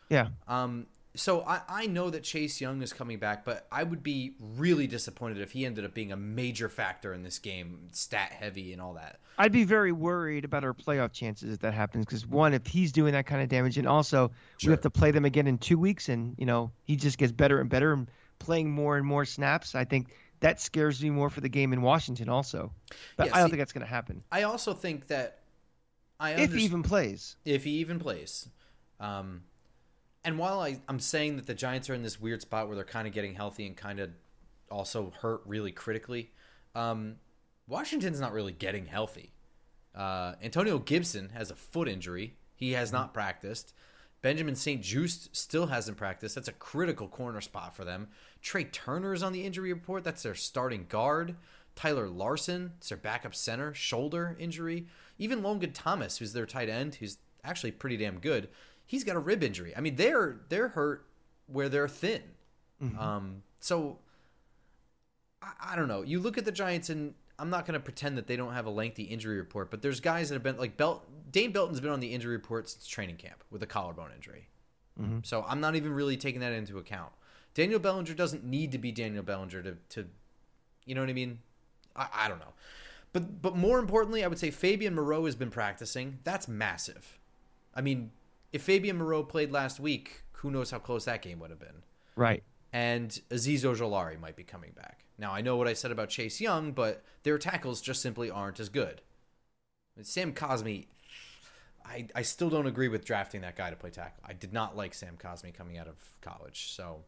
Yeah. 0.09 0.29
Um, 0.47 0.87
so 1.17 1.43
I, 1.43 1.61
I 1.69 1.87
know 1.87 2.11
that 2.11 2.23
Chase 2.23 2.61
Young 2.61 2.83
is 2.83 2.93
coming 2.93 3.19
back, 3.19 3.45
but 3.45 3.67
I 3.73 3.83
would 3.83 4.03
be 4.03 4.35
really 4.57 4.87
disappointed 4.87 5.41
if 5.41 5.51
he 5.53 5.67
ended 5.67 5.85
up 5.85 5.93
being 5.95 6.13
a 6.13 6.17
major 6.17 6.69
factor 6.69 7.13
in 7.13 7.23
this 7.23 7.39
game, 7.39 7.89
stat 7.93 8.31
heavy 8.33 8.73
and 8.73 8.81
all 8.81 8.95
that. 8.95 9.19
I'd 9.39 9.53
be 9.53 9.65
very 9.65 9.93
worried 9.93 10.45
about 10.45 10.63
our 10.65 10.73
playoff 10.75 11.13
chances 11.13 11.53
if 11.55 11.61
that 11.61 11.75
happens 11.75 12.05
because 12.07 12.27
one, 12.27 12.55
if 12.55 12.67
he's 12.67 12.93
doing 12.93 13.13
that 13.15 13.27
kind 13.27 13.43
of 13.43 13.49
damage, 13.49 13.77
and 13.79 13.87
also 13.89 14.31
Sure. 14.59 14.71
we 14.71 14.73
have 14.73 14.81
to 14.83 14.91
play 14.91 15.11
them 15.11 15.25
again 15.25 15.47
in 15.47 15.59
two 15.59 15.79
weeks, 15.79 16.09
and 16.09 16.35
you 16.39 16.47
know 16.47 16.71
he 16.85 16.97
just 16.97 17.19
gets 17.19 17.33
better 17.33 17.61
and 17.61 17.69
better 17.69 17.93
and 17.93 18.09
playing 18.39 18.71
more 18.71 18.97
and 18.97 19.05
more 19.07 19.25
snaps. 19.25 19.75
I 19.75 19.85
think 19.85 20.15
that 20.41 20.61
scares 20.61 21.03
me 21.03 21.11
more 21.11 21.31
for 21.31 21.41
the 21.41 21.49
game 21.49 21.73
in 21.73 21.83
Washington 21.83 22.29
also, 22.29 22.73
but 23.17 23.27
Yeah, 23.27 23.35
I 23.35 23.39
don't 23.41 23.47
see- 23.49 23.51
think 23.53 23.61
that's 23.61 23.73
going 23.73 23.87
to 23.87 23.91
happen 23.91 24.23
I 24.31 24.43
also 24.45 24.73
think 24.75 25.07
that 25.09 25.39
I 26.21 26.33
if 26.33 26.53
he 26.55 26.65
even 26.65 26.83
plays. 26.83 27.37
if 27.45 27.65
he 27.65 27.73
even 27.79 27.99
plays. 27.99 28.49
Um, 29.01 29.43
and 30.27 30.39
while 30.39 30.61
I, 30.61 30.81
I'm 30.89 30.99
saying 30.99 31.37
that 31.37 31.47
the 31.47 31.55
Giants 31.55 31.89
are 31.89 31.95
in 31.95 32.03
this 32.03 32.21
weird 32.21 32.43
spot 32.43 32.67
where 32.67 32.75
they're 32.75 32.85
kind 32.85 33.07
of 33.07 33.15
getting 33.15 33.35
healthy 33.35 33.65
and 33.65 33.77
kind 33.77 34.01
of 34.01 34.11
also 34.71 35.13
hurt 35.21 35.41
really 35.47 35.71
critically, 35.71 36.33
um, 36.75 37.15
Washington's 37.69 38.21
not 38.21 38.33
really 38.33 38.53
getting 38.53 38.87
healthy. 38.87 39.33
Uh, 39.95 40.35
Antonio 40.43 40.79
Gibson 40.79 41.31
has 41.31 41.53
a 41.53 41.55
foot 41.55 41.89
injury. 41.89 42.35
He 42.57 42.73
has 42.73 42.93
not 42.93 43.15
practiced. 43.15 43.73
Benjamin 44.21 44.57
St-Juste 44.57 45.35
still 45.37 45.67
hasn't 45.67 45.97
practiced. 45.97 46.35
That's 46.35 46.49
a 46.49 46.53
critical 46.53 47.07
corner 47.07 47.41
spot 47.41 47.77
for 47.77 47.85
them. 47.85 48.09
Trai 48.43 48.71
Turner 48.73 49.15
is 49.15 49.23
on 49.23 49.33
the 49.33 49.45
injury 49.45 49.73
report. 49.73 50.03
That's 50.03 50.25
their 50.25 50.35
starting 50.35 50.87
guard. 50.89 51.37
Tyler 51.77 52.09
Larsen, 52.09 52.73
it's 52.79 52.89
their 52.89 52.99
backup 52.99 53.35
center, 53.35 53.73
shoulder 53.75 54.37
injury. 54.41 54.87
Even 55.19 55.43
Logan 55.43 55.73
Thomas, 55.73 56.19
who's 56.19 56.33
their 56.33 56.47
tight 56.47 56.69
end, 56.69 56.97
who's 56.97 57.19
actually 57.45 57.71
pretty 57.71 57.97
damn 57.97 58.19
good, 58.19 58.49
he's 58.87 59.05
got 59.05 59.17
a 59.17 59.19
rib 59.19 59.43
injury. 59.43 59.75
I 59.77 59.81
mean, 59.81 59.97
they're 59.97 60.37
they're 60.49 60.69
hurt 60.69 61.07
where 61.47 61.69
they're 61.69 61.89
thin. 61.89 62.23
Um, 62.99 63.43
so 63.61 63.99
I, 65.43 65.73
I 65.73 65.77
don't 65.77 65.89
know. 65.89 66.03
You 66.03 66.21
look 66.21 66.39
at 66.39 66.45
the 66.45 66.53
Giants, 66.53 66.89
and 66.91 67.15
I'm 67.39 67.51
not 67.51 67.67
going 67.67 67.75
to 67.75 67.81
pretend 67.81 68.17
that 68.19 68.27
they 68.27 68.37
don't 68.37 68.53
have 68.53 68.67
a 68.67 68.71
lengthy 68.71 69.05
injury 69.05 69.37
report, 69.39 69.71
but 69.71 69.83
there's 69.83 70.01
guys 70.01 70.29
that 70.29 70.35
have 70.35 70.43
been 70.43 70.57
like 70.57 70.77
Belt. 70.77 71.07
Dane 71.31 71.53
Belton's 71.53 71.81
been 71.81 71.91
on 71.91 72.01
the 72.01 72.13
injury 72.15 72.37
report 72.37 72.69
since 72.71 72.87
training 72.87 73.17
camp 73.17 73.45
with 73.51 73.63
a 73.63 73.67
collarbone 73.67 74.11
injury. 74.15 74.49
So 75.25 75.45
I'm 75.47 75.61
not 75.61 75.77
even 75.77 75.93
really 75.93 76.17
taking 76.17 76.41
that 76.41 76.53
into 76.53 76.79
account. 76.79 77.13
Daniel 77.53 77.79
Bellinger 77.79 78.15
doesn't 78.15 78.45
need 78.45 78.73
to 78.73 78.79
be 78.79 78.93
Daniel 78.93 79.23
Bellinger 79.23 79.63
to, 79.63 79.77
to 79.91 80.07
you 80.87 80.95
know 80.95 81.03
what 81.03 81.11
I 81.11 81.15
mean? 81.15 81.39
I, 81.95 82.07
I 82.15 82.29
don't 82.29 82.39
know. 82.39 82.55
But 83.13 83.43
but 83.43 83.57
more 83.57 83.79
importantly, 83.79 84.25
I 84.25 84.29
would 84.29 84.39
say 84.39 84.51
Fabian 84.51 84.95
Moreau 84.95 85.25
has 85.25 85.35
been 85.35 85.51
practicing. 85.51 86.19
That's 86.25 86.49
massive. 86.49 87.19
I 87.75 87.81
mean, 87.81 88.11
if 88.53 88.63
Fabian 88.63 88.97
Moreau 88.97 89.23
played 89.23 89.51
last 89.53 89.81
week, 89.81 90.23
who 90.33 90.51
knows 90.51 90.71
how 90.71 90.79
close 90.79 91.05
that 91.07 91.23
game 91.23 91.39
would 91.41 91.51
have 91.51 91.59
been 91.61 91.83
Right. 92.15 92.43
and 92.73 93.11
Azeez 93.31 93.61
Ojulari 93.65 94.19
might 94.21 94.37
be 94.37 94.45
coming 94.45 94.73
back. 94.73 95.05
Now 95.19 95.33
I 95.33 95.41
know 95.41 95.57
what 95.57 95.67
I 95.69 95.73
said 95.73 95.91
about 95.91 96.09
Chase 96.11 96.41
Young, 96.41 96.73
but 96.73 97.03
their 97.23 97.39
tackles 97.39 97.81
just 97.81 98.03
simply 98.03 98.31
aren't 98.31 98.61
as 98.61 98.69
good. 98.69 99.01
Sam 100.03 100.33
Cosmi, 100.35 100.87
I 101.85 102.07
I 102.15 102.23
still 102.23 102.51
don't 102.51 102.67
agree 102.67 102.89
with 102.89 103.05
drafting 103.05 103.41
that 103.43 103.57
guy 103.57 103.71
to 103.71 103.77
play 103.77 103.91
tackle. 103.91 104.23
I 104.27 104.33
did 104.35 104.53
not 104.53 104.77
like 104.77 104.93
Sam 104.95 105.17
Cosmi 105.19 105.55
coming 105.55 105.79
out 105.79 105.89
of 105.89 105.97
college. 106.21 106.71
So, 106.73 107.05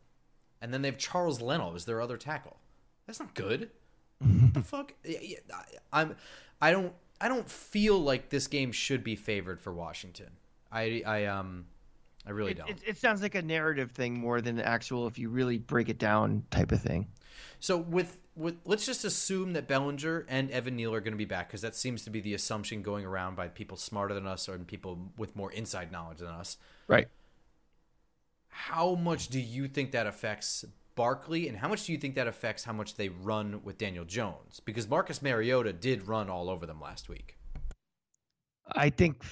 and 0.63 0.73
then 0.73 0.81
they 0.83 0.89
have 0.89 0.99
Charles 0.99 1.41
Leno 1.43 1.75
as 1.75 1.85
their 1.85 2.01
other 2.01 2.17
tackle. 2.17 2.57
That's 3.07 3.21
not 3.21 3.35
good. 3.35 3.71
what 4.21 4.55
the 4.55 4.63
fuck? 4.65 4.95
Yeah, 5.05 5.19
yeah, 5.23 5.37
I- 5.53 6.01
I'm 6.01 6.17
I 6.63 6.71
don't 6.71 6.95
I 7.21 7.29
don't 7.29 7.49
feel 7.51 7.99
like 7.99 8.31
this 8.31 8.47
game 8.47 8.73
should 8.73 9.05
be 9.05 9.17
favored 9.17 9.61
for 9.61 9.73
Washington. 9.73 10.31
I 10.71 11.03
I 11.07 11.25
um 11.27 11.67
I 12.27 12.31
really 12.31 12.51
It, 12.53 12.59
don't. 12.59 12.71
it, 12.71 12.79
it 12.87 12.97
sounds 12.99 13.23
like 13.23 13.35
a 13.35 13.43
narrative 13.43 13.93
thing 13.93 14.19
more 14.19 14.41
than 14.41 14.57
the 14.57 14.67
actual, 14.67 15.07
if 15.07 15.19
you 15.19 15.29
really 15.31 15.59
break 15.59 15.89
it 15.89 15.99
down, 15.99 16.45
type 16.51 16.73
of 16.73 16.81
thing. 16.83 17.09
So 17.61 17.77
with 17.79 18.19
with 18.37 18.57
let's 18.65 18.87
just 18.87 19.05
assume 19.05 19.53
that 19.55 19.67
Bellinger 19.67 20.27
and 20.29 20.51
Evan 20.51 20.77
Neal 20.77 20.95
are 20.95 21.01
going 21.01 21.13
to 21.13 21.19
be 21.19 21.25
back 21.25 21.49
because 21.49 21.63
that 21.63 21.75
seems 21.75 22.03
to 22.05 22.11
be 22.11 22.21
the 22.21 22.35
assumption 22.35 22.83
going 22.83 23.05
around 23.05 23.35
by 23.37 23.49
people 23.49 23.77
smarter 23.77 24.15
than 24.15 24.27
us 24.27 24.49
or 24.49 24.59
people 24.59 25.11
with 25.17 25.35
more 25.35 25.51
inside 25.53 25.91
knowledge 25.91 26.19
than 26.19 26.29
us. 26.29 26.57
Right. 26.87 27.09
How 28.49 28.95
much 28.95 29.29
do 29.29 29.41
you 29.41 29.69
think 29.69 29.93
that 29.93 30.07
affects 30.07 30.65
Barkley, 30.95 31.49
and 31.49 31.57
how 31.57 31.69
much 31.69 31.87
do 31.87 31.93
you 31.93 31.99
think 31.99 32.17
that 32.17 32.27
affects 32.27 32.65
how 32.65 32.73
much 32.73 32.97
they 32.97 33.09
run 33.09 33.63
with 33.63 33.79
Daniel 33.79 34.05
Jones? 34.05 34.61
Because 34.65 34.89
Marcus 34.89 35.23
Mariota 35.23 35.73
did 35.73 36.09
run 36.09 36.29
all 36.29 36.51
over 36.51 36.67
them 36.67 36.81
last 36.81 37.09
week. 37.09 37.37
I 38.73 38.91
think 38.91 39.23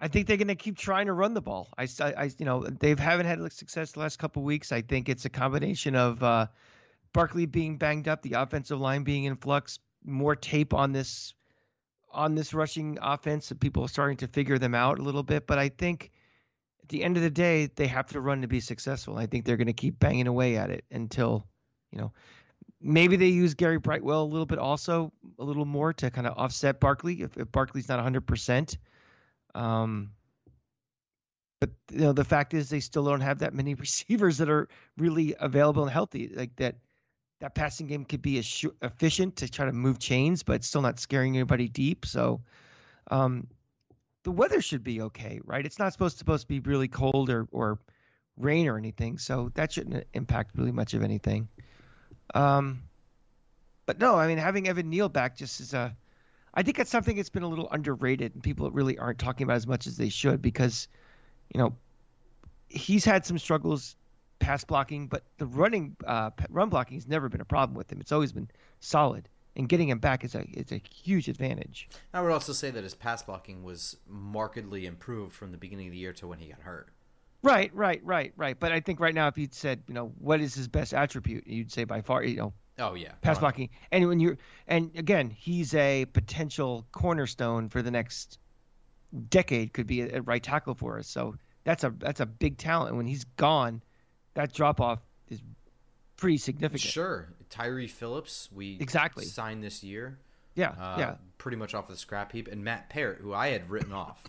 I 0.00 0.08
think 0.08 0.26
they're 0.26 0.38
going 0.38 0.48
to 0.48 0.54
keep 0.54 0.78
trying 0.78 1.06
to 1.06 1.12
run 1.12 1.34
the 1.34 1.42
ball. 1.42 1.68
I, 1.76 1.86
I- 2.00 2.30
you 2.38 2.46
know, 2.46 2.64
they 2.64 2.94
haven't 2.94 3.26
had 3.26 3.52
success 3.52 3.92
the 3.92 4.00
last 4.00 4.18
couple 4.18 4.42
of 4.42 4.46
weeks. 4.46 4.72
I 4.72 4.80
think 4.80 5.08
it's 5.08 5.26
a 5.26 5.30
combination 5.30 5.94
of 5.94 6.22
uh, 6.22 6.46
Barkley 7.12 7.46
being 7.46 7.76
banged 7.76 8.08
up, 8.08 8.22
the 8.22 8.32
offensive 8.34 8.80
line 8.80 9.04
being 9.04 9.24
in 9.24 9.36
flux, 9.36 9.78
more 10.04 10.34
tape 10.34 10.72
on 10.72 10.92
this 10.92 11.34
on 12.12 12.34
this 12.34 12.52
rushing 12.54 12.98
offense. 13.00 13.46
So 13.46 13.54
people 13.54 13.84
are 13.84 13.88
starting 13.88 14.16
to 14.18 14.26
figure 14.26 14.58
them 14.58 14.74
out 14.74 14.98
a 14.98 15.02
little 15.02 15.22
bit. 15.22 15.46
But 15.46 15.58
I 15.58 15.68
think 15.68 16.10
at 16.82 16.88
the 16.88 17.04
end 17.04 17.16
of 17.16 17.22
the 17.22 17.30
day, 17.30 17.66
they 17.76 17.86
have 17.86 18.06
to 18.08 18.20
run 18.20 18.40
to 18.42 18.48
be 18.48 18.58
successful. 18.60 19.16
I 19.16 19.26
think 19.26 19.44
they're 19.44 19.56
going 19.58 19.68
to 19.68 19.72
keep 19.72 19.98
banging 20.00 20.26
away 20.26 20.56
at 20.56 20.70
it 20.70 20.84
until, 20.90 21.46
you 21.92 21.98
know, 21.98 22.12
maybe 22.80 23.16
they 23.16 23.28
use 23.28 23.54
Gary 23.54 23.78
Brightwell 23.78 24.22
a 24.22 24.24
little 24.24 24.46
bit 24.46 24.58
also, 24.58 25.12
a 25.38 25.44
little 25.44 25.64
more 25.66 25.92
to 25.92 26.10
kind 26.10 26.26
of 26.26 26.36
offset 26.36 26.80
Barkley 26.80 27.22
if, 27.22 27.36
if 27.36 27.52
Barkley's 27.52 27.88
not 27.88 28.04
100%. 28.04 28.76
Um, 29.54 30.12
but 31.60 31.70
you 31.92 32.00
know 32.00 32.12
the 32.12 32.24
fact 32.24 32.54
is 32.54 32.70
they 32.70 32.80
still 32.80 33.04
don't 33.04 33.20
have 33.20 33.40
that 33.40 33.54
many 33.54 33.74
receivers 33.86 34.38
that 34.38 34.48
are 34.48 34.68
really 34.96 35.34
available 35.38 35.82
and 35.82 35.92
healthy. 35.92 36.30
Like 36.34 36.56
that, 36.56 36.76
that 37.40 37.54
passing 37.54 37.86
game 37.86 38.04
could 38.04 38.22
be 38.22 38.38
as 38.38 38.64
efficient 38.82 39.36
to 39.36 39.50
try 39.50 39.66
to 39.66 39.72
move 39.72 39.98
chains, 39.98 40.42
but 40.42 40.64
still 40.64 40.82
not 40.82 40.98
scaring 40.98 41.36
anybody 41.36 41.68
deep. 41.68 42.06
So, 42.06 42.42
um, 43.10 43.46
the 44.24 44.30
weather 44.30 44.60
should 44.60 44.84
be 44.84 45.02
okay, 45.02 45.40
right? 45.44 45.64
It's 45.64 45.78
not 45.78 45.92
supposed 45.92 46.16
to 46.16 46.18
supposed 46.18 46.42
to 46.42 46.48
be 46.48 46.60
really 46.60 46.88
cold 46.88 47.30
or 47.30 47.46
or 47.52 47.78
rain 48.36 48.68
or 48.68 48.78
anything, 48.78 49.18
so 49.18 49.50
that 49.54 49.72
shouldn't 49.72 50.06
impact 50.14 50.56
really 50.56 50.72
much 50.72 50.94
of 50.94 51.02
anything. 51.02 51.48
Um, 52.34 52.82
but 53.86 53.98
no, 53.98 54.16
I 54.16 54.28
mean 54.28 54.38
having 54.38 54.68
Evan 54.68 54.88
Neal 54.88 55.08
back 55.08 55.36
just 55.36 55.60
is 55.60 55.74
a 55.74 55.96
I 56.54 56.62
think 56.62 56.76
that's 56.76 56.90
something 56.90 57.16
that's 57.16 57.30
been 57.30 57.42
a 57.42 57.48
little 57.48 57.68
underrated 57.70 58.34
and 58.34 58.42
people 58.42 58.70
really 58.70 58.98
aren't 58.98 59.18
talking 59.18 59.44
about 59.44 59.56
as 59.56 59.66
much 59.66 59.86
as 59.86 59.96
they 59.96 60.08
should 60.08 60.42
because, 60.42 60.88
you 61.54 61.60
know, 61.60 61.74
he's 62.68 63.04
had 63.04 63.24
some 63.24 63.38
struggles 63.38 63.96
pass 64.40 64.64
blocking, 64.64 65.06
but 65.06 65.22
the 65.38 65.46
running 65.46 65.94
uh, 66.06 66.30
run 66.48 66.68
blocking 66.68 66.96
has 66.96 67.06
never 67.06 67.28
been 67.28 67.40
a 67.40 67.44
problem 67.44 67.76
with 67.76 67.92
him. 67.92 68.00
It's 68.00 68.10
always 68.10 68.32
been 68.32 68.48
solid, 68.80 69.28
and 69.54 69.68
getting 69.68 69.88
him 69.88 69.98
back 69.98 70.24
is 70.24 70.34
a 70.34 70.44
is 70.52 70.72
a 70.72 70.80
huge 70.90 71.28
advantage. 71.28 71.88
I 72.12 72.22
would 72.22 72.32
also 72.32 72.52
say 72.52 72.70
that 72.70 72.82
his 72.82 72.94
pass 72.94 73.22
blocking 73.22 73.62
was 73.62 73.96
markedly 74.08 74.86
improved 74.86 75.34
from 75.34 75.52
the 75.52 75.58
beginning 75.58 75.88
of 75.88 75.92
the 75.92 75.98
year 75.98 76.12
to 76.14 76.26
when 76.26 76.38
he 76.38 76.48
got 76.48 76.60
hurt. 76.60 76.88
Right, 77.42 77.74
right, 77.74 78.00
right, 78.04 78.32
right. 78.36 78.58
But 78.58 78.72
I 78.72 78.80
think 78.80 79.00
right 79.00 79.14
now, 79.14 79.28
if 79.28 79.38
you'd 79.38 79.54
said, 79.54 79.82
you 79.86 79.94
know, 79.94 80.12
what 80.18 80.40
is 80.40 80.54
his 80.54 80.68
best 80.68 80.92
attribute, 80.92 81.46
you'd 81.46 81.72
say 81.72 81.84
by 81.84 82.02
far, 82.02 82.22
you 82.22 82.36
know, 82.36 82.52
Oh 82.80 82.94
yeah, 82.94 83.12
pass 83.20 83.36
Run. 83.36 83.40
blocking. 83.40 83.70
And 83.92 84.08
when 84.08 84.20
you're, 84.20 84.38
and 84.66 84.90
again, 84.96 85.30
he's 85.30 85.74
a 85.74 86.06
potential 86.06 86.86
cornerstone 86.92 87.68
for 87.68 87.82
the 87.82 87.90
next 87.90 88.38
decade. 89.28 89.72
Could 89.72 89.86
be 89.86 90.02
a, 90.02 90.22
right 90.22 90.42
tackle 90.42 90.74
for 90.74 90.98
us. 90.98 91.06
So 91.08 91.36
that's 91.64 91.84
a 91.84 91.90
that's 91.90 92.20
a 92.20 92.26
big 92.26 92.58
talent. 92.58 92.96
When 92.96 93.06
he's 93.06 93.24
gone, 93.36 93.82
that 94.34 94.52
drop 94.52 94.80
off 94.80 95.00
is 95.28 95.40
pretty 96.16 96.38
significant. 96.38 96.80
Sure, 96.82 97.28
Tyree 97.50 97.86
Phillips, 97.88 98.48
we 98.52 98.78
Exactly. 98.80 99.24
signed 99.24 99.62
this 99.62 99.82
year. 99.82 100.18
Yeah, 100.54 100.70
uh, 100.70 100.96
yeah. 100.98 101.14
pretty 101.38 101.56
much 101.56 101.74
off 101.74 101.86
the 101.88 101.96
scrap 101.96 102.32
heap, 102.32 102.48
and 102.48 102.64
Matt 102.64 102.90
Parrott, 102.90 103.18
who 103.20 103.32
I 103.32 103.48
had 103.48 103.70
written 103.70 103.92
off, 103.92 104.22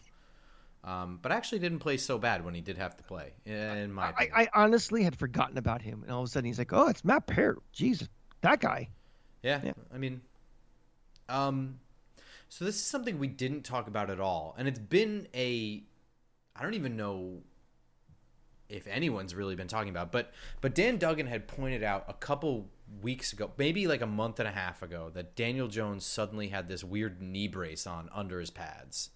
um, 0.83 1.19
but 1.21 1.31
actually 1.31 1.59
didn't 1.59 1.79
play 1.79 1.97
so 1.97 2.17
bad 2.17 2.45
when 2.45 2.53
he 2.53 2.61
did 2.61 2.77
have 2.77 2.95
to 2.97 3.03
play. 3.03 3.33
In 3.45 3.91
my 3.91 4.13
I. 4.17 4.29
I 4.33 4.49
honestly 4.53 5.03
had 5.03 5.15
forgotten 5.17 5.57
about 5.57 5.81
him, 5.81 6.03
and 6.03 6.11
all 6.11 6.21
of 6.21 6.27
a 6.27 6.31
sudden 6.31 6.45
he's 6.45 6.59
like, 6.59 6.73
"Oh, 6.73 6.87
it's 6.87 7.03
Matt 7.03 7.27
Parrott. 7.27 7.59
Jesus, 7.73 8.07
that 8.41 8.59
guy." 8.59 8.89
yeah, 9.43 9.61
yeah. 9.63 9.73
I 9.93 9.97
mean, 9.97 10.21
um, 11.29 11.79
so 12.49 12.65
this 12.65 12.75
is 12.75 12.83
something 12.83 13.17
we 13.17 13.27
didn't 13.27 13.63
talk 13.63 13.87
about 13.87 14.09
at 14.09 14.19
all, 14.19 14.55
and 14.57 14.67
it's 14.67 14.79
been 14.79 15.27
a, 15.33 15.83
I 16.55 16.61
don't 16.61 16.73
even 16.73 16.95
know 16.95 17.41
if 18.69 18.87
anyone's 18.87 19.35
really 19.35 19.55
been 19.55 19.67
talking 19.67 19.89
about, 19.89 20.11
but 20.11 20.31
but 20.61 20.75
Dan 20.75 20.97
Duggan 20.97 21.27
had 21.27 21.47
pointed 21.47 21.83
out 21.83 22.05
a 22.07 22.13
couple 22.13 22.69
weeks 23.01 23.33
ago, 23.33 23.51
maybe 23.57 23.87
like 23.87 24.01
a 24.01 24.07
month 24.07 24.39
and 24.39 24.47
a 24.47 24.51
half 24.51 24.81
ago, 24.81 25.09
that 25.13 25.35
Daniel 25.35 25.67
Jones 25.67 26.05
suddenly 26.05 26.49
had 26.49 26.67
this 26.67 26.83
weird 26.83 27.21
knee 27.21 27.47
brace 27.47 27.87
on 27.87 28.09
under 28.13 28.39
his 28.39 28.49
pads, 28.51 29.09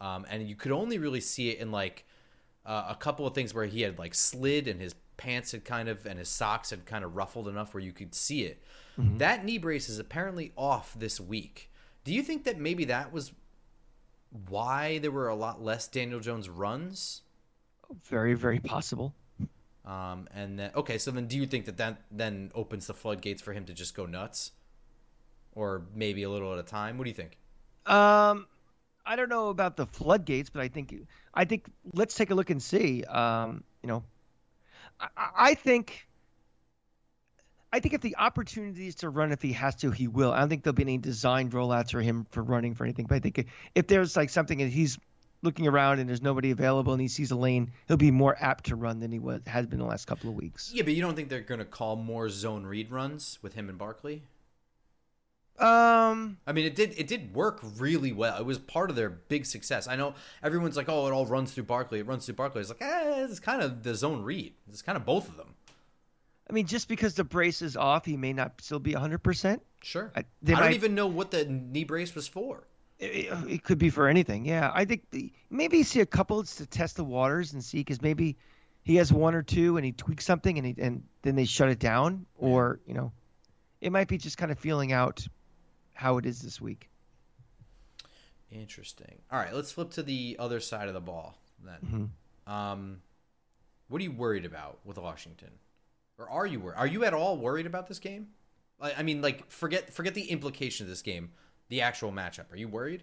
um, 0.00 0.26
and 0.30 0.48
you 0.48 0.54
could 0.54 0.72
only 0.72 0.98
really 0.98 1.20
see 1.20 1.50
it 1.50 1.58
in 1.58 1.72
like 1.72 2.04
uh, 2.64 2.86
a 2.88 2.94
couple 2.94 3.26
of 3.26 3.34
things 3.34 3.52
where 3.52 3.66
he 3.66 3.82
had 3.82 3.98
like 3.98 4.14
slid 4.14 4.68
and 4.68 4.80
his 4.80 4.94
pants 5.20 5.52
had 5.52 5.64
kind 5.64 5.88
of 5.88 6.06
and 6.06 6.18
his 6.18 6.30
socks 6.30 6.70
had 6.70 6.86
kind 6.86 7.04
of 7.04 7.14
ruffled 7.14 7.46
enough 7.46 7.74
where 7.74 7.82
you 7.82 7.92
could 7.92 8.14
see 8.14 8.44
it. 8.44 8.62
That 9.18 9.44
knee 9.44 9.58
brace 9.58 9.88
is 9.88 9.98
apparently 9.98 10.52
off 10.56 10.94
this 10.98 11.20
week. 11.20 11.70
Do 12.04 12.12
you 12.12 12.22
think 12.22 12.44
that 12.44 12.58
maybe 12.58 12.84
that 12.86 13.12
was 13.12 13.32
why 14.48 14.98
there 14.98 15.10
were 15.10 15.28
a 15.28 15.34
lot 15.34 15.62
less 15.62 15.88
Daniel 15.88 16.20
Jones 16.20 16.48
runs? 16.48 17.22
Very, 18.04 18.34
very 18.34 18.58
possible. 18.58 19.14
Um, 19.84 20.28
and 20.34 20.58
then 20.58 20.70
okay, 20.74 20.98
so 20.98 21.10
then 21.10 21.26
do 21.26 21.36
you 21.36 21.46
think 21.46 21.64
that 21.66 21.78
that 21.78 22.02
then 22.10 22.50
opens 22.54 22.86
the 22.86 22.94
floodgates 22.94 23.42
for 23.42 23.52
him 23.52 23.64
to 23.66 23.72
just 23.72 23.94
go 23.94 24.06
nuts, 24.06 24.52
or 25.54 25.86
maybe 25.94 26.22
a 26.22 26.30
little 26.30 26.52
at 26.52 26.58
a 26.58 26.62
time? 26.62 26.98
What 26.98 27.04
do 27.04 27.10
you 27.10 27.16
think? 27.16 27.38
Um, 27.86 28.46
I 29.06 29.16
don't 29.16 29.30
know 29.30 29.48
about 29.48 29.76
the 29.76 29.86
floodgates, 29.86 30.50
but 30.50 30.62
I 30.62 30.68
think 30.68 30.94
I 31.34 31.44
think 31.44 31.70
let's 31.94 32.14
take 32.14 32.30
a 32.30 32.34
look 32.34 32.50
and 32.50 32.62
see. 32.62 33.02
Um, 33.04 33.64
you 33.82 33.88
know, 33.88 34.04
I, 35.16 35.54
think 35.54 36.06
I 37.72 37.80
think 37.80 37.94
if 37.94 38.00
the 38.00 38.16
opportunity 38.16 38.88
is 38.88 38.96
to 38.96 39.10
run, 39.10 39.32
if 39.32 39.42
he 39.42 39.52
has 39.52 39.76
to, 39.76 39.90
he 39.90 40.08
will. 40.08 40.32
I 40.32 40.40
don't 40.40 40.48
think 40.48 40.64
there'll 40.64 40.74
be 40.74 40.82
any 40.82 40.98
designed 40.98 41.52
rollouts 41.52 41.92
for 41.92 42.00
him 42.00 42.26
for 42.30 42.42
running 42.42 42.74
for 42.74 42.84
anything. 42.84 43.06
But 43.06 43.16
I 43.16 43.20
think 43.20 43.46
if 43.74 43.86
there's 43.86 44.16
like 44.16 44.30
something 44.30 44.60
and 44.60 44.72
he's 44.72 44.98
looking 45.42 45.66
around 45.66 46.00
and 46.00 46.08
there's 46.08 46.22
nobody 46.22 46.50
available 46.50 46.92
and 46.92 47.00
he 47.00 47.08
sees 47.08 47.30
a 47.30 47.36
lane, 47.36 47.72
he'll 47.88 47.96
be 47.96 48.10
more 48.10 48.36
apt 48.38 48.66
to 48.66 48.76
run 48.76 49.00
than 49.00 49.10
he 49.10 49.18
was 49.18 49.40
has 49.46 49.66
been 49.66 49.78
the 49.78 49.84
last 49.84 50.06
couple 50.06 50.28
of 50.28 50.36
weeks. 50.36 50.70
Yeah, 50.74 50.82
but 50.82 50.94
you 50.94 51.02
don't 51.02 51.14
think 51.14 51.28
they're 51.28 51.40
going 51.40 51.60
to 51.60 51.64
call 51.64 51.96
more 51.96 52.28
zone 52.28 52.66
read 52.66 52.90
runs 52.90 53.38
with 53.42 53.54
him 53.54 53.68
and 53.68 53.78
Barkley? 53.78 54.22
Um, 55.60 56.38
I 56.46 56.52
mean, 56.52 56.64
it 56.66 56.74
did 56.74 56.94
it 56.98 57.06
did 57.06 57.34
work 57.34 57.60
really 57.78 58.12
well. 58.12 58.38
It 58.38 58.46
was 58.46 58.58
part 58.58 58.88
of 58.90 58.96
their 58.96 59.10
big 59.10 59.44
success. 59.44 59.86
I 59.86 59.96
know 59.96 60.14
everyone's 60.42 60.76
like, 60.76 60.88
"Oh, 60.88 61.06
it 61.06 61.12
all 61.12 61.26
runs 61.26 61.52
through 61.52 61.64
Barkley. 61.64 61.98
It 61.98 62.06
runs 62.06 62.24
through 62.26 62.36
Barkley." 62.36 62.60
It's 62.62 62.70
like, 62.70 62.80
eh, 62.82 63.24
it's 63.28 63.40
kind 63.40 63.62
of 63.62 63.82
the 63.82 63.94
zone 63.94 64.22
read. 64.22 64.54
It's 64.68 64.82
kind 64.82 64.96
of 64.96 65.04
both 65.04 65.28
of 65.28 65.36
them. 65.36 65.54
I 66.48 66.52
mean, 66.52 66.66
just 66.66 66.88
because 66.88 67.14
the 67.14 67.24
brace 67.24 67.62
is 67.62 67.76
off, 67.76 68.04
he 68.06 68.16
may 68.16 68.32
not 68.32 68.60
still 68.60 68.80
be 68.80 68.92
100%. 68.94 69.60
Sure. 69.82 70.10
I- 70.16 70.20
I, 70.20 70.24
they 70.42 70.54
don't 70.54 70.72
even 70.72 70.94
know 70.96 71.06
what 71.06 71.30
the 71.30 71.44
knee 71.44 71.84
brace 71.84 72.12
was 72.14 72.26
for. 72.26 72.66
It, 72.98 73.28
it 73.48 73.62
could 73.62 73.78
be 73.78 73.88
for 73.88 74.08
anything. 74.08 74.44
Yeah, 74.44 74.70
I 74.74 74.84
think 74.84 75.08
the, 75.10 75.32
maybe 75.48 75.82
see 75.84 76.00
a 76.00 76.06
couple 76.06 76.42
to 76.42 76.66
test 76.66 76.96
the 76.96 77.04
waters 77.04 77.52
and 77.52 77.62
see 77.64 77.78
because 77.78 78.02
maybe 78.02 78.36
he 78.82 78.96
has 78.96 79.12
one 79.12 79.34
or 79.34 79.42
two 79.42 79.76
and 79.76 79.86
he 79.86 79.92
tweaks 79.92 80.24
something 80.26 80.58
and 80.58 80.66
he, 80.66 80.74
and 80.78 81.04
then 81.22 81.36
they 81.36 81.44
shut 81.44 81.68
it 81.70 81.78
down, 81.78 82.26
or 82.36 82.80
you 82.86 82.94
know, 82.94 83.12
it 83.80 83.92
might 83.92 84.08
be 84.08 84.18
just 84.18 84.36
kind 84.36 84.50
of 84.50 84.58
feeling 84.58 84.92
out 84.92 85.26
how 86.00 86.16
it 86.16 86.24
is 86.24 86.40
this 86.40 86.58
week. 86.62 86.88
Interesting. 88.50 89.18
All 89.30 89.38
right, 89.38 89.54
let's 89.54 89.70
flip 89.70 89.90
to 89.92 90.02
the 90.02 90.36
other 90.38 90.58
side 90.58 90.88
of 90.88 90.94
the 90.94 91.00
ball 91.00 91.36
then. 91.62 92.10
Mm-hmm. 92.46 92.52
Um, 92.52 93.02
what 93.88 94.00
are 94.00 94.04
you 94.04 94.10
worried 94.10 94.46
about 94.46 94.78
with 94.82 94.96
Washington, 94.96 95.50
or 96.16 96.30
are 96.30 96.46
you 96.46 96.58
worried? 96.58 96.78
Are 96.78 96.86
you 96.86 97.04
at 97.04 97.12
all 97.12 97.36
worried 97.36 97.66
about 97.66 97.86
this 97.86 97.98
game? 97.98 98.28
I, 98.80 98.94
I 98.98 99.02
mean, 99.02 99.20
like 99.20 99.50
forget 99.50 99.92
forget 99.92 100.14
the 100.14 100.30
implication 100.30 100.86
of 100.86 100.88
this 100.90 101.02
game, 101.02 101.32
the 101.68 101.82
actual 101.82 102.12
matchup. 102.12 102.50
Are 102.50 102.56
you 102.56 102.68
worried? 102.68 103.02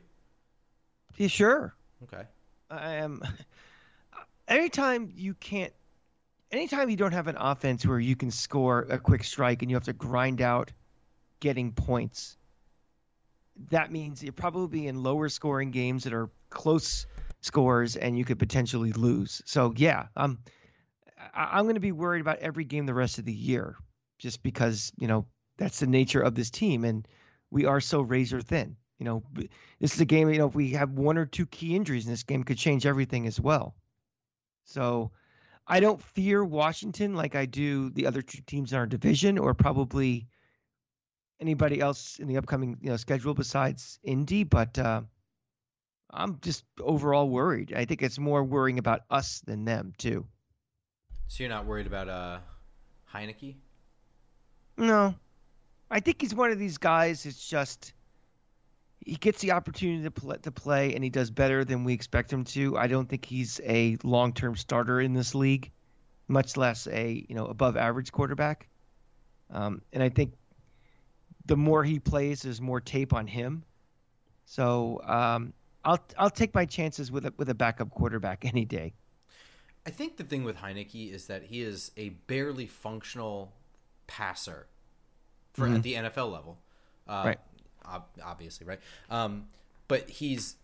Yeah, 1.17 1.27
sure. 1.27 1.75
Okay. 2.03 2.23
I 2.71 2.95
am. 2.95 3.21
Anytime 4.47 5.11
you 5.15 5.35
can't, 5.35 5.73
anytime 6.51 6.89
you 6.89 6.95
don't 6.95 7.11
have 7.11 7.27
an 7.27 7.35
offense 7.37 7.85
where 7.85 7.99
you 7.99 8.15
can 8.15 8.31
score 8.31 8.87
a 8.89 8.97
quick 8.97 9.25
strike 9.25 9.61
and 9.61 9.69
you 9.69 9.75
have 9.75 9.83
to 9.83 9.93
grind 9.93 10.41
out 10.41 10.71
getting 11.41 11.73
points, 11.73 12.36
that 13.69 13.91
means 13.91 14.23
you're 14.23 14.33
probably 14.33 14.87
in 14.87 15.03
lower 15.03 15.29
scoring 15.29 15.71
games 15.71 16.03
that 16.03 16.13
are 16.13 16.29
close 16.49 17.05
scores 17.41 17.95
and 17.95 18.17
you 18.17 18.25
could 18.25 18.39
potentially 18.39 18.91
lose. 18.91 19.41
So 19.45 19.73
yeah, 19.75 20.07
um, 20.15 20.39
I, 21.33 21.49
I'm 21.53 21.65
going 21.65 21.75
to 21.75 21.81
be 21.81 21.91
worried 21.91 22.21
about 22.21 22.39
every 22.39 22.65
game 22.65 22.85
the 22.85 22.93
rest 22.93 23.19
of 23.19 23.25
the 23.25 23.33
year, 23.33 23.75
just 24.19 24.43
because 24.43 24.91
you 24.97 25.07
know 25.07 25.25
that's 25.57 25.79
the 25.79 25.87
nature 25.87 26.21
of 26.21 26.35
this 26.35 26.49
team 26.49 26.83
and 26.83 27.07
we 27.49 27.65
are 27.65 27.79
so 27.79 28.01
razor 28.01 28.41
thin. 28.41 28.75
You 28.99 29.05
know, 29.05 29.23
this 29.79 29.93
is 29.93 30.01
a 30.01 30.05
game. 30.05 30.29
You 30.29 30.39
know, 30.39 30.47
if 30.47 30.55
we 30.55 30.71
have 30.71 30.91
one 30.91 31.17
or 31.17 31.25
two 31.25 31.45
key 31.45 31.75
injuries 31.75 32.05
in 32.05 32.11
this 32.11 32.23
game, 32.23 32.43
could 32.43 32.57
change 32.57 32.85
everything 32.85 33.27
as 33.27 33.39
well. 33.39 33.75
So, 34.65 35.11
I 35.67 35.79
don't 35.79 36.01
fear 36.01 36.43
Washington 36.43 37.13
like 37.13 37.35
I 37.35 37.45
do 37.45 37.89
the 37.91 38.07
other 38.07 38.21
two 38.21 38.41
teams 38.41 38.71
in 38.71 38.79
our 38.79 38.87
division, 38.87 39.37
or 39.37 39.53
probably 39.53 40.27
anybody 41.39 41.79
else 41.79 42.19
in 42.19 42.27
the 42.27 42.37
upcoming 42.37 42.77
you 42.81 42.89
know 42.89 42.97
schedule 42.97 43.33
besides 43.33 43.99
Indy. 44.03 44.43
But 44.43 44.77
uh, 44.79 45.01
I'm 46.11 46.39
just 46.41 46.63
overall 46.81 47.29
worried. 47.29 47.73
I 47.75 47.85
think 47.85 48.01
it's 48.01 48.19
more 48.19 48.43
worrying 48.43 48.79
about 48.79 49.01
us 49.09 49.41
than 49.45 49.65
them 49.65 49.93
too. 49.97 50.25
So 51.27 51.43
you're 51.43 51.49
not 51.49 51.65
worried 51.65 51.87
about 51.87 52.07
uh, 52.07 52.39
Heinicke? 53.13 53.55
No, 54.77 55.15
I 55.89 55.99
think 55.99 56.21
he's 56.21 56.35
one 56.35 56.51
of 56.51 56.59
these 56.59 56.77
guys. 56.77 57.25
It's 57.25 57.47
just 57.47 57.93
he 59.05 59.15
gets 59.15 59.41
the 59.41 59.51
opportunity 59.51 60.03
to 60.03 60.11
play, 60.11 60.37
to 60.37 60.51
play, 60.51 60.93
and 60.93 61.03
he 61.03 61.09
does 61.09 61.31
better 61.31 61.63
than 61.65 61.83
we 61.83 61.93
expect 61.93 62.31
him 62.31 62.43
to. 62.43 62.77
I 62.77 62.87
don't 62.87 63.07
think 63.07 63.25
he's 63.25 63.59
a 63.63 63.97
long 64.03 64.33
term 64.33 64.55
starter 64.55 65.01
in 65.01 65.13
this 65.13 65.33
league, 65.33 65.71
much 66.27 66.57
less 66.57 66.87
a 66.87 67.25
you 67.27 67.35
know 67.35 67.45
above 67.45 67.77
average 67.77 68.11
quarterback. 68.11 68.67
Um, 69.49 69.81
and 69.93 70.03
I 70.03 70.09
think 70.09 70.33
the 71.47 71.57
more 71.57 71.83
he 71.83 71.99
plays, 71.99 72.41
there's 72.43 72.61
more 72.61 72.79
tape 72.81 73.13
on 73.13 73.25
him. 73.27 73.63
So 74.45 75.01
um, 75.05 75.53
I'll 75.83 75.99
I'll 76.17 76.29
take 76.29 76.53
my 76.53 76.65
chances 76.65 77.11
with 77.11 77.25
a 77.25 77.33
with 77.37 77.49
a 77.49 77.55
backup 77.55 77.89
quarterback 77.89 78.45
any 78.45 78.65
day. 78.65 78.93
I 79.85 79.89
think 79.89 80.17
the 80.17 80.23
thing 80.25 80.43
with 80.43 80.57
Heinicke 80.57 81.11
is 81.13 81.27
that 81.27 81.43
he 81.43 81.61
is 81.61 81.91
a 81.95 82.09
barely 82.09 82.67
functional 82.67 83.53
passer 84.05 84.67
for 85.53 85.65
at 85.67 85.81
the 85.81 85.93
NFL 85.95 86.31
level. 86.31 86.57
Uh, 87.07 87.23
Right. 87.25 87.39
ob- 87.85 88.09
obviously, 88.21 88.67
right? 88.67 88.79
Um, 89.09 89.47
but 89.87 90.09
he's 90.09 90.57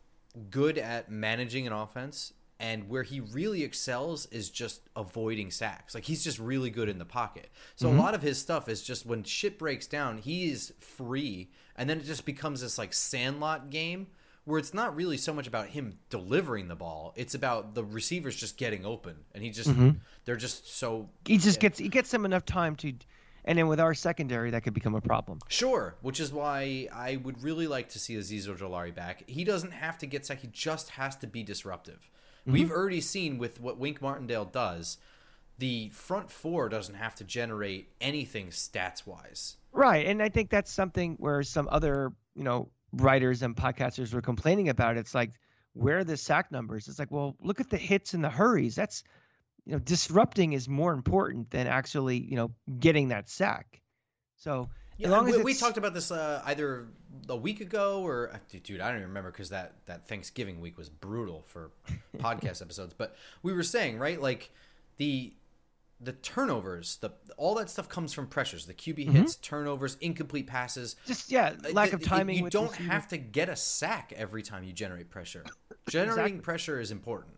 good 0.52 0.78
at 0.78 1.10
managing 1.10 1.66
an 1.66 1.72
offense, 1.74 2.34
and 2.60 2.88
where 2.88 3.04
he 3.04 3.20
really 3.20 3.64
excels 3.64 4.26
is 4.28 4.50
just 4.50 4.82
avoiding 4.96 5.52
sacks. 5.52 5.94
Like 5.94 6.06
he's 6.06 6.24
just 6.24 6.40
really 6.40 6.70
good 6.70 6.90
in 6.90 6.98
the 6.98 7.06
pocket. 7.06 7.50
So 7.76 7.88
a 7.88 7.92
mm-hmm. 7.92 8.00
lot 8.00 8.14
of 8.14 8.22
his 8.22 8.38
stuff 8.38 8.70
is 8.70 8.82
just 8.82 9.06
when 9.06 9.24
shit 9.24 9.60
breaks 9.60 9.88
down, 9.88 10.18
he 10.18 10.50
is 10.52 10.74
free, 10.80 11.50
and 11.76 11.90
then 11.90 12.00
it 12.00 12.06
just 12.06 12.26
becomes 12.26 12.62
this 12.62 12.78
like 12.78 12.94
sandlot 12.94 13.70
game 13.70 14.08
where 14.46 14.60
it's 14.60 14.74
not 14.74 14.96
really 14.96 15.18
so 15.18 15.34
much 15.34 15.48
about 15.48 15.68
him 15.68 15.98
delivering 16.10 16.68
the 16.68 16.76
ball; 16.76 17.14
it's 17.16 17.34
about 17.34 17.76
the 17.76 17.84
receivers 17.84 18.36
just 18.36 18.58
getting 18.58 18.86
open, 18.86 19.16
and 19.34 19.44
he 19.44 19.50
just 19.50 19.70
mm-hmm. 19.70 19.92
they're 20.26 20.36
just 20.36 20.74
so 20.78 21.10
He 21.26 21.38
just 21.38 21.60
gets 21.60 21.80
he 21.80 21.90
gets 21.90 22.12
them 22.12 22.26
enough 22.26 22.46
time 22.46 22.76
to, 22.78 22.94
and 23.46 23.58
then 23.58 23.68
with 23.68 23.80
our 23.80 23.94
secondary, 23.94 24.52
that 24.52 24.64
could 24.64 24.74
become 24.74 24.96
a 24.96 25.02
problem. 25.02 25.40
Sure, 25.48 25.96
which 26.02 26.20
is 26.20 26.32
why 26.32 26.88
I 26.94 27.18
would 27.18 27.42
really 27.42 27.68
like 27.68 27.90
to 27.90 28.00
see 28.00 28.16
Azeez 28.16 28.48
Ojulari 28.48 28.94
back. 28.94 29.24
He 29.28 29.44
doesn't 29.44 29.72
have 29.72 29.98
to 30.00 30.06
get 30.06 30.26
sacked; 30.26 30.42
he 30.42 30.50
just 30.52 30.92
has 30.92 31.16
to 31.18 31.28
be 31.28 31.44
disruptive. 31.44 32.10
We've 32.46 32.68
mm-hmm. 32.68 32.76
already 32.76 33.02
seen 33.02 33.38
with 33.38 33.62
what 33.62 33.78
Wink 33.78 34.02
Martindale 34.02 34.46
does, 34.46 34.98
the 35.60 35.90
front 35.90 36.30
four 36.32 36.68
doesn't 36.70 36.96
have 36.96 37.16
to 37.16 37.24
generate 37.24 37.90
anything 38.02 38.48
stats 38.48 39.06
wise. 39.06 39.56
Right, 39.72 40.06
and 40.06 40.22
I 40.22 40.30
think 40.30 40.50
that's 40.50 40.72
something 40.72 41.16
where 41.20 41.42
some 41.44 41.68
other, 41.72 42.12
you 42.36 42.44
know, 42.44 42.70
writers 42.92 43.42
and 43.42 43.56
podcasters 43.56 44.14
were 44.14 44.22
complaining 44.22 44.70
about. 44.70 44.98
It's 44.98 45.16
like, 45.16 45.32
where 45.74 46.00
are 46.00 46.04
the 46.04 46.18
sack 46.18 46.52
numbers? 46.52 46.88
It's 46.88 47.00
like, 47.00 47.12
well, 47.12 47.36
look 47.42 47.60
at 47.60 47.70
the 47.70 47.78
hits 47.78 48.14
and 48.14 48.24
the 48.24 48.30
hurries. 48.30 48.76
That's, 48.76 49.04
you 49.66 49.72
know, 49.74 49.80
disrupting 49.80 50.54
is 50.54 50.68
more 50.68 50.94
important 50.94 51.50
than 51.50 51.68
actually, 51.68 52.18
you 52.18 52.36
know, 52.36 52.52
getting 52.80 53.08
that 53.08 53.30
sack. 53.30 53.82
So 54.38 54.70
Yeah, 54.98 55.08
as 55.08 55.12
long 55.12 55.28
as 55.30 55.38
we, 55.38 55.44
we 55.44 55.54
talked 55.56 55.78
about 55.78 55.94
this 55.94 56.12
uh, 56.12 56.42
either 56.46 56.86
a 57.30 57.36
week 57.36 57.62
ago 57.62 58.02
or 58.06 58.30
uh, 58.34 58.38
dude, 58.64 58.80
I 58.82 58.88
don't 58.90 58.98
even 58.98 59.08
remember 59.10 59.32
because 59.32 59.50
that 59.50 59.74
that 59.88 60.08
Thanksgiving 60.08 60.62
week 60.62 60.78
was 60.78 60.90
brutal 60.90 61.44
for 61.48 61.72
podcast 62.18 62.62
episodes. 62.62 62.94
But 62.98 63.16
we 63.42 63.54
were 63.54 63.64
saying 63.64 63.98
right, 63.98 64.22
like 64.22 64.52
the 64.98 65.34
the 66.02 66.12
turnovers, 66.14 66.98
the 66.98 67.12
all 67.38 67.56
that 67.56 67.70
stuff 67.70 67.88
comes 67.90 68.14
from 68.14 68.28
pressures. 68.28 68.66
The 68.66 68.74
QB 68.74 68.94
Mm-hmm. 69.08 69.12
hits, 69.14 69.36
turnovers, 69.38 69.96
incomplete 70.02 70.48
passes. 70.48 70.96
Just 71.06 71.32
yeah, 71.32 71.54
Uh, 71.66 71.70
lack 71.72 71.92
th- 71.92 72.02
of 72.02 72.04
timing. 72.04 72.44
You 72.44 72.50
don't 72.50 72.76
have 72.76 73.08
to 73.10 73.18
get 73.18 73.48
a 73.50 73.56
sack 73.56 74.14
every 74.16 74.44
time 74.44 74.64
you 74.64 74.74
generate 74.74 75.10
pressure. 75.10 75.44
Generating 75.90 76.20
Exactly. 76.26 76.40
pressure 76.42 76.80
is 76.80 76.92
important. 76.92 77.34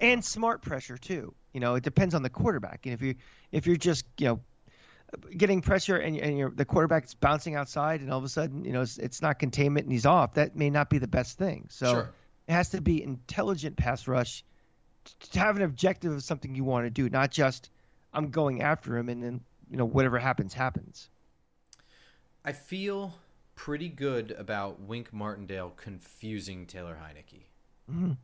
and 0.00 0.24
smart 0.24 0.60
pressure 0.60 0.98
too. 0.98 1.34
You 1.52 1.60
know, 1.60 1.76
it 1.76 1.84
depends 1.84 2.14
on 2.14 2.22
the 2.22 2.30
quarterback. 2.30 2.80
And 2.84 2.92
if 2.94 3.00
you 3.00 3.14
if 3.52 3.66
you're 3.66 3.76
just 3.76 4.04
you 4.18 4.26
know 4.26 4.40
getting 5.36 5.60
pressure 5.60 5.96
and, 5.96 6.16
and 6.18 6.38
you're, 6.38 6.50
the 6.50 6.64
quarterback's 6.64 7.14
bouncing 7.14 7.54
outside 7.54 8.00
and 8.00 8.10
all 8.10 8.18
of 8.18 8.24
a 8.24 8.28
sudden 8.28 8.64
you 8.64 8.72
know 8.72 8.82
it's, 8.82 8.98
it's 8.98 9.22
not 9.22 9.38
containment 9.38 9.84
and 9.84 9.92
he's 9.92 10.06
off, 10.06 10.34
that 10.34 10.56
may 10.56 10.70
not 10.70 10.90
be 10.90 10.98
the 10.98 11.08
best 11.08 11.38
thing. 11.38 11.66
So 11.70 11.90
Sure. 11.90 12.10
it 12.48 12.52
has 12.52 12.70
to 12.70 12.80
be 12.80 13.02
intelligent 13.02 13.76
pass 13.76 14.06
rush 14.08 14.44
to 15.32 15.38
have 15.38 15.56
an 15.56 15.62
objective 15.62 16.12
of 16.12 16.22
something 16.22 16.54
you 16.54 16.64
want 16.64 16.86
to 16.86 16.90
do, 16.90 17.08
not 17.08 17.30
just 17.30 17.70
I'm 18.12 18.30
going 18.30 18.62
after 18.62 18.96
him 18.96 19.08
and 19.08 19.22
then 19.22 19.40
you 19.70 19.76
know 19.76 19.86
whatever 19.86 20.18
happens 20.18 20.54
happens. 20.54 21.08
I 22.44 22.52
feel 22.52 23.14
pretty 23.54 23.88
good 23.88 24.32
about 24.32 24.80
Wink 24.80 25.12
Martindale 25.12 25.70
confusing 25.76 26.66
Taylor 26.66 26.98
Heinicke. 27.00 27.42
Mhm. 27.90 28.16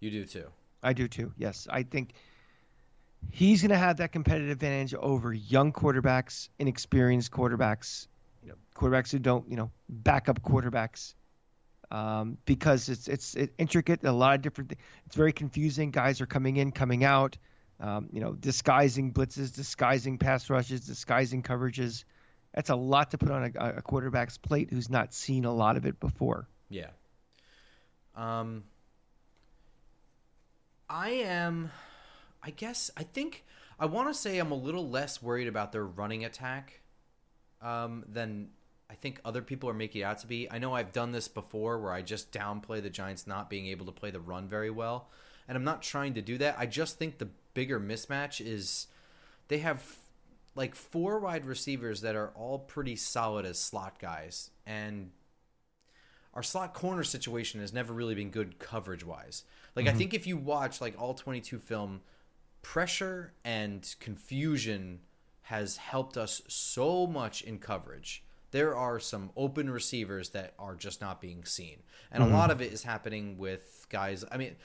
You 0.00 0.10
do 0.10 0.24
too. 0.24 0.46
I 0.82 0.92
do 0.92 1.06
too. 1.08 1.32
Yes, 1.38 1.68
I 1.70 1.84
think 1.84 2.14
he's 3.30 3.62
going 3.62 3.70
to 3.70 3.78
have 3.78 3.98
that 3.98 4.12
competitive 4.12 4.50
advantage 4.50 4.94
over 4.94 5.32
young 5.32 5.72
quarterbacks, 5.72 6.48
inexperienced 6.58 7.30
quarterbacks, 7.30 8.06
you 8.42 8.50
know, 8.50 8.56
quarterbacks 8.74 9.10
who 9.10 9.18
don't, 9.18 9.48
you 9.50 9.56
know, 9.56 9.70
backup 9.88 10.42
quarterbacks, 10.42 11.14
um, 11.90 12.38
because 12.44 12.88
it's 12.88 13.08
it's 13.08 13.34
it, 13.34 13.54
intricate. 13.58 14.04
A 14.04 14.12
lot 14.12 14.34
of 14.34 14.42
different. 14.42 14.72
It's 15.06 15.16
very 15.16 15.32
confusing. 15.32 15.90
Guys 15.90 16.20
are 16.20 16.26
coming 16.26 16.56
in, 16.56 16.72
coming 16.72 17.04
out. 17.04 17.36
Um, 17.80 18.08
you 18.12 18.20
know, 18.20 18.32
disguising 18.32 19.12
blitzes, 19.12 19.54
disguising 19.54 20.18
pass 20.18 20.48
rushes, 20.48 20.86
disguising 20.86 21.42
coverages. 21.42 22.04
That's 22.54 22.70
a 22.70 22.76
lot 22.76 23.10
to 23.10 23.18
put 23.18 23.30
on 23.30 23.52
a, 23.56 23.68
a 23.78 23.82
quarterback's 23.82 24.38
plate 24.38 24.68
who's 24.70 24.90
not 24.90 25.12
seen 25.14 25.44
a 25.44 25.52
lot 25.52 25.76
of 25.76 25.86
it 25.86 25.98
before. 25.98 26.46
Yeah. 26.68 26.90
Um 28.14 28.64
I 30.88 31.10
am 31.10 31.70
I 32.42 32.50
guess 32.50 32.90
I 32.96 33.02
think 33.02 33.44
I 33.78 33.86
want 33.86 34.08
to 34.08 34.14
say 34.14 34.38
I'm 34.38 34.52
a 34.52 34.56
little 34.56 34.88
less 34.88 35.22
worried 35.22 35.48
about 35.48 35.72
their 35.72 35.84
running 35.84 36.24
attack 36.24 36.80
um 37.60 38.04
than 38.08 38.48
I 38.90 38.94
think 38.94 39.20
other 39.24 39.40
people 39.40 39.70
are 39.70 39.74
making 39.74 40.02
it 40.02 40.04
out 40.04 40.18
to 40.18 40.26
be. 40.26 40.50
I 40.50 40.58
know 40.58 40.74
I've 40.74 40.92
done 40.92 41.12
this 41.12 41.26
before 41.28 41.78
where 41.78 41.92
I 41.92 42.02
just 42.02 42.30
downplay 42.30 42.82
the 42.82 42.90
Giants 42.90 43.26
not 43.26 43.48
being 43.48 43.66
able 43.68 43.86
to 43.86 43.92
play 43.92 44.10
the 44.10 44.20
run 44.20 44.48
very 44.48 44.70
well, 44.70 45.08
and 45.48 45.56
I'm 45.56 45.64
not 45.64 45.82
trying 45.82 46.14
to 46.14 46.22
do 46.22 46.36
that. 46.38 46.56
I 46.58 46.66
just 46.66 46.98
think 46.98 47.18
the 47.18 47.28
bigger 47.54 47.80
mismatch 47.80 48.44
is 48.44 48.88
they 49.48 49.58
have 49.58 49.82
like 50.54 50.74
four 50.74 51.18
wide 51.20 51.46
receivers 51.46 52.02
that 52.02 52.14
are 52.14 52.30
all 52.34 52.58
pretty 52.58 52.96
solid 52.96 53.46
as 53.46 53.58
slot 53.58 53.98
guys 53.98 54.50
and 54.66 55.10
our 56.34 56.42
slot 56.42 56.74
corner 56.74 57.04
situation 57.04 57.60
has 57.60 57.72
never 57.72 57.92
really 57.92 58.14
been 58.14 58.30
good 58.30 58.58
coverage 58.58 59.04
wise. 59.04 59.44
Like 59.76 59.86
I 59.86 59.92
think 59.92 60.14
if 60.14 60.26
you 60.26 60.36
watch 60.36 60.80
like 60.80 61.00
all 61.00 61.14
22 61.14 61.58
film, 61.58 62.00
pressure 62.62 63.34
and 63.44 63.94
confusion 64.00 65.00
has 65.42 65.76
helped 65.76 66.16
us 66.16 66.42
so 66.48 67.06
much 67.06 67.42
in 67.42 67.58
coverage. 67.58 68.24
There 68.52 68.76
are 68.76 69.00
some 69.00 69.30
open 69.36 69.70
receivers 69.70 70.30
that 70.30 70.54
are 70.58 70.74
just 70.74 71.00
not 71.00 71.20
being 71.20 71.44
seen. 71.44 71.82
And 72.10 72.22
a 72.22 72.26
lot 72.26 72.50
of 72.50 72.60
it 72.60 72.72
is 72.72 72.82
happening 72.82 73.38
with 73.38 73.86
guys, 73.90 74.24
I 74.30 74.36
mean 74.36 74.56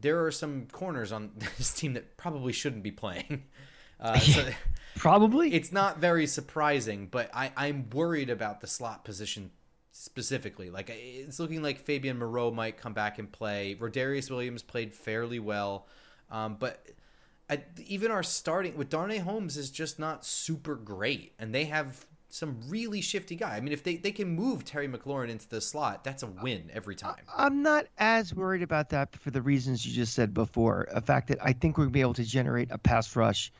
there 0.00 0.24
are 0.24 0.30
some 0.30 0.66
corners 0.70 1.12
on 1.12 1.30
this 1.58 1.72
team 1.72 1.94
that 1.94 2.16
probably 2.16 2.52
shouldn't 2.52 2.82
be 2.82 2.92
playing. 2.92 3.44
Uh, 4.00 4.16
so 4.16 4.48
Probably. 4.96 5.52
it's 5.52 5.72
not 5.72 5.98
very 5.98 6.28
surprising, 6.28 7.08
but 7.10 7.30
I, 7.34 7.50
I'm 7.56 7.90
worried 7.90 8.30
about 8.30 8.60
the 8.60 8.68
slot 8.68 9.04
position 9.04 9.50
specifically. 9.90 10.70
Like 10.70 10.88
it's 10.88 11.40
looking 11.40 11.62
like 11.62 11.80
Fabian 11.80 12.16
Moreau 12.16 12.52
might 12.52 12.76
come 12.76 12.92
back 12.92 13.18
and 13.18 13.32
play. 13.32 13.76
Rodarius 13.76 14.30
Williams 14.30 14.62
played 14.62 14.94
fairly 14.94 15.40
well, 15.40 15.88
um, 16.30 16.56
but 16.58 16.86
I, 17.50 17.62
even 17.86 18.10
our 18.10 18.22
starting 18.22 18.76
with 18.76 18.88
Darnay 18.90 19.18
Holmes 19.18 19.56
is 19.56 19.70
just 19.70 19.98
not 19.98 20.24
super 20.24 20.74
great, 20.74 21.32
and 21.38 21.54
they 21.54 21.64
have 21.66 22.06
some 22.30 22.60
really 22.68 23.00
shifty 23.00 23.36
guy. 23.36 23.56
I 23.56 23.60
mean, 23.60 23.72
if 23.72 23.82
they, 23.82 23.96
they 23.96 24.12
can 24.12 24.28
move 24.28 24.64
Terry 24.64 24.86
McLaurin 24.86 25.30
into 25.30 25.48
the 25.48 25.60
slot, 25.62 26.04
that's 26.04 26.22
a 26.22 26.26
win 26.26 26.70
every 26.74 26.94
time. 26.94 27.24
I'm 27.34 27.62
not 27.62 27.86
as 27.96 28.34
worried 28.34 28.62
about 28.62 28.90
that 28.90 29.16
for 29.16 29.30
the 29.30 29.40
reasons 29.40 29.86
you 29.86 29.94
just 29.94 30.12
said 30.12 30.34
before. 30.34 30.88
The 30.92 31.00
fact 31.00 31.28
that 31.28 31.38
I 31.42 31.54
think 31.54 31.78
we're 31.78 31.84
going 31.84 31.92
to 31.92 31.94
be 31.94 32.00
able 32.02 32.14
to 32.14 32.24
generate 32.24 32.70
a 32.70 32.76
pass 32.78 33.16
rush 33.16 33.50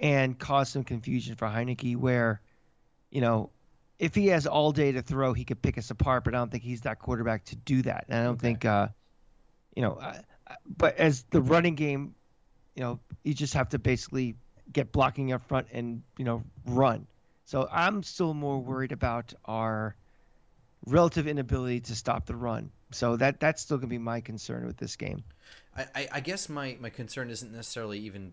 and 0.00 0.38
cause 0.38 0.70
some 0.70 0.84
confusion 0.84 1.34
for 1.34 1.46
Heinicke 1.46 1.96
where, 1.96 2.40
you 3.10 3.20
know, 3.20 3.50
if 3.98 4.14
he 4.14 4.28
has 4.28 4.46
all 4.46 4.72
day 4.72 4.92
to 4.92 5.02
throw, 5.02 5.34
he 5.34 5.44
could 5.44 5.60
pick 5.62 5.78
us 5.78 5.90
apart, 5.90 6.24
but 6.24 6.34
I 6.34 6.38
don't 6.38 6.50
think 6.50 6.64
he's 6.64 6.80
that 6.82 6.98
quarterback 6.98 7.44
to 7.46 7.56
do 7.56 7.82
that. 7.82 8.06
And 8.08 8.18
I 8.18 8.24
don't 8.24 8.32
Okay. 8.34 8.40
think, 8.40 8.64
uh, 8.64 8.88
you 9.76 9.82
know, 9.82 9.98
I, 10.00 10.20
but 10.76 10.96
as 10.96 11.24
the 11.30 11.40
running 11.40 11.74
game, 11.74 12.14
you 12.74 12.82
know, 12.82 13.00
you 13.22 13.34
just 13.34 13.54
have 13.54 13.68
to 13.70 13.78
basically 13.78 14.36
get 14.72 14.92
blocking 14.92 15.32
up 15.32 15.46
front 15.46 15.68
and, 15.72 16.02
you 16.18 16.24
know, 16.24 16.42
run. 16.66 17.06
So 17.44 17.68
I'm 17.70 18.02
still 18.02 18.34
more 18.34 18.58
worried 18.58 18.92
about 18.92 19.32
our 19.44 19.96
relative 20.86 21.26
inability 21.26 21.80
to 21.80 21.94
stop 21.94 22.26
the 22.26 22.36
run. 22.36 22.70
So 22.90 23.16
that 23.16 23.40
that's 23.40 23.62
still 23.62 23.76
going 23.76 23.88
to 23.88 23.94
be 23.94 23.98
my 23.98 24.20
concern 24.20 24.66
with 24.66 24.76
this 24.76 24.96
game. 24.96 25.24
I, 25.76 26.08
I, 26.12 26.20
guess 26.20 26.48
my, 26.48 26.76
my 26.80 26.90
concern 26.90 27.30
isn't 27.30 27.52
necessarily 27.52 27.98
even. 28.00 28.32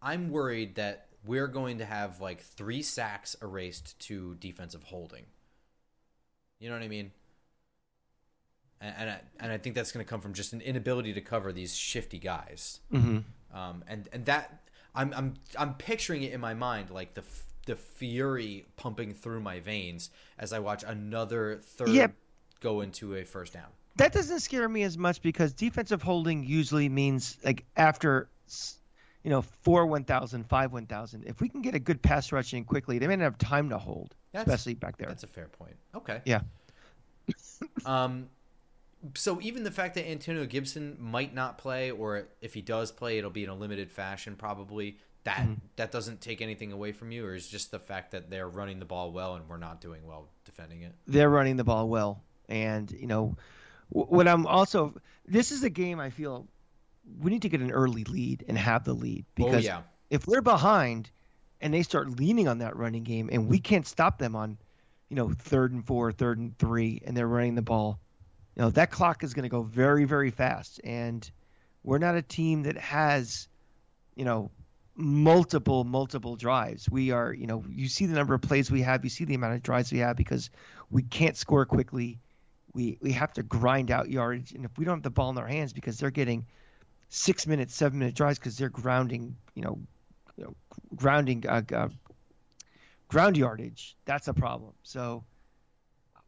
I'm 0.00 0.30
worried 0.30 0.76
that 0.76 1.08
we're 1.26 1.48
going 1.48 1.78
to 1.78 1.84
have 1.84 2.20
like 2.20 2.40
three 2.40 2.82
sacks 2.82 3.36
erased 3.42 3.98
to 4.06 4.34
defensive 4.36 4.84
holding. 4.84 5.26
You 6.58 6.70
know 6.70 6.76
what 6.76 6.82
I 6.82 6.88
mean? 6.88 7.12
And 8.84 8.94
and 8.98 9.10
I, 9.10 9.20
and 9.40 9.52
I 9.52 9.58
think 9.58 9.74
that's 9.74 9.92
going 9.92 10.04
to 10.04 10.08
come 10.08 10.20
from 10.20 10.34
just 10.34 10.52
an 10.52 10.60
inability 10.60 11.14
to 11.14 11.20
cover 11.22 11.52
these 11.52 11.74
shifty 11.74 12.18
guys. 12.18 12.80
Mm-hmm. 12.92 13.18
Um, 13.56 13.82
and 13.88 14.08
and 14.12 14.26
that 14.26 14.60
I'm 14.94 15.12
I'm 15.14 15.34
I'm 15.58 15.74
picturing 15.74 16.22
it 16.22 16.32
in 16.32 16.40
my 16.40 16.54
mind 16.54 16.90
like 16.90 17.14
the 17.14 17.22
f- 17.22 17.44
the 17.66 17.76
fury 17.76 18.66
pumping 18.76 19.14
through 19.14 19.40
my 19.40 19.60
veins 19.60 20.10
as 20.38 20.52
I 20.52 20.58
watch 20.58 20.84
another 20.86 21.60
third 21.62 21.88
go 22.60 22.82
into 22.82 23.14
a 23.14 23.24
first 23.24 23.54
down. 23.54 23.68
That 23.96 24.12
doesn't 24.12 24.40
scare 24.40 24.68
me 24.68 24.82
as 24.82 24.98
much 24.98 25.22
because 25.22 25.52
defensive 25.52 26.02
holding 26.02 26.44
usually 26.44 26.88
means 26.88 27.38
like 27.44 27.64
after, 27.76 28.28
you 29.22 29.30
know, 29.30 29.42
four 29.62 29.86
1,000, 29.86 30.44
five 30.46 30.72
1,000. 30.72 31.24
If 31.26 31.40
we 31.40 31.48
can 31.48 31.62
get 31.62 31.74
a 31.74 31.78
good 31.78 32.02
pass 32.02 32.32
rush 32.32 32.52
in 32.52 32.64
quickly, 32.64 32.98
they 32.98 33.06
may 33.06 33.16
not 33.16 33.24
have 33.24 33.38
time 33.38 33.70
to 33.70 33.78
hold, 33.78 34.14
That's- 34.32 34.48
especially 34.48 34.74
back 34.74 34.96
there. 34.98 35.08
That's 35.08 35.22
a 35.22 35.28
fair 35.28 35.46
point. 35.46 35.76
Okay. 35.94 36.20
Yeah. 36.24 36.40
Um, 37.86 38.28
so 39.14 39.40
even 39.40 39.64
the 39.64 39.70
fact 39.70 39.94
that 39.94 40.08
Antonio 40.08 40.46
Gibson 40.46 40.96
might 41.00 41.34
not 41.34 41.58
play, 41.58 41.90
or 41.90 42.28
if 42.40 42.54
he 42.54 42.62
does 42.62 42.90
play, 42.90 43.18
it'll 43.18 43.30
be 43.30 43.44
in 43.44 43.50
a 43.50 43.54
limited 43.54 43.90
fashion, 43.90 44.36
probably. 44.36 44.98
That 45.24 45.38
Mm-hmm. 45.38 45.54
that 45.76 45.90
doesn't 45.90 46.20
take 46.20 46.42
anything 46.42 46.70
away 46.72 46.92
from 46.92 47.10
you, 47.10 47.24
or 47.24 47.34
is 47.34 47.48
just 47.48 47.70
the 47.70 47.78
fact 47.78 48.10
that 48.10 48.28
they're 48.28 48.48
running 48.48 48.78
the 48.78 48.84
ball 48.84 49.10
well 49.10 49.36
and 49.36 49.48
we're 49.48 49.56
not 49.56 49.80
doing 49.80 50.06
well 50.06 50.28
defending 50.44 50.82
it. 50.82 50.94
They're 51.06 51.30
running 51.30 51.56
the 51.56 51.64
ball 51.64 51.88
well, 51.88 52.22
and 52.48 52.90
you 52.90 53.06
know, 53.06 53.36
what 53.88 54.28
I'm 54.28 54.46
also. 54.46 54.94
This 55.26 55.50
is 55.50 55.64
a 55.64 55.70
game 55.70 55.98
I 55.98 56.10
feel 56.10 56.46
we 57.20 57.30
need 57.30 57.42
to 57.42 57.48
get 57.48 57.62
an 57.62 57.70
early 57.70 58.04
lead 58.04 58.44
and 58.48 58.58
have 58.58 58.84
the 58.84 58.92
lead 58.92 59.24
because 59.34 59.64
oh 59.64 59.66
yeah, 59.66 59.80
if 60.10 60.26
we're 60.26 60.42
behind 60.42 61.10
and 61.60 61.72
they 61.72 61.82
start 61.82 62.18
leaning 62.18 62.46
on 62.46 62.58
that 62.58 62.76
running 62.76 63.04
game 63.04 63.30
and 63.32 63.48
we 63.48 63.58
can't 63.58 63.86
stop 63.86 64.18
them 64.18 64.36
on, 64.36 64.58
you 65.08 65.16
know, 65.16 65.30
third 65.30 65.72
and 65.72 65.86
four, 65.86 66.12
third 66.12 66.38
and 66.38 66.58
three, 66.58 67.00
and 67.06 67.16
they're 67.16 67.26
running 67.26 67.54
the 67.54 67.62
ball, 67.62 67.98
you 68.56 68.62
know, 68.62 68.70
that 68.70 68.90
clock 68.90 69.24
is 69.24 69.34
going 69.34 69.44
to 69.44 69.48
go 69.48 69.62
very, 69.62 70.04
very 70.04 70.30
fast. 70.30 70.80
And 70.84 71.28
we're 71.82 71.98
not 71.98 72.14
a 72.14 72.22
team 72.22 72.62
that 72.64 72.76
has, 72.76 73.48
you 74.14 74.24
know, 74.24 74.50
multiple, 74.96 75.84
multiple 75.84 76.36
drives. 76.36 76.88
We 76.88 77.10
are, 77.10 77.32
you 77.32 77.46
know, 77.46 77.64
you 77.68 77.88
see 77.88 78.06
the 78.06 78.14
number 78.14 78.34
of 78.34 78.42
plays 78.42 78.70
we 78.70 78.82
have, 78.82 79.02
you 79.04 79.10
see 79.10 79.24
the 79.24 79.34
amount 79.34 79.54
of 79.54 79.62
drives 79.62 79.92
we 79.92 79.98
have 79.98 80.16
because 80.16 80.50
we 80.90 81.02
can't 81.02 81.36
score 81.36 81.66
quickly. 81.66 82.20
We 82.72 82.98
we 83.00 83.12
have 83.12 83.32
to 83.34 83.42
grind 83.44 83.92
out 83.92 84.10
yardage, 84.10 84.52
and 84.52 84.64
if 84.64 84.76
we 84.76 84.84
don't 84.84 84.96
have 84.96 85.02
the 85.04 85.10
ball 85.10 85.30
in 85.30 85.38
our 85.38 85.46
hands 85.46 85.72
because 85.72 85.98
they're 85.98 86.10
getting 86.10 86.46
six 87.08 87.46
minute, 87.46 87.70
seven 87.70 88.00
minute 88.00 88.16
drives 88.16 88.38
because 88.38 88.58
they're 88.58 88.68
grounding, 88.68 89.36
you 89.54 89.62
know, 89.62 89.78
you 90.36 90.44
know, 90.44 90.54
grounding 90.96 91.44
uh, 91.48 91.62
uh, 91.72 91.88
ground 93.06 93.36
yardage. 93.36 93.96
That's 94.06 94.26
a 94.26 94.34
problem. 94.34 94.72
So 94.82 95.22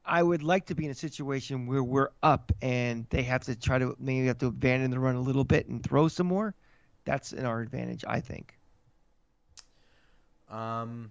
I 0.06 0.22
would 0.22 0.42
like 0.42 0.66
to 0.66 0.74
be 0.74 0.84
in 0.84 0.90
a 0.90 0.94
situation 0.94 1.66
where 1.66 1.82
we're 1.82 2.10
up 2.22 2.52
and 2.62 3.06
they 3.10 3.22
have 3.24 3.44
to 3.44 3.56
try 3.56 3.78
to 3.78 3.96
maybe 3.98 4.28
have 4.28 4.38
to 4.38 4.46
abandon 4.46 4.90
the 4.90 4.98
run 4.98 5.16
a 5.16 5.20
little 5.20 5.44
bit 5.44 5.68
and 5.68 5.82
throw 5.82 6.08
some 6.08 6.28
more. 6.28 6.54
That's 7.04 7.32
in 7.32 7.44
our 7.44 7.60
advantage, 7.60 8.04
I 8.06 8.20
think. 8.20 8.56
Um, 10.48 11.10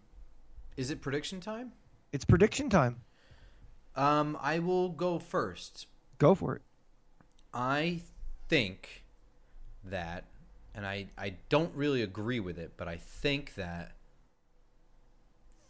is 0.78 0.92
it 0.92 1.02
prediction 1.02 1.42
time? 1.42 1.74
It's 2.14 2.26
prediction 2.26 2.70
time. 2.70 3.02
Um, 3.96 4.38
I 4.42 4.60
will 4.60 4.90
go 4.90 5.20
first. 5.20 5.88
Go 6.18 6.36
for 6.36 6.56
it. 6.56 6.62
I 7.54 8.02
think 8.48 9.04
that 9.84 10.26
and 10.74 10.86
I 10.86 11.08
I 11.18 11.36
don't 11.50 11.74
really 11.74 12.02
agree 12.02 12.40
with 12.40 12.58
it, 12.58 12.74
but 12.78 12.88
I 12.88 12.98
think 12.98 13.56
that 13.56 13.94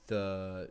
the 0.08 0.70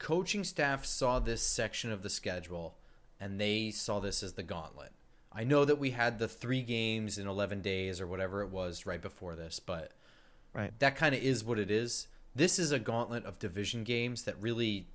coaching 0.00 0.42
staff 0.42 0.84
saw 0.84 1.20
this 1.20 1.42
section 1.42 1.92
of 1.92 2.02
the 2.02 2.10
schedule 2.10 2.74
and 3.20 3.40
they 3.40 3.70
saw 3.70 4.00
this 4.00 4.22
as 4.24 4.32
the 4.32 4.42
gauntlet. 4.42 4.90
I 5.32 5.44
know 5.44 5.64
that 5.64 5.78
we 5.78 5.90
had 5.90 6.18
the 6.18 6.26
three 6.26 6.62
games 6.62 7.16
in 7.18 7.28
11 7.28 7.60
days 7.60 8.00
or 8.00 8.06
whatever 8.08 8.42
it 8.42 8.48
was 8.48 8.84
right 8.86 9.00
before 9.00 9.36
this, 9.36 9.60
but 9.60 9.92
Right. 10.52 10.72
that 10.80 10.96
kind 10.96 11.14
of 11.14 11.22
is 11.22 11.44
what 11.44 11.60
it 11.60 11.70
is. 11.70 12.08
This 12.34 12.58
is 12.58 12.72
a 12.72 12.78
gauntlet 12.80 13.24
of 13.24 13.38
division 13.38 13.84
games 13.84 14.24
that 14.24 14.34
really, 14.40 14.88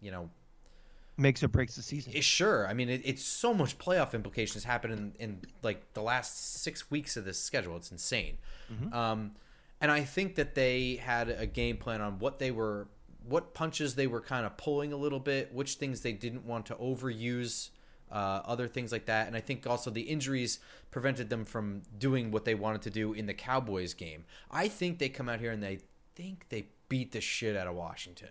you 0.00 0.12
know, 0.12 0.30
Makes 1.16 1.42
or 1.42 1.48
breaks 1.48 1.74
the 1.76 1.82
season. 1.82 2.12
is 2.12 2.24
sure. 2.24 2.66
I 2.68 2.72
mean, 2.74 2.88
it, 2.88 3.02
it's 3.04 3.24
so 3.24 3.52
much 3.52 3.76
playoff 3.78 4.14
implications 4.14 4.64
happen 4.64 4.90
in, 4.92 5.12
in 5.18 5.40
like 5.62 5.92
the 5.94 6.02
last 6.02 6.60
six 6.62 6.88
weeks 6.90 7.16
of 7.16 7.24
this 7.24 7.38
schedule. 7.38 7.76
It's 7.76 7.90
insane. 7.90 8.38
Um, 8.92 9.32
and 9.80 9.90
I 9.90 10.04
think 10.04 10.36
that 10.36 10.54
they 10.54 10.96
had 10.96 11.28
a 11.28 11.46
game 11.46 11.76
plan 11.78 12.00
on 12.00 12.18
what 12.20 12.38
they 12.38 12.50
were, 12.52 12.86
what 13.26 13.54
punches 13.54 13.94
they 13.94 14.06
were 14.06 14.20
kind 14.20 14.46
of 14.46 14.56
pulling 14.56 14.92
a 14.92 14.96
little 14.96 15.20
bit, 15.20 15.52
which 15.52 15.74
things 15.74 16.00
they 16.00 16.12
didn't 16.12 16.44
want 16.44 16.66
to 16.66 16.74
overuse, 16.76 17.70
uh, 18.10 18.42
other 18.44 18.66
things 18.66 18.92
like 18.92 19.06
that. 19.06 19.26
And 19.26 19.36
I 19.36 19.40
think 19.40 19.66
also 19.66 19.90
the 19.90 20.02
injuries 20.02 20.58
prevented 20.90 21.30
them 21.30 21.44
from 21.44 21.82
doing 21.98 22.30
what 22.30 22.44
they 22.44 22.54
wanted 22.54 22.82
to 22.82 22.90
do 22.90 23.12
in 23.12 23.26
the 23.26 23.34
Cowboys 23.34 23.94
game. 23.94 24.24
I 24.50 24.68
think 24.68 24.98
they 24.98 25.08
come 25.08 25.28
out 25.28 25.40
here 25.40 25.52
and 25.52 25.62
they 25.62 25.80
think 26.14 26.46
they 26.48 26.66
beat 26.88 27.12
the 27.12 27.20
shit 27.20 27.56
out 27.56 27.66
of 27.66 27.74
Washington. 27.74 28.30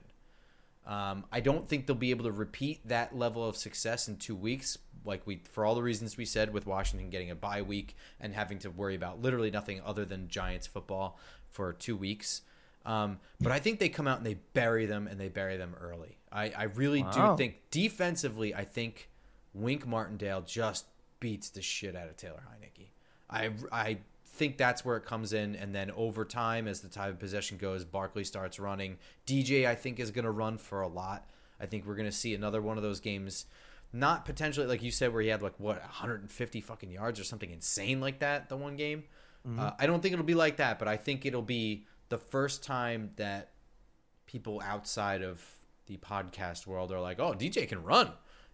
Um, 0.85 1.25
I 1.31 1.39
don't 1.39 1.67
think 1.67 1.85
they'll 1.85 1.95
be 1.95 2.09
able 2.09 2.25
to 2.25 2.31
repeat 2.31 2.87
that 2.87 3.15
level 3.15 3.47
of 3.47 3.55
success 3.55 4.07
in 4.07 4.17
two 4.17 4.35
weeks, 4.35 4.77
like 5.05 5.25
we 5.27 5.41
for 5.51 5.63
all 5.63 5.75
the 5.75 5.83
reasons 5.83 6.17
we 6.17 6.25
said 6.25 6.51
with 6.51 6.65
Washington 6.65 7.09
getting 7.09 7.29
a 7.29 7.35
bye 7.35 7.61
week 7.61 7.95
and 8.19 8.33
having 8.33 8.57
to 8.59 8.71
worry 8.71 8.95
about 8.95 9.21
literally 9.21 9.51
nothing 9.51 9.81
other 9.85 10.03
than 10.03 10.27
Giants 10.29 10.65
football 10.65 11.19
for 11.49 11.73
two 11.73 11.95
weeks. 11.95 12.41
Um, 12.89 13.19
but 13.39 13.51
I 13.51 13.59
think 13.59 13.79
they 13.79 13.89
come 13.89 14.07
out 14.07 14.17
and 14.17 14.25
they 14.25 14.37
bury 14.53 14.85
them 14.87 15.07
and 15.07 15.19
they 15.19 15.29
bury 15.29 15.57
them 15.57 15.75
early. 15.79 16.17
I, 16.31 16.49
I 16.57 16.63
really 16.63 17.03
Wow. 17.03 17.33
do 17.33 17.37
think 17.37 17.69
defensively, 17.71 18.53
I 18.55 18.63
think 18.63 19.09
Wink 19.53 19.85
Martindale 19.85 20.41
just 20.41 20.85
beats 21.19 21.49
the 21.49 21.61
shit 21.61 21.95
out 21.95 22.07
of 22.07 22.17
Taylor 22.17 22.41
Heinicke. 22.49 22.87
I 23.29 23.51
I 23.71 23.97
think 24.25 24.57
that's 24.57 24.83
where 24.85 24.95
it 24.97 25.03
comes 25.05 25.33
in, 25.33 25.55
and 25.55 25.75
then 25.75 25.91
over 25.91 26.23
time, 26.25 26.67
as 26.67 26.81
the 26.81 26.87
time 26.87 27.09
of 27.11 27.19
possession 27.19 27.57
goes, 27.57 27.83
Barkley 27.83 28.23
starts 28.23 28.57
running. 28.59 28.97
DJ, 29.27 29.67
I 29.67 29.75
think, 29.75 29.99
is 29.99 30.11
going 30.11 30.25
to 30.25 30.31
run 30.31 30.57
for 30.57 30.81
a 30.81 30.87
lot. 30.87 31.29
I 31.59 31.65
think 31.65 31.85
we're 31.85 31.95
going 31.95 32.09
to 32.09 32.15
see 32.15 32.33
another 32.33 32.61
one 32.61 32.77
of 32.77 32.83
those 32.83 32.99
games, 33.01 33.45
not 33.91 34.25
potentially 34.25 34.65
like 34.65 34.81
you 34.81 34.91
said, 34.91 35.13
where 35.13 35.21
he 35.21 35.27
had 35.27 35.41
like 35.41 35.59
what 35.59 35.79
150 35.81 36.61
fucking 36.61 36.89
yards 36.91 37.19
or 37.19 37.23
something 37.23 37.51
insane 37.51 37.99
like 37.99 38.19
that. 38.19 38.49
The 38.49 38.57
one 38.57 38.75
game, 38.77 39.03
uh, 39.59 39.71
I 39.77 39.85
don't 39.85 40.01
think 40.01 40.13
it'll 40.13 40.25
be 40.25 40.35
like 40.35 40.57
that, 40.57 40.79
but 40.79 40.87
I 40.87 40.95
think 40.97 41.25
it'll 41.25 41.41
be 41.41 41.85
the 42.09 42.17
first 42.17 42.63
time 42.63 43.11
that 43.15 43.51
people 44.25 44.61
outside 44.63 45.21
of 45.21 45.43
the 45.85 45.97
podcast 45.97 46.67
world 46.67 46.91
are 46.91 46.99
like, 46.99 47.19
"Oh, 47.19 47.33
DJ 47.33 47.67
can 47.67 47.83
run." 47.83 48.11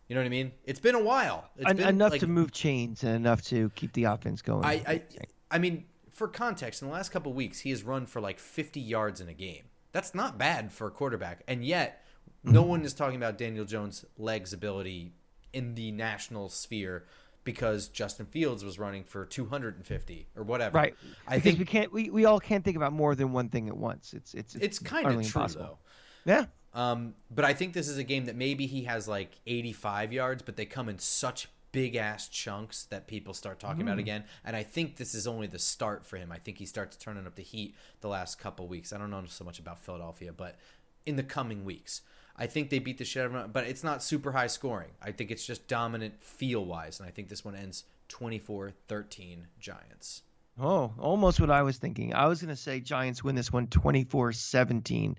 You 0.08 0.16
know 0.16 0.22
what 0.22 0.28
I 0.28 0.30
mean? 0.30 0.52
It's 0.66 0.80
been 0.80 0.96
a 0.96 1.04
while. 1.04 1.50
It's 1.58 1.70
En- 1.70 1.78
been 1.78 1.88
enough 1.88 2.12
like, 2.12 2.22
to 2.22 2.28
move 2.28 2.52
chains 2.52 3.04
and 3.04 3.16
enough 3.16 3.42
to 3.46 3.70
keep 3.72 3.92
the 3.94 4.04
offense 4.04 4.42
going. 4.42 4.64
I, 4.64 4.74
I, 4.88 5.02
I 5.50 5.58
mean, 5.58 5.86
for 6.12 6.28
context, 6.28 6.82
in 6.82 6.88
the 6.88 6.94
last 6.94 7.10
couple 7.10 7.32
of 7.32 7.36
weeks, 7.36 7.62
he 7.62 7.72
has 7.72 7.84
run 7.84 8.06
for 8.06 8.22
like 8.22 8.40
50 8.40 8.80
yards 8.80 9.20
in 9.20 9.30
a 9.30 9.34
game. 9.34 9.64
That's 9.94 10.14
not 10.14 10.38
bad 10.38 10.72
for 10.72 10.88
a 10.88 10.92
quarterback, 10.92 11.42
and 11.48 11.66
yet 11.66 12.04
no 12.44 12.62
mm-hmm. 12.62 12.70
one 12.70 12.86
is 12.86 12.94
talking 12.94 13.16
about 13.16 13.38
Daniel 13.38 13.66
Jones' 13.66 14.06
legs 14.18 14.54
ability 14.54 15.14
in 15.54 15.74
the 15.74 15.92
national 15.92 16.50
sphere 16.50 17.06
because 17.46 17.88
Justin 17.88 18.26
Fields 18.26 18.66
was 18.66 18.78
running 18.78 19.06
for 19.06 19.26
250 19.26 20.28
or 20.36 20.44
whatever. 20.44 20.76
right. 20.76 20.96
I 21.26 21.36
because 21.36 21.44
think 21.44 21.60
we 21.60 21.66
can't. 21.66 21.94
We, 21.94 22.10
we 22.10 22.26
all 22.26 22.42
can't 22.42 22.66
think 22.66 22.76
about 22.76 22.92
more 22.92 23.16
than 23.16 23.32
one 23.32 23.48
thing 23.48 23.70
at 23.70 23.78
once. 23.78 24.14
It's 24.14 24.34
it's 24.34 24.56
it's 24.56 24.80
kind 24.80 25.06
of 25.06 25.14
true 25.14 25.22
impossible. 25.22 25.80
though. 26.26 26.32
Yeah. 26.32 26.46
Um, 26.74 27.16
but 27.32 27.46
I 27.46 27.54
think 27.54 27.74
this 27.74 27.88
is 27.88 27.98
a 27.98 28.04
game 28.04 28.26
that 28.26 28.36
maybe 28.36 28.66
he 28.66 28.84
has 28.84 29.08
like 29.08 29.40
85 29.48 30.12
yards, 30.12 30.44
but 30.44 30.58
they 30.58 30.66
come 30.66 30.90
in 30.90 31.00
such 31.00 31.48
big 31.72 31.96
ass 31.96 32.28
chunks 32.28 32.84
that 32.86 33.08
people 33.08 33.34
start 33.34 33.60
talking 33.60 33.82
about 33.82 33.98
again. 33.98 34.26
And 34.44 34.56
I 34.56 34.64
think 34.64 34.98
this 34.98 35.16
is 35.16 35.26
only 35.26 35.48
the 35.48 35.60
start 35.60 36.06
for 36.06 36.18
him. 36.18 36.32
I 36.32 36.38
think 36.38 36.58
he 36.58 36.66
starts 36.66 36.98
turning 36.98 37.26
up 37.26 37.36
the 37.36 37.44
heat 37.44 37.76
the 38.02 38.10
last 38.10 38.40
couple 38.40 38.68
weeks. 38.68 38.92
I 38.92 38.98
don't 38.98 39.10
know 39.10 39.24
so 39.28 39.46
much 39.46 39.60
about 39.60 39.80
Philadelphia, 39.80 40.34
but 40.34 40.58
in 41.06 41.16
the 41.16 41.24
coming 41.24 41.64
weeks, 41.64 42.02
I 42.38 42.48
think 42.48 42.70
they 42.70 42.80
beat 42.80 42.98
the 42.98 43.06
shit 43.06 43.22
out 43.22 43.28
of 43.28 43.36
him. 43.36 43.52
But 43.52 43.66
it's 43.66 43.84
not 43.84 44.04
super 44.04 44.32
high 44.32 44.48
scoring. 44.48 44.90
I 45.02 45.12
think 45.12 45.32
it's 45.32 45.46
just 45.46 45.68
dominant 45.68 46.22
feel 46.22 46.64
wise, 46.66 47.00
and 47.00 47.08
I 47.08 47.12
think 47.12 47.30
this 47.30 47.46
one 47.46 47.56
ends 47.56 47.86
24-13 48.10 49.46
Giants. 49.60 50.22
Oh, 50.60 50.94
almost 51.00 51.40
what 51.40 51.50
I 51.52 51.64
was 51.64 51.78
thinking. 51.78 52.14
I 52.14 52.28
was 52.28 52.42
going 52.42 52.54
to 52.54 52.62
say 52.62 52.80
Giants 52.80 53.24
win 53.24 53.36
this 53.36 53.52
one 53.52 53.68
24-17. 53.68 55.16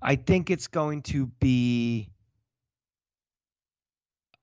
I 0.00 0.16
think 0.16 0.50
it's 0.50 0.68
going 0.68 1.02
to 1.02 1.26
be 1.26 2.08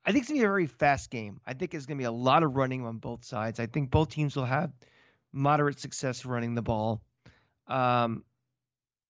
I 0.05 0.11
think 0.11 0.23
it's 0.23 0.29
going 0.29 0.39
to 0.39 0.43
be 0.43 0.45
a 0.45 0.49
very 0.49 0.65
fast 0.65 1.11
game. 1.11 1.39
I 1.45 1.53
think 1.53 1.73
it's 1.75 1.85
going 1.85 1.97
to 1.97 2.01
be 2.01 2.05
a 2.05 2.11
lot 2.11 2.41
of 2.41 2.55
running 2.55 2.83
on 2.83 2.97
both 2.97 3.23
sides. 3.23 3.59
I 3.59 3.67
think 3.67 3.91
both 3.91 4.09
teams 4.09 4.35
will 4.35 4.45
have 4.45 4.71
moderate 5.31 5.79
success 5.79 6.25
running 6.25 6.55
the 6.55 6.63
ball. 6.63 7.01
Um, 7.67 8.23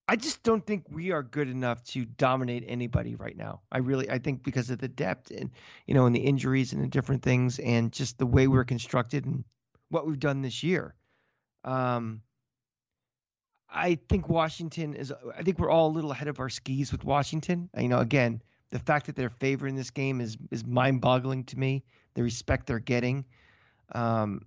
I 0.09 0.15
just 0.15 0.41
don't 0.41 0.65
think 0.65 0.85
we 0.89 1.11
are 1.11 1.21
good 1.21 1.47
enough 1.47 1.83
to 1.83 2.03
dominate 2.03 2.63
anybody 2.67 3.13
right 3.13 3.37
now. 3.37 3.61
I 3.71 3.77
really, 3.77 4.09
I 4.09 4.17
think 4.17 4.41
because 4.41 4.71
of 4.71 4.79
the 4.79 4.87
depth 4.87 5.29
and 5.29 5.51
you 5.85 5.93
know, 5.93 6.07
and 6.07 6.15
the 6.15 6.19
injuries 6.19 6.73
and 6.73 6.83
the 6.83 6.87
different 6.87 7.21
things, 7.21 7.59
and 7.59 7.91
just 7.91 8.17
the 8.17 8.25
way 8.25 8.47
we're 8.47 8.63
constructed 8.63 9.25
and 9.27 9.43
what 9.89 10.07
we've 10.07 10.19
done 10.19 10.41
this 10.41 10.63
year. 10.63 10.95
Um, 11.63 12.21
I 13.71 13.99
think 14.09 14.27
Washington 14.29 14.95
is. 14.95 15.13
I 15.37 15.43
think 15.43 15.59
we're 15.59 15.69
all 15.69 15.89
a 15.89 15.93
little 15.93 16.11
ahead 16.11 16.27
of 16.27 16.39
our 16.39 16.49
skis 16.49 16.91
with 16.91 17.03
Washington. 17.03 17.69
You 17.77 17.89
know, 17.89 17.99
again, 17.99 18.41
the 18.71 18.79
fact 18.79 19.05
that 19.05 19.15
they're 19.15 19.29
favoring 19.29 19.75
this 19.75 19.91
game 19.91 20.21
is 20.21 20.37
is 20.49 20.65
mind-boggling 20.65 21.43
to 21.43 21.59
me. 21.59 21.83
The 22.15 22.23
respect 22.23 22.65
they're 22.65 22.79
getting, 22.79 23.25
um, 23.93 24.41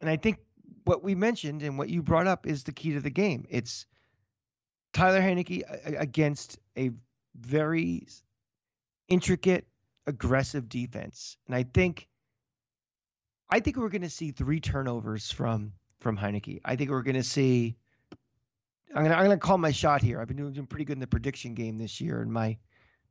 and 0.00 0.08
I 0.08 0.16
think 0.16 0.38
what 0.84 1.04
we 1.04 1.14
mentioned 1.14 1.62
and 1.62 1.76
what 1.76 1.90
you 1.90 2.02
brought 2.02 2.26
up 2.26 2.46
is 2.46 2.64
the 2.64 2.72
key 2.72 2.94
to 2.94 3.00
the 3.00 3.10
game. 3.10 3.44
It's 3.50 3.84
Tyler 4.96 5.20
Heinicke 5.20 5.62
a- 5.84 5.96
against 5.96 6.58
a 6.78 6.90
very 7.38 8.06
intricate, 9.08 9.66
aggressive 10.06 10.70
defense, 10.70 11.36
and 11.46 11.54
I 11.54 11.64
think 11.64 12.08
I 13.50 13.60
think 13.60 13.76
we're 13.76 13.90
going 13.90 14.02
to 14.02 14.10
see 14.10 14.30
three 14.30 14.58
turnovers 14.58 15.30
from 15.30 15.74
from 16.00 16.16
Heinicke. 16.16 16.60
I 16.64 16.76
think 16.76 16.88
we're 16.88 17.02
going 17.02 17.16
to 17.16 17.22
see. 17.22 17.76
I'm 18.94 19.02
gonna 19.02 19.16
I'm 19.16 19.24
gonna 19.24 19.36
call 19.36 19.58
my 19.58 19.70
shot 19.70 20.00
here. 20.00 20.18
I've 20.18 20.28
been 20.28 20.38
doing, 20.38 20.54
doing 20.54 20.66
pretty 20.66 20.86
good 20.86 20.96
in 20.96 21.00
the 21.00 21.06
prediction 21.06 21.52
game 21.52 21.76
this 21.76 22.00
year 22.00 22.22
in 22.22 22.32
my 22.32 22.56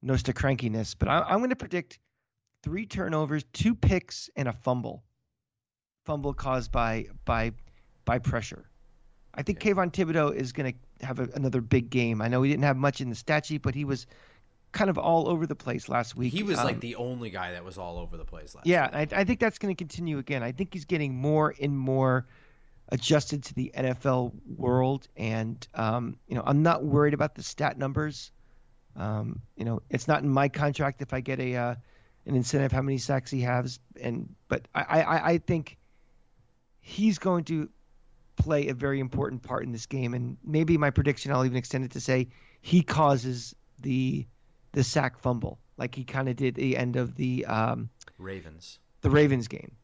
Nosta 0.03 0.33
crankiness, 0.33 0.95
but 0.97 1.07
I, 1.07 1.19
I'm 1.19 1.37
going 1.37 1.51
to 1.51 1.55
predict 1.55 1.99
three 2.63 2.87
turnovers, 2.87 3.45
two 3.53 3.75
picks, 3.75 4.27
and 4.35 4.47
a 4.47 4.53
fumble. 4.53 5.03
Fumble 6.03 6.33
caused 6.33 6.71
by 6.71 7.05
by 7.25 7.51
by 8.05 8.17
pressure. 8.17 8.71
I 9.35 9.43
think 9.43 9.59
Kayvon 9.59 9.91
Thibodeaux 9.91 10.33
is 10.33 10.51
going 10.51 10.73
to 10.73 10.79
have 11.01 11.19
a, 11.19 11.29
another 11.33 11.61
big 11.61 11.89
game. 11.89 12.21
I 12.21 12.27
know 12.27 12.41
he 12.41 12.49
didn't 12.49 12.63
have 12.63 12.77
much 12.77 13.01
in 13.01 13.09
the 13.09 13.15
stat 13.15 13.45
sheet, 13.45 13.61
but 13.61 13.75
he 13.75 13.85
was 13.85 14.07
kind 14.71 14.89
of 14.89 14.97
all 14.97 15.29
over 15.29 15.47
the 15.47 15.55
place 15.55 15.87
last 15.87 16.15
week. 16.17 16.33
He 16.33 16.43
was 16.43 16.59
Um, 16.59 16.65
like 16.65 16.79
the 16.81 16.95
only 16.95 17.29
guy 17.29 17.53
that 17.53 17.63
was 17.63 17.77
all 17.77 17.97
over 17.97 18.17
the 18.17 18.25
place 18.25 18.53
last 18.55 18.67
yeah, 18.67 18.99
week. 18.99 19.13
I, 19.13 19.21
I 19.21 19.23
think 19.23 19.39
that's 19.39 19.57
going 19.57 19.73
to 19.73 19.77
continue 19.77 20.17
again. 20.17 20.43
I 20.43 20.51
think 20.51 20.73
he's 20.73 20.85
getting 20.85 21.15
more 21.15 21.53
and 21.61 21.77
more 21.77 22.27
adjusted 22.89 23.43
to 23.45 23.53
the 23.53 23.71
NFL 23.75 24.33
world, 24.57 25.07
and 25.15 25.65
um, 25.73 26.17
you 26.27 26.35
know, 26.35 26.43
I'm 26.45 26.61
not 26.61 26.83
worried 26.83 27.13
about 27.13 27.35
the 27.35 27.43
stat 27.43 27.77
numbers. 27.77 28.31
Um, 28.95 29.41
you 29.55 29.65
know, 29.65 29.81
it's 29.89 30.07
not 30.07 30.23
in 30.23 30.29
my 30.29 30.49
contract 30.49 31.01
if 31.01 31.13
I 31.13 31.21
get 31.21 31.39
a 31.39 31.55
uh, 31.55 31.75
an 32.25 32.35
incentive 32.35 32.71
how 32.71 32.81
many 32.81 32.97
sacks 32.97 33.31
he 33.31 33.41
has, 33.41 33.79
and 33.99 34.35
but 34.47 34.67
I, 34.73 35.01
I, 35.01 35.29
I 35.31 35.37
think 35.39 35.77
he's 36.79 37.17
going 37.17 37.45
to 37.45 37.69
play 38.35 38.67
a 38.67 38.73
very 38.73 38.99
important 38.99 39.41
part 39.43 39.63
in 39.63 39.71
this 39.71 39.85
game, 39.85 40.13
and 40.13 40.37
maybe 40.43 40.77
my 40.77 40.89
prediction 40.89 41.31
I'll 41.31 41.45
even 41.45 41.57
extend 41.57 41.85
it 41.85 41.91
to 41.91 41.99
say 41.99 42.27
he 42.61 42.81
causes 42.81 43.55
the 43.81 44.25
the 44.71 44.83
sack 44.83 45.19
fumble 45.19 45.59
like 45.77 45.95
he 45.95 46.03
kind 46.03 46.29
of 46.29 46.35
did 46.35 46.49
at 46.49 46.55
the 46.55 46.77
end 46.77 46.95
of 46.95 47.15
the 47.15 47.45
um, 47.45 47.89
Ravens. 48.17 48.79
the 49.01 49.09
Ravens 49.09 49.47
game. 49.47 49.75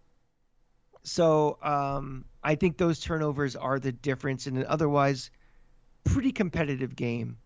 So 1.03 1.57
um, 1.61 2.25
I 2.43 2.55
think 2.55 2.77
those 2.77 2.99
turnovers 2.99 3.55
are 3.55 3.79
the 3.79 3.91
difference 3.91 4.47
in 4.47 4.57
an 4.57 4.65
otherwise 4.67 5.31
pretty 6.03 6.31
competitive 6.31 6.95
game. 6.95 7.37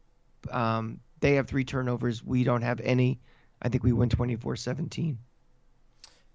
Um, 0.52 1.00
they 1.22 1.36
have 1.36 1.48
three 1.48 1.64
turnovers. 1.64 2.24
We 2.24 2.44
don't 2.44 2.62
have 2.62 2.80
any. 2.82 3.20
I 3.62 3.70
think 3.70 3.84
we 3.84 3.94
win 3.94 4.10
24 4.10 4.56
17. 4.58 5.18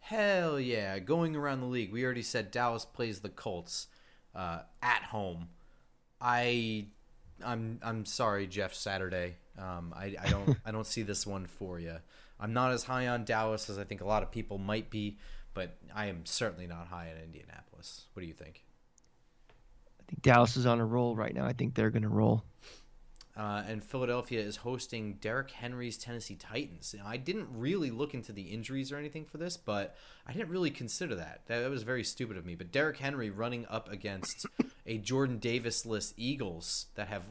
Hell 0.00 0.58
yeah! 0.58 0.98
Going 0.98 1.36
around 1.36 1.60
the 1.60 1.66
league, 1.66 1.92
we 1.92 2.04
already 2.04 2.22
said 2.22 2.50
Dallas 2.50 2.84
plays 2.84 3.20
the 3.20 3.28
Colts 3.28 3.86
uh, 4.34 4.60
at 4.82 5.02
home. 5.02 5.48
I, 6.20 6.86
I'm 7.44 7.80
I'm 7.82 8.04
sorry, 8.04 8.46
Jeff 8.46 8.74
Saturday. 8.74 9.36
Um, 9.58 9.94
I, 9.96 10.14
I 10.20 10.28
don't 10.28 10.56
I 10.64 10.70
don't 10.70 10.86
see 10.86 11.02
this 11.02 11.26
one 11.26 11.46
for 11.46 11.78
you. 11.78 11.96
I'm 12.38 12.52
not 12.52 12.72
as 12.72 12.84
high 12.84 13.08
on 13.08 13.24
Dallas 13.24 13.68
as 13.68 13.78
I 13.78 13.84
think 13.84 14.00
a 14.00 14.06
lot 14.06 14.22
of 14.22 14.30
people 14.30 14.58
might 14.58 14.90
be, 14.90 15.18
but 15.52 15.76
I 15.94 16.06
am 16.06 16.24
certainly 16.24 16.66
not 16.66 16.86
high 16.86 17.10
on 17.14 17.22
Indianapolis. 17.22 18.06
What 18.14 18.22
do 18.22 18.26
you 18.26 18.32
think? 18.34 18.62
I 20.00 20.04
think 20.08 20.22
Dallas 20.22 20.56
is 20.56 20.66
on 20.66 20.80
a 20.80 20.84
roll 20.84 21.14
right 21.14 21.34
now. 21.34 21.44
I 21.44 21.52
think 21.52 21.74
they're 21.74 21.90
going 21.90 22.02
to 22.02 22.08
roll. 22.08 22.42
Uh, 23.36 23.62
and 23.66 23.82
Philadelphia 23.82 24.40
is 24.40 24.56
hosting 24.56 25.14
Derrick 25.14 25.52
Henry's 25.52 25.96
Tennessee 25.96 26.34
Titans. 26.34 26.94
Now, 26.98 27.06
I 27.06 27.16
didn't 27.16 27.48
really 27.54 27.90
look 27.90 28.12
into 28.12 28.32
the 28.32 28.42
injuries 28.42 28.90
or 28.90 28.96
anything 28.96 29.24
for 29.24 29.38
this, 29.38 29.56
but 29.56 29.96
I 30.26 30.32
didn't 30.32 30.50
really 30.50 30.70
consider 30.70 31.14
that. 31.14 31.42
That, 31.46 31.60
that 31.60 31.70
was 31.70 31.84
very 31.84 32.02
stupid 32.02 32.36
of 32.36 32.44
me. 32.44 32.56
But 32.56 32.72
Derrick 32.72 32.98
Henry 32.98 33.30
running 33.30 33.66
up 33.70 33.90
against 33.90 34.46
a 34.86 34.98
Jordan 34.98 35.38
Davis-less 35.38 36.12
Eagles 36.16 36.86
that 36.96 37.08
have 37.08 37.22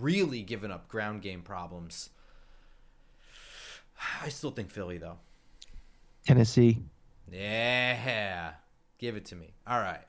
really 0.00 0.42
given 0.42 0.70
up 0.70 0.88
ground 0.88 1.22
game 1.22 1.42
problems. 1.42 2.10
I 4.22 4.28
still 4.28 4.50
think 4.50 4.70
Philly 4.70 4.98
though. 4.98 5.18
Tennessee. 6.26 6.82
Yeah, 7.30 8.52
give 8.98 9.16
it 9.16 9.26
to 9.26 9.36
me. 9.36 9.54
All 9.66 9.78
right. 9.78 10.00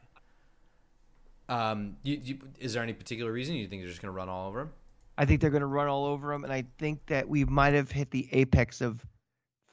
Um, 1.47 1.97
you, 2.03 2.19
you, 2.23 2.37
is 2.59 2.73
there 2.73 2.81
any 2.81 2.93
particular 2.93 3.31
reason 3.31 3.55
you 3.55 3.67
think 3.67 3.81
they're 3.81 3.89
just 3.89 4.01
going 4.01 4.11
to 4.11 4.17
run 4.17 4.29
all 4.29 4.47
over 4.47 4.59
them? 4.59 4.71
I 5.17 5.25
think 5.25 5.41
they're 5.41 5.49
going 5.49 5.61
to 5.61 5.67
run 5.67 5.87
all 5.87 6.05
over 6.05 6.31
them, 6.31 6.43
and 6.43 6.51
I 6.51 6.65
think 6.77 7.05
that 7.07 7.27
we 7.29 7.45
might 7.45 7.73
have 7.73 7.89
hit 7.89 8.11
the 8.11 8.27
apex 8.31 8.81
of 8.81 9.05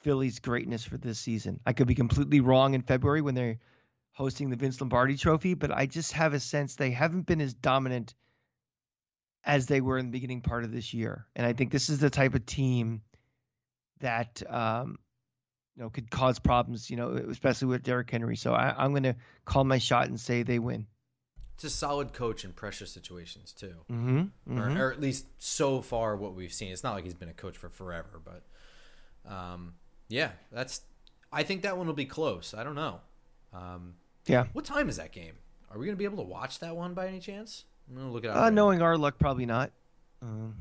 Philly's 0.01 0.39
greatness 0.39 0.83
for 0.83 0.97
this 0.97 1.19
season. 1.19 1.59
I 1.65 1.73
could 1.73 1.87
be 1.87 1.95
completely 1.95 2.39
wrong 2.39 2.73
in 2.73 2.81
February 2.81 3.21
when 3.21 3.35
they're 3.35 3.59
hosting 4.13 4.49
the 4.49 4.55
Vince 4.55 4.79
Lombardi 4.79 5.17
Trophy, 5.17 5.53
but 5.53 5.71
I 5.71 5.85
just 5.85 6.13
have 6.13 6.33
a 6.33 6.39
sense 6.39 6.75
they 6.75 6.91
haven't 6.91 7.25
been 7.25 7.41
as 7.41 7.53
dominant 7.53 8.13
as 9.43 9.65
they 9.65 9.81
were 9.81 9.97
in 9.97 10.05
the 10.05 10.11
beginning 10.11 10.41
part 10.41 10.63
of 10.63 10.71
this 10.71 10.93
year. 10.93 11.25
And 11.35 11.45
I 11.45 11.53
think 11.53 11.71
this 11.71 11.89
is 11.89 11.99
the 11.99 12.09
type 12.09 12.35
of 12.35 12.45
team 12.45 13.01
that 13.99 14.41
um, 14.49 14.99
you 15.75 15.83
know 15.83 15.89
could 15.89 16.09
cause 16.09 16.39
problems, 16.39 16.89
you 16.89 16.97
know, 16.97 17.11
especially 17.29 17.67
with 17.67 17.83
Derrick 17.83 18.09
Henry. 18.09 18.35
So 18.35 18.53
I, 18.53 18.85
am 18.85 18.91
going 18.91 19.03
to 19.03 19.15
call 19.45 19.63
my 19.63 19.79
shot 19.79 20.07
and 20.07 20.19
say 20.19 20.43
they 20.43 20.59
win. 20.59 20.87
It's 21.55 21.63
a 21.63 21.69
solid 21.69 22.13
coach 22.13 22.43
in 22.43 22.51
pressure 22.51 22.85
situations 22.85 23.51
too, 23.51 23.75
mm-hmm, 23.91 24.17
mm-hmm. 24.19 24.59
Or, 24.59 24.87
or, 24.87 24.91
at 24.91 24.99
least 24.99 25.27
so 25.37 25.81
far 25.81 26.15
what 26.15 26.33
we've 26.33 26.51
seen. 26.51 26.71
It's 26.71 26.83
not 26.83 26.95
like 26.95 27.03
he's 27.03 27.13
been 27.13 27.29
a 27.29 27.33
coach 27.33 27.57
for 27.57 27.69
forever, 27.69 28.19
but 28.23 28.43
um, 29.31 29.75
yeah, 30.09 30.31
that's. 30.51 30.81
I 31.31 31.43
think 31.43 31.63
that 31.63 31.77
one 31.77 31.87
will 31.87 31.93
be 31.93 32.05
close. 32.05 32.53
I 32.53 32.63
don't 32.63 32.75
know. 32.75 32.99
Um, 33.53 33.95
yeah. 34.25 34.45
What 34.53 34.65
time 34.65 34.89
is 34.89 34.97
that 34.97 35.11
game? 35.11 35.33
Are 35.71 35.79
we 35.79 35.85
going 35.85 35.95
to 35.95 35.99
be 35.99 36.05
able 36.05 36.23
to 36.23 36.29
watch 36.29 36.59
that 36.59 36.75
one 36.75 36.93
by 36.93 37.07
any 37.07 37.19
chance? 37.19 37.65
I'm 37.89 37.95
gonna 37.95 38.11
look 38.11 38.23
it 38.23 38.29
up. 38.29 38.37
Uh, 38.37 38.49
knowing 38.49 38.81
our 38.81 38.97
luck, 38.97 39.19
probably 39.19 39.45
not. 39.45 39.71
Um, 40.21 40.55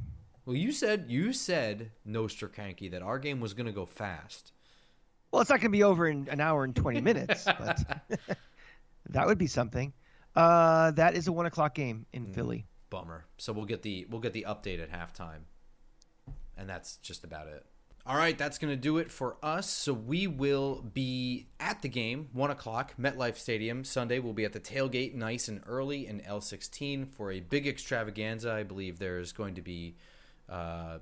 well, 0.45 0.57
you 0.57 0.73
said 0.73 1.07
you 1.09 1.33
said 1.33 1.91
Nostrakanky 2.09 2.91
that 2.91 3.03
our 3.03 3.19
game 3.19 3.41
was 3.41 3.55
gonna 3.55 3.73
go 3.73 3.87
fast. 3.87 4.53
Well, 5.31 5.41
it's 5.41 5.51
not 5.51 5.61
gonna 5.61 5.71
be 5.71 5.85
over 5.85 6.09
in 6.09 6.29
an 6.29 6.41
hour 6.41 6.65
and 6.65 6.75
twenty 6.75 7.01
minutes, 7.01 7.45
but 7.45 7.81
that 9.11 9.27
would 9.27 9.39
be 9.39 9.47
something. 9.47 9.93
Uh, 10.35 10.91
that 10.93 11.15
is 11.15 11.29
a 11.29 11.33
one 11.33 11.47
o'clock 11.47 11.75
game 11.75 12.07
in 12.13 12.27
mm, 12.27 12.35
Philly. 12.35 12.67
Bummer. 12.91 13.27
So 13.39 13.53
we'll 13.53 13.65
get 13.65 13.83
the 13.83 14.07
we'll 14.09 14.21
get 14.21 14.33
the 14.33 14.47
update 14.49 14.83
at 14.83 14.91
halftime, 14.91 15.45
and 16.57 16.69
that's 16.69 16.97
just 16.97 17.25
about 17.25 17.49
it. 17.49 17.65
All 18.05 18.17
right, 18.17 18.37
that's 18.37 18.59
going 18.59 18.73
to 18.73 18.81
do 18.81 18.99
it 18.99 19.13
for 19.13 19.37
us. 19.45 19.71
So 19.71 19.93
we 19.93 20.27
will 20.27 20.83
be 20.83 21.47
at 21.61 21.83
the 21.83 21.89
game, 21.89 22.31
1 22.33 22.51
o'clock, 22.51 22.95
MetLife 23.01 23.37
Stadium. 23.37 23.85
Sunday, 23.85 24.19
we'll 24.19 24.33
be 24.33 24.45
at 24.45 24.53
the 24.53 24.59
tailgate 24.59 25.15
nice 25.15 25.47
and 25.47 25.63
early 25.69 26.09
in 26.09 26.19
L16 26.21 27.09
for 27.09 27.31
a 27.31 27.39
big 27.39 27.69
extravaganza. 27.69 28.53
I 28.53 28.65
believe 28.65 28.99
there's 28.99 29.31
going 29.33 29.55
to 29.55 29.63
be. 29.63 29.95
Uh, 30.49 30.99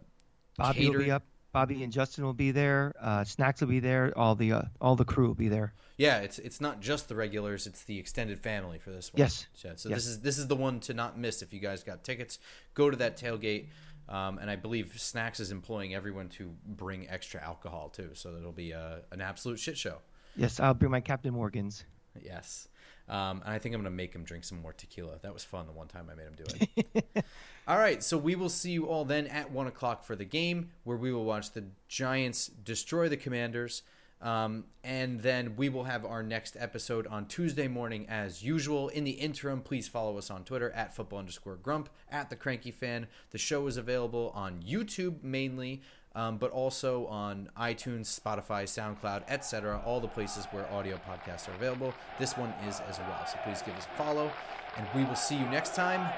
Bobby 0.59 0.81
catered... 0.81 0.97
will 0.97 1.05
be 1.05 1.11
up. 1.11 1.23
Bobby 1.53 1.83
and 1.83 1.93
Justin 1.93 2.25
will 2.25 2.33
be 2.33 2.51
there. 2.51 2.93
Uh, 3.01 3.25
Snacks 3.25 3.61
will 3.61 3.69
be 3.69 3.81
there. 3.81 4.13
All 4.17 4.35
the 4.35 4.53
uh, 4.53 4.63
all 4.81 4.97
the 4.97 5.05
crew 5.05 5.29
will 5.29 5.35
be 5.35 5.49
there. 5.49 5.73
Yeah, 5.97 6.19
it's 6.19 6.39
it's 6.39 6.61
not 6.61 6.81
just 6.81 7.09
the 7.09 7.15
regulars; 7.15 7.67
it's 7.67 7.83
the 7.85 7.99
extended 7.99 8.41
family 8.41 8.79
for 8.79 8.91
this 8.91 9.13
one. 9.13 9.19
Yes. 9.19 9.47
So, 9.55 9.73
so 9.77 9.89
yes. 9.89 9.99
this 9.99 10.07
is 10.07 10.21
this 10.21 10.39
is 10.39 10.47
the 10.47 10.57
one 10.57 10.81
to 10.81 10.95
not 10.95 11.19
miss. 11.19 11.43
If 11.43 11.53
you 11.53 11.61
guys 11.61 11.83
got 11.83 12.05
tickets, 12.05 12.39
go 12.75 12.91
to 12.91 12.97
that 12.99 13.17
tailgate. 13.19 13.67
Um, 14.09 14.39
and 14.39 14.51
I 14.51 14.57
believe 14.57 14.93
Snacks 14.97 15.39
is 15.39 15.53
employing 15.53 15.95
everyone 15.95 16.29
to 16.31 16.51
bring 16.67 17.09
extra 17.09 17.41
alcohol 17.41 17.91
too, 17.91 18.11
so 18.15 18.35
it'll 18.37 18.51
be 18.51 18.73
a, 18.73 19.03
an 19.13 19.21
absolute 19.21 19.61
shit 19.61 19.79
show. 19.79 19.99
Yes, 20.37 20.59
I'll 20.59 20.75
bring 20.75 20.91
my 20.91 21.01
Captain 21.01 21.33
Morgans. 21.33 21.85
Yes, 22.21 22.67
um, 23.11 23.43
and 23.45 23.53
I 23.53 23.59
think 23.59 23.75
I'm 23.75 23.81
gonna 23.81 23.91
make 23.91 24.15
him 24.15 24.23
drink 24.23 24.45
some 24.45 24.63
more 24.63 24.73
tequila. 24.73 25.19
That 25.23 25.35
was 25.35 25.43
fun 25.43 25.67
the 25.67 25.73
one 25.73 25.89
time 25.89 26.09
I 26.11 26.15
made 26.15 26.29
him 26.29 26.37
do 26.37 27.05
it. 27.17 27.25
all 27.69 27.77
right, 27.77 28.03
so 28.03 28.17
we 28.17 28.37
will 28.37 28.49
see 28.49 28.71
you 28.71 28.87
all 28.87 29.05
then 29.05 29.27
at 29.27 29.51
one 29.51 29.67
o'clock 29.67 30.05
for 30.05 30.15
the 30.15 30.25
game, 30.25 30.71
where 30.85 30.97
we 30.97 31.13
will 31.13 31.25
watch 31.25 31.51
the 31.51 31.65
Giants 31.89 32.47
destroy 32.47 33.09
the 33.09 33.17
Commanders. 33.17 33.83
Um, 34.23 34.65
and 34.85 35.21
then 35.21 35.57
we 35.57 35.71
will 35.71 35.85
have 35.85 36.05
our 36.05 36.23
next 36.23 36.57
episode 36.59 37.07
on 37.07 37.27
Tuesday 37.27 37.69
morning 37.69 38.07
as 38.09 38.43
usual. 38.43 38.89
In 38.89 39.05
the 39.05 39.13
interim, 39.13 39.63
please 39.63 39.89
follow 39.89 40.19
us 40.19 40.31
on 40.31 40.45
Twitter 40.45 40.71
at 40.73 40.95
football 40.95 41.19
underscore 41.19 41.57
grump, 41.57 41.89
at 42.11 42.29
the 42.29 42.37
cranky 42.37 42.71
fan. 42.71 43.07
The 43.31 43.39
show 43.39 43.67
is 43.67 43.79
available 43.79 44.31
on 44.35 44.63
YouTube 44.63 45.23
mainly, 45.23 45.81
um, 46.15 46.39
but 46.39 46.51
also 46.51 47.07
on 47.07 47.49
iTunes, 47.59 48.07
Spotify, 48.07 48.65
SoundCloud, 48.65 49.23
etc. 49.29 49.81
All 49.85 50.01
the 50.01 50.09
places 50.09 50.47
where 50.51 50.71
audio 50.73 50.99
podcasts 51.09 51.49
are 51.49 51.55
available. 51.55 51.95
This 52.19 52.37
one 52.37 52.53
is 52.69 52.81
as 52.89 52.99
well. 52.99 53.27
So 53.27 53.39
please 53.45 53.63
give 53.63 53.77
us 53.77 53.87
a 53.93 53.97
follow, 53.97 54.31
and 54.77 54.87
we 54.95 55.05
will 55.05 55.17
see 55.17 55.37
you 55.37 55.47
next 55.47 55.75
time. 55.75 56.09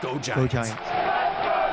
Go 0.00 0.18
Giants. 0.18 0.54
Go 0.54 0.62
Giants. 0.62 1.67